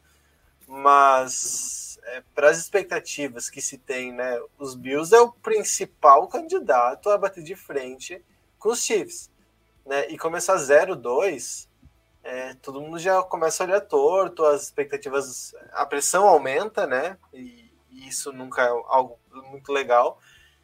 mas 0.68 2.00
é, 2.04 2.24
para 2.34 2.50
as 2.50 2.58
expectativas 2.58 3.50
que 3.50 3.62
se 3.62 3.78
tem, 3.78 4.12
né? 4.12 4.42
Os 4.58 4.76
Bills 4.76 5.16
é 5.16 5.20
o 5.20 5.32
principal 5.32 6.28
candidato 6.28 7.10
a 7.10 7.18
bater 7.18 7.44
de 7.44 7.56
frente 7.56 8.24
com 8.58 8.70
os 8.70 8.84
Chiefs, 8.84 9.30
né? 9.86 10.10
E 10.10 10.18
começar 10.18 10.56
0-2, 10.56 11.68
é, 12.24 12.54
todo 12.56 12.82
mundo 12.82 13.00
já 13.00 13.22
começa 13.24 13.64
a 13.64 13.68
olhar 13.68 13.82
torto, 13.82 14.44
as 14.46 14.64
expectativas, 14.64 15.54
a 15.72 15.86
pressão 15.86 16.28
aumenta, 16.28 16.86
né? 16.86 17.18
E, 17.34 17.72
e 17.90 18.08
isso 18.08 18.32
nunca 18.34 18.64
é 18.64 18.68
algo 18.68 19.18
muito 19.50 19.72
legal. 19.72 20.20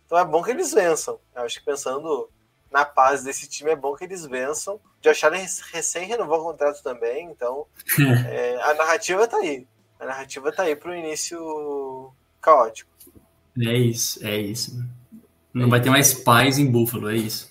Então 0.06 0.18
é 0.18 0.26
bom 0.26 0.44
que 0.44 0.52
eles 0.52 0.74
vençam. 0.74 1.20
Eu 1.34 1.44
acho 1.44 1.60
que 1.60 1.66
pensando 1.66 2.30
na 2.76 2.84
paz 2.84 3.24
desse 3.24 3.48
time, 3.48 3.72
é 3.72 3.76
bom 3.76 3.96
que 3.96 4.04
eles 4.04 4.26
vençam. 4.26 4.82
Josh 5.02 5.24
Allen 5.24 5.48
recém 5.72 6.10
renovou 6.10 6.42
o 6.42 6.44
contrato 6.44 6.84
também, 6.84 7.32
então 7.32 7.66
é, 8.28 8.62
a 8.62 8.74
narrativa 8.74 9.26
tá 9.26 9.38
aí. 9.38 9.66
A 9.98 10.06
narrativa 10.06 10.52
tá 10.52 10.64
aí 10.64 10.76
para 10.76 10.92
o 10.92 10.96
início 10.96 12.12
caótico. 12.42 12.92
É 13.58 13.78
isso, 13.78 14.22
é 14.28 14.38
isso. 14.38 14.78
Não 15.54 15.68
é 15.68 15.70
vai 15.70 15.82
ter 15.82 15.90
mais 15.90 16.14
paz 16.14 16.60
em 16.60 16.70
Buffalo, 16.70 17.10
é 17.10 17.16
isso. 17.16 17.50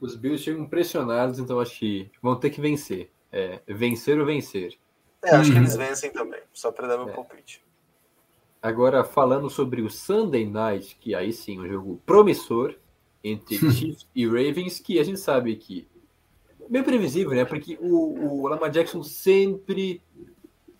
Os 0.00 0.16
Bills 0.16 0.42
chegam 0.42 0.66
pressionados, 0.66 1.38
então 1.38 1.60
acho 1.60 1.78
que 1.78 2.10
vão 2.20 2.34
ter 2.34 2.50
que 2.50 2.60
vencer. 2.60 3.12
É, 3.30 3.60
vencer 3.68 4.18
ou 4.18 4.26
vencer. 4.26 4.76
É, 5.22 5.36
acho 5.36 5.52
que 5.52 5.56
eles 5.56 5.76
vencem 5.76 6.10
também, 6.10 6.42
só 6.52 6.72
para 6.72 6.88
dar 6.88 6.98
meu 6.98 7.10
é. 7.10 7.12
palpite. 7.12 7.62
Agora, 8.60 9.04
falando 9.04 9.48
sobre 9.48 9.82
o 9.82 9.88
Sunday 9.88 10.44
Night, 10.44 10.96
que 11.00 11.14
aí 11.14 11.32
sim, 11.32 11.60
um 11.60 11.68
jogo 11.68 12.02
promissor 12.04 12.74
entre 13.24 13.56
Chiefs 13.72 14.06
e 14.14 14.26
Ravens, 14.26 14.78
que 14.78 14.98
a 14.98 15.02
gente 15.02 15.18
sabe 15.18 15.56
que 15.56 15.88
meio 16.68 16.84
previsível, 16.84 17.32
né? 17.32 17.44
Porque 17.44 17.78
o, 17.80 18.42
o 18.42 18.48
Lamar 18.48 18.70
Jackson 18.70 19.02
sempre 19.02 20.02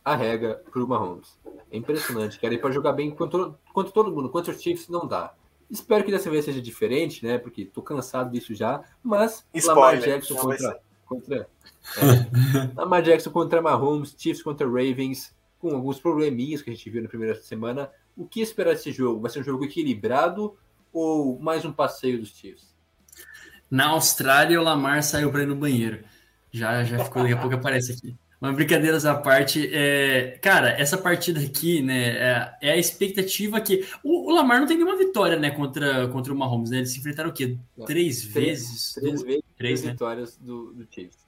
arrega 0.04 0.62
pro 0.70 0.86
Mahomes. 0.86 1.38
É 1.70 1.76
impressionante, 1.76 2.38
cara. 2.38 2.52
E 2.54 2.58
para 2.58 2.70
jogar 2.70 2.92
bem 2.92 3.10
contra, 3.10 3.54
contra 3.72 3.92
todo 3.92 4.12
mundo, 4.12 4.28
contra 4.28 4.52
os 4.52 4.60
Chiefs 4.60 4.88
não 4.88 5.06
dá. 5.06 5.34
Espero 5.70 6.04
que 6.04 6.10
dessa 6.10 6.30
vez 6.30 6.44
seja 6.44 6.60
diferente, 6.60 7.24
né? 7.24 7.38
Porque 7.38 7.64
tô 7.64 7.82
cansado 7.82 8.30
disso 8.30 8.54
já. 8.54 8.82
Mas 9.02 9.46
Spoiler, 9.54 9.76
Lamar 9.76 10.00
Jackson 10.00 10.34
contra, 10.36 10.80
contra 11.06 11.36
é, 11.98 12.70
Lamar 12.76 13.02
Jackson 13.02 13.30
contra 13.30 13.62
Mahomes, 13.62 14.14
Chiefs 14.16 14.42
contra 14.42 14.66
Ravens 14.66 15.34
com 15.58 15.74
alguns 15.74 15.98
probleminhas 15.98 16.60
que 16.60 16.70
a 16.70 16.74
gente 16.74 16.90
viu 16.90 17.02
na 17.02 17.08
primeira 17.08 17.34
semana. 17.36 17.90
O 18.16 18.26
que 18.26 18.40
esperar 18.40 18.74
desse 18.74 18.92
jogo? 18.92 19.22
Vai 19.22 19.30
ser 19.30 19.40
um 19.40 19.44
jogo 19.44 19.64
equilibrado 19.64 20.54
ou 20.94 21.38
mais 21.40 21.64
um 21.64 21.72
passeio 21.72 22.20
dos 22.20 22.30
Chiefs? 22.30 22.72
Na 23.68 23.88
Austrália, 23.88 24.60
o 24.60 24.62
Lamar 24.62 25.02
saiu 25.02 25.30
para 25.30 25.42
ir 25.42 25.46
no 25.46 25.56
banheiro. 25.56 26.04
Já, 26.52 26.84
já 26.84 27.04
ficou, 27.04 27.22
daqui 27.22 27.34
a 27.34 27.38
pouco 27.38 27.56
aparece 27.56 27.92
aqui. 27.92 28.16
Mas 28.40 28.54
brincadeiras 28.54 29.04
à 29.04 29.14
parte, 29.14 29.68
é... 29.74 30.38
cara, 30.40 30.68
essa 30.80 30.96
partida 30.96 31.40
aqui, 31.40 31.82
né, 31.82 32.10
é, 32.10 32.56
é 32.62 32.70
a 32.72 32.76
expectativa 32.76 33.60
que 33.60 33.86
o, 34.04 34.30
o, 34.30 34.34
Lamar 34.34 34.60
não 34.60 34.66
tem 34.66 34.76
nenhuma 34.76 34.96
vitória, 34.96 35.38
né, 35.38 35.50
contra, 35.50 36.06
contra 36.08 36.32
o 36.32 36.36
Mahomes, 36.36 36.70
né? 36.70 36.78
Eles 36.78 36.92
se 36.92 36.98
enfrentaram 36.98 37.30
o 37.30 37.32
quê? 37.32 37.58
Três, 37.86 37.86
três 37.86 38.24
vezes? 38.24 38.92
Três, 38.94 39.22
vezes, 39.22 39.42
três 39.56 39.82
né? 39.82 39.90
vitórias 39.92 40.36
do, 40.36 40.72
do 40.74 40.86
Chiefs. 40.88 41.26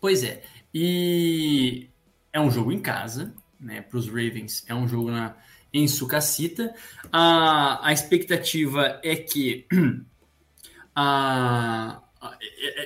Pois 0.00 0.24
é. 0.24 0.42
E 0.72 1.90
é 2.32 2.40
um 2.40 2.50
jogo 2.50 2.72
em 2.72 2.80
casa, 2.80 3.34
né, 3.60 3.82
para 3.82 3.98
os 3.98 4.06
Ravens. 4.06 4.64
É 4.66 4.74
um 4.74 4.88
jogo 4.88 5.10
na, 5.10 5.36
em 5.72 5.86
Sucacita. 5.88 6.74
A, 7.12 7.86
a 7.88 7.92
expectativa 7.92 9.00
é 9.02 9.16
que 9.16 9.66
a, 10.94 12.00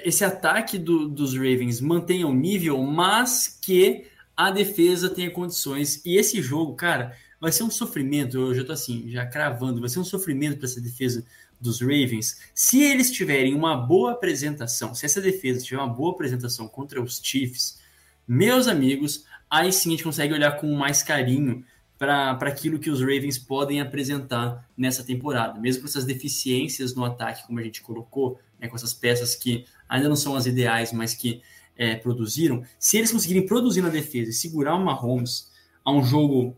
esse 0.04 0.24
ataque 0.24 0.78
do, 0.78 1.08
dos 1.08 1.34
Ravens 1.34 1.80
mantenha 1.80 2.26
o 2.26 2.34
nível, 2.34 2.80
mas 2.82 3.58
que 3.60 4.06
a 4.36 4.50
defesa 4.50 5.08
tenha 5.08 5.30
condições. 5.30 6.04
E 6.04 6.16
esse 6.16 6.40
jogo, 6.40 6.74
cara, 6.74 7.16
vai 7.40 7.52
ser 7.52 7.62
um 7.62 7.70
sofrimento. 7.70 8.38
Eu 8.38 8.54
já 8.54 8.64
tô 8.64 8.72
assim, 8.72 9.10
já 9.10 9.26
cravando, 9.26 9.80
vai 9.80 9.88
ser 9.88 9.98
um 9.98 10.04
sofrimento 10.04 10.58
para 10.58 10.66
essa 10.66 10.80
defesa 10.80 11.24
dos 11.60 11.80
Ravens. 11.80 12.40
Se 12.54 12.82
eles 12.82 13.10
tiverem 13.10 13.54
uma 13.54 13.76
boa 13.76 14.12
apresentação, 14.12 14.94
se 14.94 15.06
essa 15.06 15.20
defesa 15.20 15.64
tiver 15.64 15.78
uma 15.78 15.92
boa 15.92 16.12
apresentação 16.12 16.68
contra 16.68 17.02
os 17.02 17.20
Chiefs, 17.22 17.80
meus 18.26 18.68
amigos, 18.68 19.24
aí 19.48 19.72
sim 19.72 19.90
a 19.90 19.92
gente 19.92 20.04
consegue 20.04 20.34
olhar 20.34 20.52
com 20.52 20.72
mais 20.74 21.02
carinho 21.02 21.64
para 22.06 22.48
aquilo 22.48 22.78
que 22.78 22.90
os 22.90 23.00
Ravens 23.00 23.38
podem 23.38 23.80
apresentar 23.80 24.68
nessa 24.76 25.02
temporada. 25.04 25.60
Mesmo 25.60 25.82
com 25.82 25.88
essas 25.88 26.04
deficiências 26.04 26.94
no 26.94 27.04
ataque, 27.04 27.46
como 27.46 27.58
a 27.58 27.62
gente 27.62 27.82
colocou, 27.82 28.38
né, 28.58 28.68
com 28.68 28.76
essas 28.76 28.92
peças 28.92 29.34
que 29.34 29.64
ainda 29.88 30.08
não 30.08 30.16
são 30.16 30.34
as 30.34 30.46
ideais, 30.46 30.92
mas 30.92 31.14
que 31.14 31.42
é, 31.76 31.96
produziram, 31.96 32.64
se 32.78 32.96
eles 32.96 33.10
conseguirem 33.10 33.46
produzir 33.46 33.82
na 33.82 33.88
defesa 33.88 34.30
e 34.30 34.34
segurar 34.34 34.74
o 34.74 34.84
Mahomes 34.84 35.50
a 35.84 35.92
um 35.92 36.02
jogo 36.04 36.56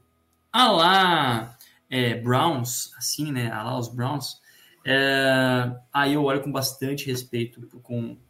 a 0.53 0.71
lá 0.71 1.59
é, 1.89 2.15
Browns, 2.15 2.93
assim, 2.97 3.33
né, 3.33 3.51
a 3.51 3.63
lá 3.63 3.79
os 3.79 3.89
Browns, 3.89 4.41
é, 4.85 5.73
aí 5.93 6.15
eu 6.15 6.25
olho 6.25 6.43
com 6.43 6.53
bastante 6.53 7.07
respeito 7.07 7.61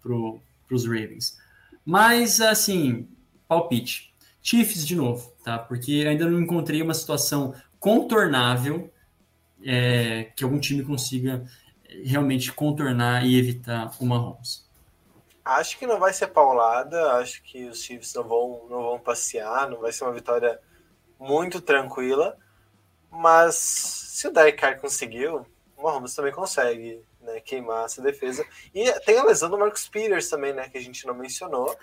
para 0.00 0.74
os 0.74 0.86
Ravens. 0.86 1.36
Mas, 1.84 2.40
assim, 2.40 3.08
palpite. 3.46 4.15
Chiefs 4.46 4.86
de 4.86 4.94
novo, 4.94 5.32
tá? 5.42 5.58
Porque 5.58 6.04
ainda 6.08 6.24
não 6.30 6.40
encontrei 6.40 6.80
uma 6.80 6.94
situação 6.94 7.52
contornável 7.80 8.88
é, 9.60 10.30
que 10.36 10.44
algum 10.44 10.60
time 10.60 10.84
consiga 10.84 11.44
realmente 12.04 12.52
contornar 12.52 13.26
e 13.26 13.36
evitar 13.36 13.90
o 13.98 14.06
Mahomes. 14.06 14.64
Acho 15.44 15.76
que 15.76 15.84
não 15.84 15.98
vai 15.98 16.12
ser 16.12 16.28
paulada, 16.28 17.14
acho 17.14 17.42
que 17.42 17.64
os 17.64 17.82
Chiefs 17.82 18.14
não 18.14 18.22
vão, 18.22 18.66
não 18.70 18.82
vão 18.82 18.98
passear, 19.00 19.68
não 19.68 19.80
vai 19.80 19.92
ser 19.92 20.04
uma 20.04 20.12
vitória 20.12 20.60
muito 21.18 21.60
tranquila, 21.60 22.38
mas 23.10 23.56
se 23.56 24.28
o 24.28 24.32
Derek 24.32 24.58
Carr 24.58 24.80
conseguiu, 24.80 25.44
o 25.76 25.82
Mahomes 25.82 26.14
também 26.14 26.32
consegue 26.32 27.02
né, 27.20 27.40
queimar 27.40 27.86
essa 27.86 28.00
defesa. 28.00 28.46
E 28.72 28.92
tem 29.00 29.18
a 29.18 29.24
lesão 29.24 29.50
do 29.50 29.58
Marcus 29.58 29.88
Peters 29.88 30.28
também, 30.28 30.52
né, 30.52 30.68
que 30.68 30.78
a 30.78 30.82
gente 30.82 31.04
não 31.04 31.14
mencionou, 31.14 31.76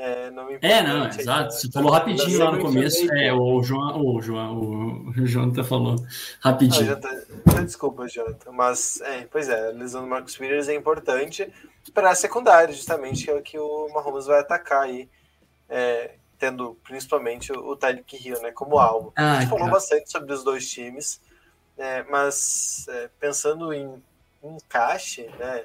é, 0.00 0.30
não 0.30 0.48
é, 0.62 0.80
não, 0.80 1.08
exato. 1.08 1.52
Você 1.52 1.68
falou 1.72 1.90
rapidinho 1.90 2.38
lá 2.38 2.52
no 2.52 2.62
começo. 2.62 3.12
É, 3.14 3.32
o 3.32 3.60
João, 3.64 4.00
o 4.00 4.22
João, 4.22 4.60
o 5.08 5.26
Jonathan 5.26 5.64
falou 5.64 5.96
rapidinho. 6.38 6.92
Ah, 6.92 7.00
Jonathan, 7.00 7.64
desculpa, 7.64 8.06
Jonathan. 8.06 8.52
Mas, 8.52 9.00
é, 9.00 9.26
pois 9.28 9.48
é, 9.48 9.70
a 9.70 9.72
lesão 9.72 10.02
do 10.02 10.06
Marcos 10.06 10.36
Peters 10.36 10.68
é 10.68 10.74
importante 10.76 11.52
para 11.92 12.10
a 12.10 12.14
secundária, 12.14 12.72
justamente, 12.72 13.24
que 13.24 13.30
é 13.30 13.34
o 13.34 13.42
que 13.42 13.58
o 13.58 13.88
Mahomes 13.92 14.26
vai 14.26 14.38
atacar 14.38 14.82
aí, 14.82 15.08
é, 15.68 16.12
tendo 16.38 16.78
principalmente 16.84 17.52
o, 17.52 17.70
o 17.70 17.76
Tyreek 17.76 18.24
Hill 18.24 18.40
né, 18.40 18.52
como 18.52 18.78
alvo. 18.78 19.12
Ah, 19.16 19.38
a 19.38 19.40
gente 19.40 19.50
falou 19.50 19.68
bastante 19.68 20.08
sobre 20.12 20.32
os 20.32 20.44
dois 20.44 20.70
times, 20.70 21.20
é, 21.76 22.04
mas 22.04 22.86
é, 22.88 23.10
pensando 23.18 23.72
em 23.72 24.00
encaixe, 24.44 25.28
né? 25.40 25.64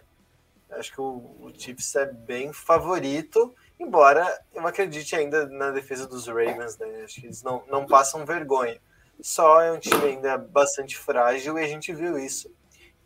Acho 0.72 0.92
que 0.92 1.02
o, 1.02 1.22
o 1.40 1.52
Chiefs 1.56 1.96
é 1.96 2.08
bem 2.08 2.52
favorito, 2.52 3.54
embora 3.86 4.26
eu 4.54 4.66
acredite 4.66 5.16
ainda 5.16 5.48
na 5.48 5.72
defesa 5.72 6.08
dos 6.08 6.28
Ravens, 6.28 6.78
né? 6.78 7.04
Acho 7.04 7.22
que 7.22 7.28
eles 7.28 7.44
não, 7.44 7.64
não 7.70 7.86
passam 7.86 8.26
vergonha. 8.26 8.80
Só 9.22 9.62
é 9.62 9.72
um 9.72 9.80
time 9.80 10.04
ainda 10.04 10.38
bastante 10.38 10.98
frágil 10.98 11.58
e 11.58 11.64
a 11.64 11.68
gente 11.68 11.94
viu 11.94 12.18
isso 12.18 12.52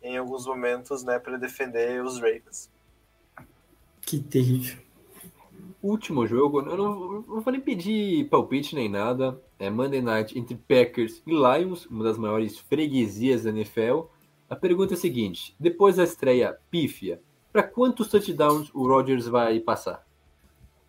em 0.02 0.16
alguns 0.16 0.46
momentos, 0.46 1.02
né, 1.02 1.18
para 1.18 1.36
defender 1.36 2.02
os 2.04 2.16
Ravens. 2.16 2.70
Que 4.00 4.18
terrível. 4.20 4.78
Último 5.82 6.26
jogo, 6.26 6.60
eu 6.60 6.76
não, 6.76 7.22
não 7.22 7.40
vou 7.40 7.52
nem 7.52 7.60
pedir 7.60 8.28
palpite 8.28 8.74
nem 8.74 8.88
nada. 8.88 9.40
É 9.58 9.70
Monday 9.70 10.00
Night 10.00 10.38
entre 10.38 10.56
Packers 10.56 11.22
e 11.26 11.30
Lions, 11.30 11.86
uma 11.86 12.04
das 12.04 12.16
maiores 12.16 12.58
freguesias 12.58 13.42
da 13.44 13.50
NFL. 13.50 14.06
A 14.48 14.56
pergunta 14.56 14.94
é 14.94 14.96
a 14.96 15.00
seguinte: 15.00 15.54
depois 15.58 15.96
da 15.96 16.04
estreia 16.04 16.58
pífia, 16.70 17.20
para 17.52 17.62
quantos 17.62 18.08
touchdowns 18.08 18.70
o 18.74 18.88
Rodgers 18.88 19.26
vai 19.26 19.60
passar? 19.60 20.07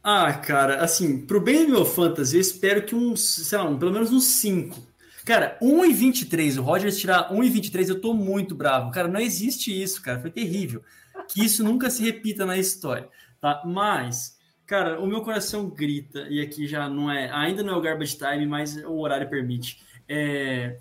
Ah, 0.04 0.34
cara, 0.34 0.82
assim, 0.82 1.26
pro 1.26 1.41
bem 1.41 1.66
do 1.66 1.72
meu 1.72 1.86
fantasy, 1.86 2.36
eu 2.36 2.41
espero 2.41 2.86
que 2.86 2.95
uns, 2.95 3.22
sei 3.22 3.58
lá, 3.58 3.66
um, 3.66 3.78
pelo 3.78 3.91
menos 3.91 4.12
uns 4.12 4.26
5. 4.26 4.89
Cara, 5.26 5.58
1 5.62 5.86
e 5.86 5.93
23, 5.93 6.58
o 6.58 6.64
Rodgers 6.64 6.97
tirar 6.97 7.32
1 7.34 7.43
e 7.43 7.50
23, 7.50 7.89
eu 7.89 8.02
tô 8.02 8.14
muito 8.14 8.56
bravo. 8.56 8.91
Cara, 8.91 9.08
não 9.08 9.20
existe 9.20 9.70
isso, 9.70 10.02
cara, 10.02 10.20
foi 10.20 10.32
terrível. 10.32 10.82
Que 11.28 11.43
isso 11.43 11.64
nunca 11.64 11.89
se 11.89 12.02
repita 12.04 12.45
na 12.45 12.58
história, 12.58 13.10
tá? 13.41 13.62
Mas, 13.66 14.38
cara, 14.66 15.00
o 15.00 15.06
meu 15.06 15.22
coração 15.22 15.70
grita, 15.70 16.28
e 16.30 16.41
aqui 16.41 16.66
já 16.66 16.89
não 16.89 17.12
é, 17.12 17.30
ainda 17.32 17.62
não 17.62 17.74
é 17.74 17.78
o 17.78 17.82
garbage 17.82 18.18
time, 18.18 18.47
mas 18.47 18.78
o 18.78 18.97
horário 19.00 19.30
permite, 19.30 19.84
é 20.08 20.78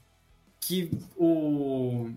que 0.60 0.90
o 1.16 2.10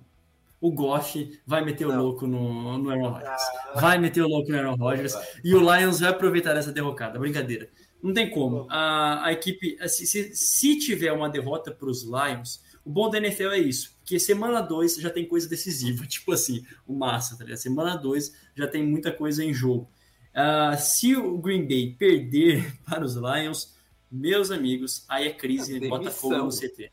o 0.62 0.72
Goff 0.72 1.42
vai 1.46 1.66
meter 1.66 1.86
o 1.88 1.90
Não. 1.90 2.04
louco 2.04 2.28
no, 2.28 2.78
no 2.78 2.90
Aaron 2.92 3.10
Rodgers. 3.10 3.42
Ah. 3.74 3.80
Vai 3.82 3.98
meter 3.98 4.22
o 4.22 4.28
louco 4.28 4.52
no 4.52 4.58
Aaron 4.58 4.76
Rodgers. 4.76 5.16
E 5.44 5.56
o 5.56 5.60
Lions 5.60 6.00
vai 6.00 6.12
aproveitar 6.12 6.56
essa 6.56 6.72
derrocada. 6.72 7.18
Brincadeira. 7.18 7.70
Não 8.02 8.14
tem 8.14 8.30
como. 8.30 8.68
A, 8.70 9.26
a 9.26 9.34
equipe, 9.34 9.76
se, 9.90 10.06
se, 10.06 10.36
se 10.36 10.80
tiver 10.80 11.12
uma 11.12 11.30
derrota 11.30 11.72
para 11.72 11.90
os 11.90 12.04
Lions, 12.04 12.64
o 12.86 12.90
bom 12.92 13.10
da 13.10 13.18
NFL 13.18 13.50
é 13.50 13.60
isso. 13.60 13.96
Porque 14.00 14.20
semana 14.20 14.62
2 14.62 14.98
já 14.98 15.10
tem 15.10 15.26
coisa 15.28 15.50
decisiva. 15.50 16.06
Tipo 16.08 16.32
assim, 16.32 16.64
o 16.86 16.94
massa, 16.94 17.38
tá 17.38 17.44
ligado? 17.44 17.60
Semana 17.60 17.96
2 17.96 18.32
já 18.56 18.68
tem 18.68 18.86
muita 18.86 19.12
coisa 19.12 19.44
em 19.44 19.54
jogo. 19.54 19.90
Ah, 20.34 20.78
se 20.78 21.16
o 21.16 21.38
Green 21.40 21.68
Bay 21.68 21.96
perder 21.98 22.72
para 22.86 23.04
os 23.04 23.16
Lions, 23.16 23.76
meus 24.12 24.52
amigos, 24.52 25.06
aí 25.10 25.28
é 25.28 25.34
crise, 25.34 25.84
É 25.84 25.88
bota 25.88 26.12
fogo 26.12 26.36
no. 26.36 26.50
CT. 26.50 26.92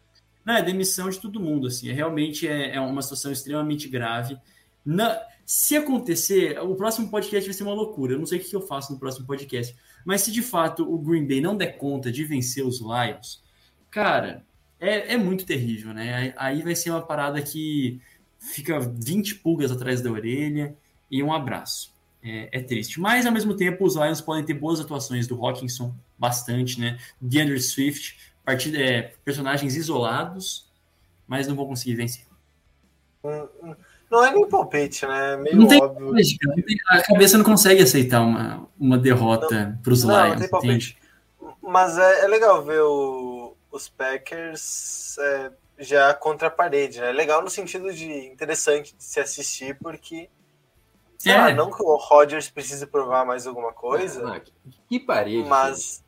Não, 0.48 0.54
é 0.56 0.62
demissão 0.62 1.10
de 1.10 1.18
todo 1.20 1.38
mundo, 1.38 1.66
assim. 1.66 1.90
É, 1.90 1.92
realmente 1.92 2.48
é, 2.48 2.76
é 2.76 2.80
uma 2.80 3.02
situação 3.02 3.30
extremamente 3.30 3.86
grave. 3.86 4.38
Na- 4.82 5.20
se 5.44 5.76
acontecer, 5.76 6.58
o 6.60 6.74
próximo 6.74 7.10
podcast 7.10 7.46
vai 7.46 7.54
ser 7.54 7.64
uma 7.64 7.74
loucura. 7.74 8.14
Eu 8.14 8.18
não 8.18 8.24
sei 8.24 8.38
o 8.38 8.42
que 8.42 8.56
eu 8.56 8.62
faço 8.62 8.90
no 8.90 8.98
próximo 8.98 9.26
podcast. 9.26 9.76
Mas 10.06 10.22
se 10.22 10.32
de 10.32 10.40
fato 10.40 10.90
o 10.90 10.96
Green 10.98 11.26
Bay 11.26 11.42
não 11.42 11.54
der 11.54 11.76
conta 11.76 12.10
de 12.10 12.24
vencer 12.24 12.64
os 12.64 12.80
Lions, 12.80 13.42
cara, 13.90 14.42
é, 14.80 15.12
é 15.12 15.16
muito 15.18 15.44
terrível, 15.44 15.92
né? 15.92 16.32
Aí- 16.38 16.62
vai 16.62 16.74
ser 16.74 16.92
uma 16.92 17.02
parada 17.02 17.42
que 17.42 18.00
fica 18.38 18.80
20 18.80 19.34
pulgas 19.34 19.70
atrás 19.70 20.00
da 20.00 20.10
orelha 20.10 20.74
e 21.10 21.22
um 21.22 21.30
abraço. 21.30 21.92
É, 22.22 22.48
é 22.58 22.60
triste. 22.62 22.98
Mas, 22.98 23.26
ao 23.26 23.32
mesmo 23.32 23.54
tempo, 23.54 23.84
os 23.84 23.96
Lions 23.96 24.22
podem 24.22 24.44
ter 24.44 24.54
boas 24.54 24.80
atuações 24.80 25.26
do 25.26 25.34
Hawkinson, 25.44 25.94
bastante, 26.18 26.80
né? 26.80 26.98
DeAndre 27.20 27.60
Swift, 27.60 28.18
partida, 28.48 28.78
é, 28.78 29.02
personagens 29.22 29.76
isolados, 29.76 30.66
mas 31.26 31.46
não 31.46 31.54
vão 31.54 31.66
conseguir 31.66 31.96
vencer. 31.96 32.24
Não 34.10 34.24
é 34.24 34.32
nem 34.32 34.48
palpite, 34.48 35.06
né? 35.06 35.34
É 35.34 35.36
meio 35.36 35.56
Não 35.56 35.68
tem 35.68 35.82
óbvio. 35.82 36.14
A 36.88 37.02
cabeça 37.02 37.36
não 37.36 37.44
consegue 37.44 37.82
aceitar 37.82 38.22
uma, 38.22 38.66
uma 38.80 38.96
derrota 38.96 39.78
para 39.82 39.92
os 39.92 40.02
não, 40.02 40.16
não 40.16 40.24
Lions, 40.26 40.40
tem 40.40 40.48
palpite. 40.48 40.72
entende? 40.72 40.98
Mas 41.60 41.98
é, 41.98 42.24
é 42.24 42.26
legal 42.26 42.64
ver 42.64 42.80
o- 42.80 43.54
os 43.70 43.86
Packers 43.90 45.18
é, 45.18 45.52
já 45.80 46.14
contra 46.14 46.48
a 46.48 46.50
parede, 46.50 47.02
né? 47.02 47.10
É 47.10 47.12
legal 47.12 47.42
no 47.42 47.50
sentido 47.50 47.92
de 47.92 48.10
interessante 48.28 48.96
de 48.96 49.04
se 49.04 49.20
assistir, 49.20 49.76
porque 49.78 50.30
sei 51.18 51.32
É. 51.32 51.36
lá, 51.38 51.52
não 51.52 51.70
que 51.70 51.82
o 51.82 51.96
Rodgers 51.96 52.48
precise 52.48 52.86
provar 52.86 53.26
mais 53.26 53.46
alguma 53.46 53.74
coisa, 53.74 54.26
Ah, 54.26 54.40
que, 54.40 54.50
que 54.88 54.98
parede. 55.00 55.46
mas 55.46 56.02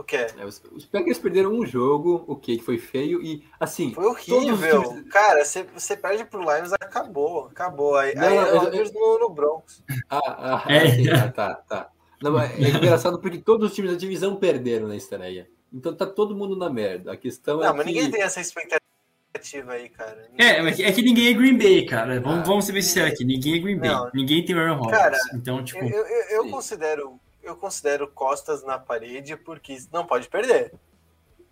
o 0.00 0.04
que 0.04 0.16
gente. 0.18 0.40
É, 0.40 0.44
Os, 0.44 0.62
os 0.72 0.84
Packers 0.86 1.18
perderam 1.18 1.52
um 1.52 1.66
jogo, 1.66 2.24
o 2.26 2.36
que 2.36 2.58
foi 2.60 2.78
feio 2.78 3.20
e 3.22 3.44
assim. 3.58 3.92
Foi 3.94 4.06
horrível. 4.06 4.82
times- 4.84 5.08
Cara, 5.12 5.44
você, 5.44 5.64
você 5.64 5.96
perde 5.96 6.24
pro 6.24 6.40
Lions, 6.40 6.72
acabou. 6.72 7.46
Acabou. 7.50 7.96
Aí, 7.96 8.14
Não, 8.14 8.22
aí 8.28 8.36
eu- 8.36 8.42
é 8.72 8.78
eu- 8.80 8.92
no, 8.92 9.18
no 9.18 9.30
Bronx. 9.30 9.82
Ah, 10.08 10.20
ah, 10.66 10.72
É. 10.72 10.86
assim, 10.86 11.08
ah, 11.10 11.30
tá, 11.32 11.54
tá. 11.54 11.90
Não, 12.22 12.32
mas 12.32 12.50
é 12.52 12.68
engraçado 12.70 13.18
porque 13.20 13.38
todos 13.38 13.68
os 13.70 13.74
times 13.74 13.92
da 13.92 13.96
divisão 13.98 14.36
perderam 14.36 14.88
na 14.88 14.96
estreia. 14.96 15.48
Então 15.72 15.94
tá 15.94 16.06
todo 16.06 16.34
mundo 16.34 16.56
na 16.56 16.70
merda. 16.70 17.12
A 17.12 17.16
questão 17.16 17.62
é 17.62 17.66
Não, 17.66 17.76
mas 17.76 17.86
que. 17.86 17.92
ninguém 17.92 18.10
tem 18.10 18.22
essa 18.22 18.40
expectativa 18.40 19.72
aí, 19.72 19.88
cara. 19.88 20.28
É, 20.38 20.60
mas 20.62 20.80
é 20.80 20.90
que 20.90 21.02
ninguém 21.02 21.28
é 21.28 21.32
Green 21.34 21.56
Bay, 21.58 21.84
cara. 21.86 22.20
Vamos, 22.20 22.40
Ah. 22.40 22.42
vamos 22.44 22.64
ser 22.64 22.72
bem 22.72 22.82
sinceros 22.82 23.12
aqui. 23.12 23.24
Ninguém 23.24 23.56
é 23.56 23.58
Green 23.58 23.78
Bay. 23.78 23.90
Não. 23.90 24.10
Ninguém 24.14 24.44
tem 24.44 24.56
o 24.56 24.58
Aaron 24.60 24.76
Rodgers. 24.76 24.98
Cara, 25.02 25.18
então, 25.34 25.62
tipo, 25.62 25.84
Eu, 25.84 26.06
eu, 26.06 26.22
eu- 26.44 26.50
considero 26.50 27.20
eu 27.48 27.56
considero 27.56 28.08
costas 28.08 28.62
na 28.64 28.78
parede 28.78 29.36
porque 29.36 29.78
não 29.92 30.06
pode 30.06 30.28
perder. 30.28 30.72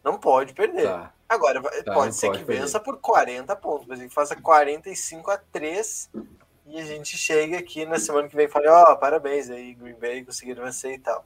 Não 0.04 0.18
pode 0.18 0.54
perder. 0.54 0.84
Tá. 0.84 1.12
Agora, 1.28 1.60
Tá, 1.82 1.92
pode 1.94 2.14
ser 2.14 2.28
pode 2.28 2.38
que 2.40 2.44
perder. 2.44 2.62
vença 2.62 2.78
por 2.78 2.98
40 2.98 3.54
pontos, 3.56 3.86
mas 3.88 4.00
que 4.00 4.08
faça 4.08 4.36
45 4.36 5.30
a 5.30 5.36
3 5.38 6.10
e 6.66 6.78
a 6.80 6.84
gente 6.84 7.16
chega 7.16 7.58
aqui 7.58 7.84
na 7.84 7.98
semana 7.98 8.28
que 8.28 8.36
vem 8.36 8.46
e 8.46 8.48
fale, 8.50 8.68
ó, 8.68 8.94
parabéns 8.96 9.50
aí, 9.50 9.74
Green 9.74 9.94
Bay, 9.94 10.24
conseguiram 10.24 10.64
vencer 10.64 10.92
e 10.94 10.98
tal. 10.98 11.24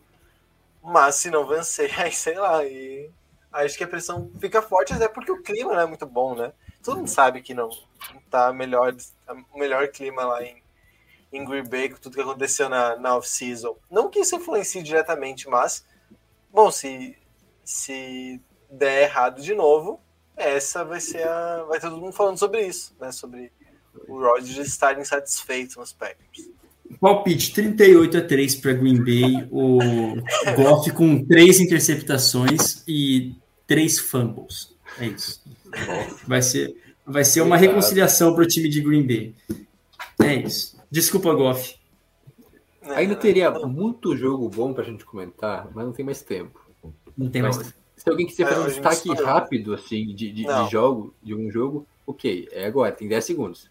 Mas 0.82 1.16
se 1.16 1.30
não 1.30 1.46
vencer, 1.46 1.90
aí 2.00 2.12
sei 2.12 2.38
lá, 2.38 2.64
e 2.64 3.10
acho 3.52 3.76
que 3.76 3.84
a 3.84 3.88
pressão 3.88 4.30
fica 4.40 4.62
forte, 4.62 4.92
até 4.94 5.08
porque 5.08 5.30
o 5.32 5.42
clima 5.42 5.74
não 5.74 5.80
é 5.80 5.86
muito 5.86 6.06
bom, 6.06 6.34
né? 6.34 6.52
Todo 6.82 6.96
mundo 6.98 7.08
sabe 7.10 7.42
que 7.42 7.52
não, 7.52 7.68
tá 8.30 8.52
melhor, 8.52 8.94
o 9.52 9.58
melhor 9.58 9.88
clima 9.88 10.24
lá 10.24 10.42
em, 10.42 10.59
em 11.32 11.44
Green 11.44 11.64
Bay 11.64 11.88
com 11.88 11.96
tudo 11.96 12.14
que 12.14 12.20
aconteceu 12.20 12.68
na, 12.68 12.96
na 12.96 13.16
off-season. 13.16 13.76
Não 13.90 14.08
que 14.08 14.20
isso 14.20 14.36
influencie 14.36 14.82
diretamente, 14.82 15.48
mas, 15.48 15.84
bom, 16.52 16.70
se, 16.70 17.16
se 17.64 18.40
der 18.70 19.04
errado 19.04 19.40
de 19.40 19.54
novo, 19.54 20.00
essa 20.36 20.84
vai 20.84 21.00
ser 21.00 21.26
a. 21.26 21.64
Vai 21.68 21.80
todo 21.80 21.98
mundo 21.98 22.12
falando 22.12 22.38
sobre 22.38 22.66
isso, 22.66 22.94
né? 23.00 23.12
Sobre 23.12 23.52
o 24.08 24.18
Rodgers 24.18 24.68
estar 24.68 24.98
insatisfeito 24.98 25.78
nos 25.78 25.92
Packers. 25.92 26.48
palpite 27.00 27.52
38 27.52 28.18
a 28.18 28.22
3 28.22 28.54
para 28.56 28.72
Green 28.72 29.04
Bay. 29.04 29.48
O 29.50 29.78
Goff 30.56 30.90
com 30.92 31.24
três 31.24 31.60
interceptações 31.60 32.82
e 32.88 33.34
três 33.66 33.98
fumbles. 33.98 34.74
É 34.98 35.06
isso. 35.06 35.42
Vai 36.26 36.42
ser, 36.42 36.74
vai 37.06 37.24
ser 37.24 37.42
uma 37.42 37.56
reconciliação 37.56 38.34
para 38.34 38.42
o 38.42 38.46
time 38.46 38.68
de 38.68 38.80
Green 38.80 39.06
Bay. 39.06 39.34
É 40.22 40.34
isso. 40.34 40.79
Desculpa, 40.90 41.32
Goff. 41.34 41.76
Né? 42.82 42.96
Ainda 42.96 43.14
teria 43.14 43.50
muito 43.50 44.16
jogo 44.16 44.48
bom 44.48 44.72
pra 44.72 44.84
gente 44.84 45.04
comentar, 45.04 45.68
mas 45.74 45.84
não 45.84 45.92
tem 45.92 46.04
mais 46.04 46.22
tempo. 46.22 46.60
Não 47.16 47.28
tem 47.30 47.42
mais 47.42 47.56
tempo. 47.56 47.72
Se 47.96 48.08
alguém 48.08 48.26
quiser 48.26 48.44
É, 48.44 48.46
fazer 48.46 48.60
um 48.60 48.66
destaque 48.66 49.22
rápido, 49.22 49.74
assim, 49.74 50.06
de, 50.06 50.32
de, 50.32 50.44
de 50.44 50.70
jogo, 50.70 51.14
de 51.22 51.34
um 51.34 51.50
jogo, 51.50 51.86
ok, 52.06 52.48
é 52.50 52.66
agora, 52.66 52.92
tem 52.92 53.06
10 53.06 53.24
segundos. 53.24 53.70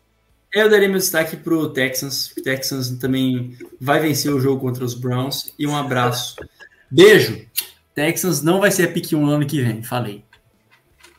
Eu 0.53 0.69
daria 0.69 0.87
meu 0.87 0.97
destaque 0.97 1.37
pro 1.37 1.69
Texans. 1.69 2.31
O 2.31 2.41
Texans 2.41 2.89
também 2.97 3.57
vai 3.79 3.99
vencer 3.99 4.33
o 4.33 4.39
jogo 4.39 4.61
contra 4.61 4.83
os 4.83 4.95
Browns. 4.95 5.53
E 5.59 5.67
um 5.67 5.75
abraço. 5.75 6.35
Beijo. 6.89 7.45
Texans 7.93 8.41
não 8.41 8.59
vai 8.59 8.71
ser 8.71 8.89
a 8.89 8.91
pick 8.91 9.13
1 9.13 9.25
no 9.25 9.31
ano 9.31 9.45
que 9.45 9.61
vem. 9.61 9.83
Falei. 9.83 10.23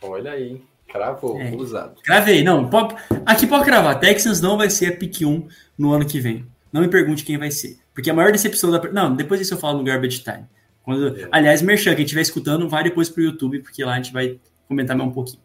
Olha 0.02 0.32
aí, 0.32 0.62
cravou, 0.92 1.40
É. 1.40 1.54
usado. 1.54 2.00
Cravei. 2.02 2.42
Não, 2.42 2.68
pode- 2.68 2.94
aqui 3.24 3.46
pode 3.46 3.64
cravar. 3.64 3.98
Texans 4.00 4.40
não 4.40 4.56
vai 4.56 4.70
ser 4.70 4.92
a 4.92 4.96
pick 4.96 5.20
1 5.22 5.46
no 5.78 5.92
ano 5.92 6.06
que 6.06 6.20
vem. 6.20 6.46
Não 6.72 6.80
me 6.80 6.88
pergunte 6.88 7.24
quem 7.24 7.38
vai 7.38 7.50
ser. 7.50 7.78
Porque 7.94 8.10
a 8.10 8.14
maior 8.14 8.32
decepção 8.32 8.70
da. 8.70 8.80
Não, 8.92 9.14
depois 9.14 9.40
disso 9.40 9.54
eu 9.54 9.58
falo 9.58 9.78
no 9.78 9.84
Garbage 9.84 10.22
Time. 10.22 10.44
Quando... 10.82 11.16
É. 11.18 11.28
Aliás, 11.30 11.62
Merchan, 11.62 11.94
quem 11.94 12.04
estiver 12.04 12.22
escutando, 12.22 12.68
vai 12.68 12.82
depois 12.82 13.08
pro 13.08 13.22
YouTube, 13.22 13.60
porque 13.60 13.84
lá 13.84 13.94
a 13.94 13.96
gente 13.96 14.12
vai 14.12 14.40
comentar 14.66 14.96
mais 14.96 15.10
um 15.10 15.12
pouquinho. 15.12 15.40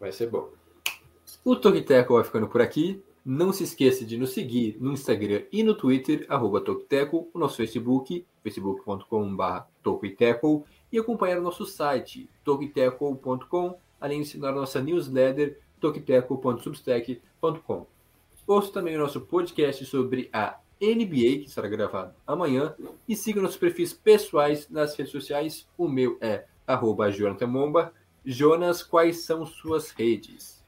Vai 0.00 0.10
ser 0.12 0.28
bom. 0.28 0.48
O 1.44 1.54
Tokiteco 1.54 2.14
vai 2.14 2.24
ficando 2.24 2.48
por 2.48 2.60
aqui. 2.60 3.00
Não 3.24 3.52
se 3.52 3.64
esqueça 3.64 4.04
de 4.04 4.16
nos 4.16 4.30
seguir 4.30 4.76
no 4.80 4.92
Instagram 4.92 5.42
e 5.52 5.62
no 5.62 5.74
Twitter, 5.74 6.24
arroba 6.28 6.60
Tokiteco, 6.60 7.28
o 7.34 7.38
nosso 7.38 7.56
Facebook, 7.56 8.24
facebook.com.br 8.42 9.64
e 10.92 10.98
acompanhar 10.98 11.38
o 11.38 11.42
nosso 11.42 11.66
site, 11.66 12.28
tokiteco.com, 12.44 13.78
além 14.00 14.22
de 14.22 14.28
assinar 14.28 14.54
nossa 14.54 14.80
newsletter, 14.80 15.58
tokiteco.substack.com. 15.80 17.86
Ouça 18.46 18.72
também 18.72 18.96
o 18.96 19.00
nosso 19.00 19.20
podcast 19.20 19.84
sobre 19.84 20.30
a 20.32 20.58
NBA, 20.80 21.42
que 21.42 21.48
será 21.48 21.68
gravado 21.68 22.14
amanhã, 22.26 22.74
e 23.08 23.16
siga 23.16 23.40
nossos 23.40 23.56
perfis 23.56 23.92
pessoais 23.92 24.68
nas 24.68 24.94
redes 24.94 25.12
sociais. 25.12 25.66
O 25.76 25.88
meu 25.88 26.16
é 26.20 26.44
arroba 26.66 27.10
Jonathan 27.10 27.46
Momba. 27.46 27.92
Jonas, 28.24 28.82
quais 28.82 29.22
são 29.22 29.46
suas 29.46 29.90
redes? 29.90 30.62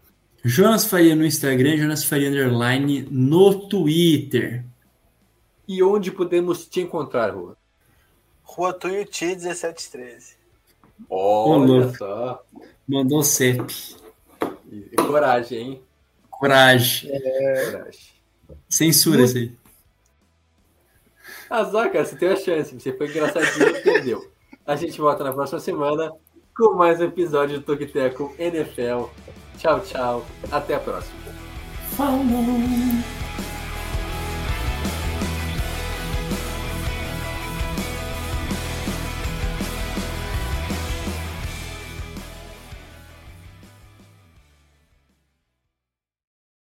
Jonas 0.44 0.86
Faria 0.86 1.16
no 1.16 1.26
Instagram, 1.26 1.76
Jonas 1.76 2.04
Faria 2.04 2.30
Underline 2.30 3.02
no 3.10 3.68
Twitter. 3.68 4.64
E 5.66 5.82
onde 5.82 6.10
podemos 6.10 6.66
te 6.66 6.80
encontrar, 6.80 7.34
Rua? 7.34 7.56
Rua 8.42 8.72
Tuiuti 8.72 9.26
1713. 9.26 10.36
Olha 11.10 11.92
só. 11.94 12.42
Mandou 12.88 13.22
CEP. 13.22 13.96
Coragem, 14.96 15.58
hein? 15.58 15.82
Coragem. 16.30 17.10
Coragem. 17.10 18.00
Censura 18.68 19.22
isso 19.22 19.36
aí. 19.36 19.52
Azar, 21.50 21.90
cara, 21.92 22.04
você 22.04 22.16
tem 22.16 22.28
a 22.28 22.36
chance. 22.36 22.74
Você 22.74 22.92
foi 22.92 23.08
engraçadinho 23.08 23.68
e 23.68 23.80
perdeu. 23.82 24.30
A 24.66 24.76
gente 24.76 24.98
volta 25.00 25.24
na 25.24 25.32
próxima 25.32 25.60
semana 25.60 26.12
com 26.56 26.74
mais 26.74 27.00
um 27.00 27.04
episódio 27.04 27.58
do 27.58 27.64
Toquiteco 27.64 28.34
NFL. 28.38 29.04
Tchau, 29.58 29.80
tchau. 29.80 30.26
Até 30.50 30.74
a 30.74 30.80
próxima. 30.80 31.18
Falou. 31.96 33.17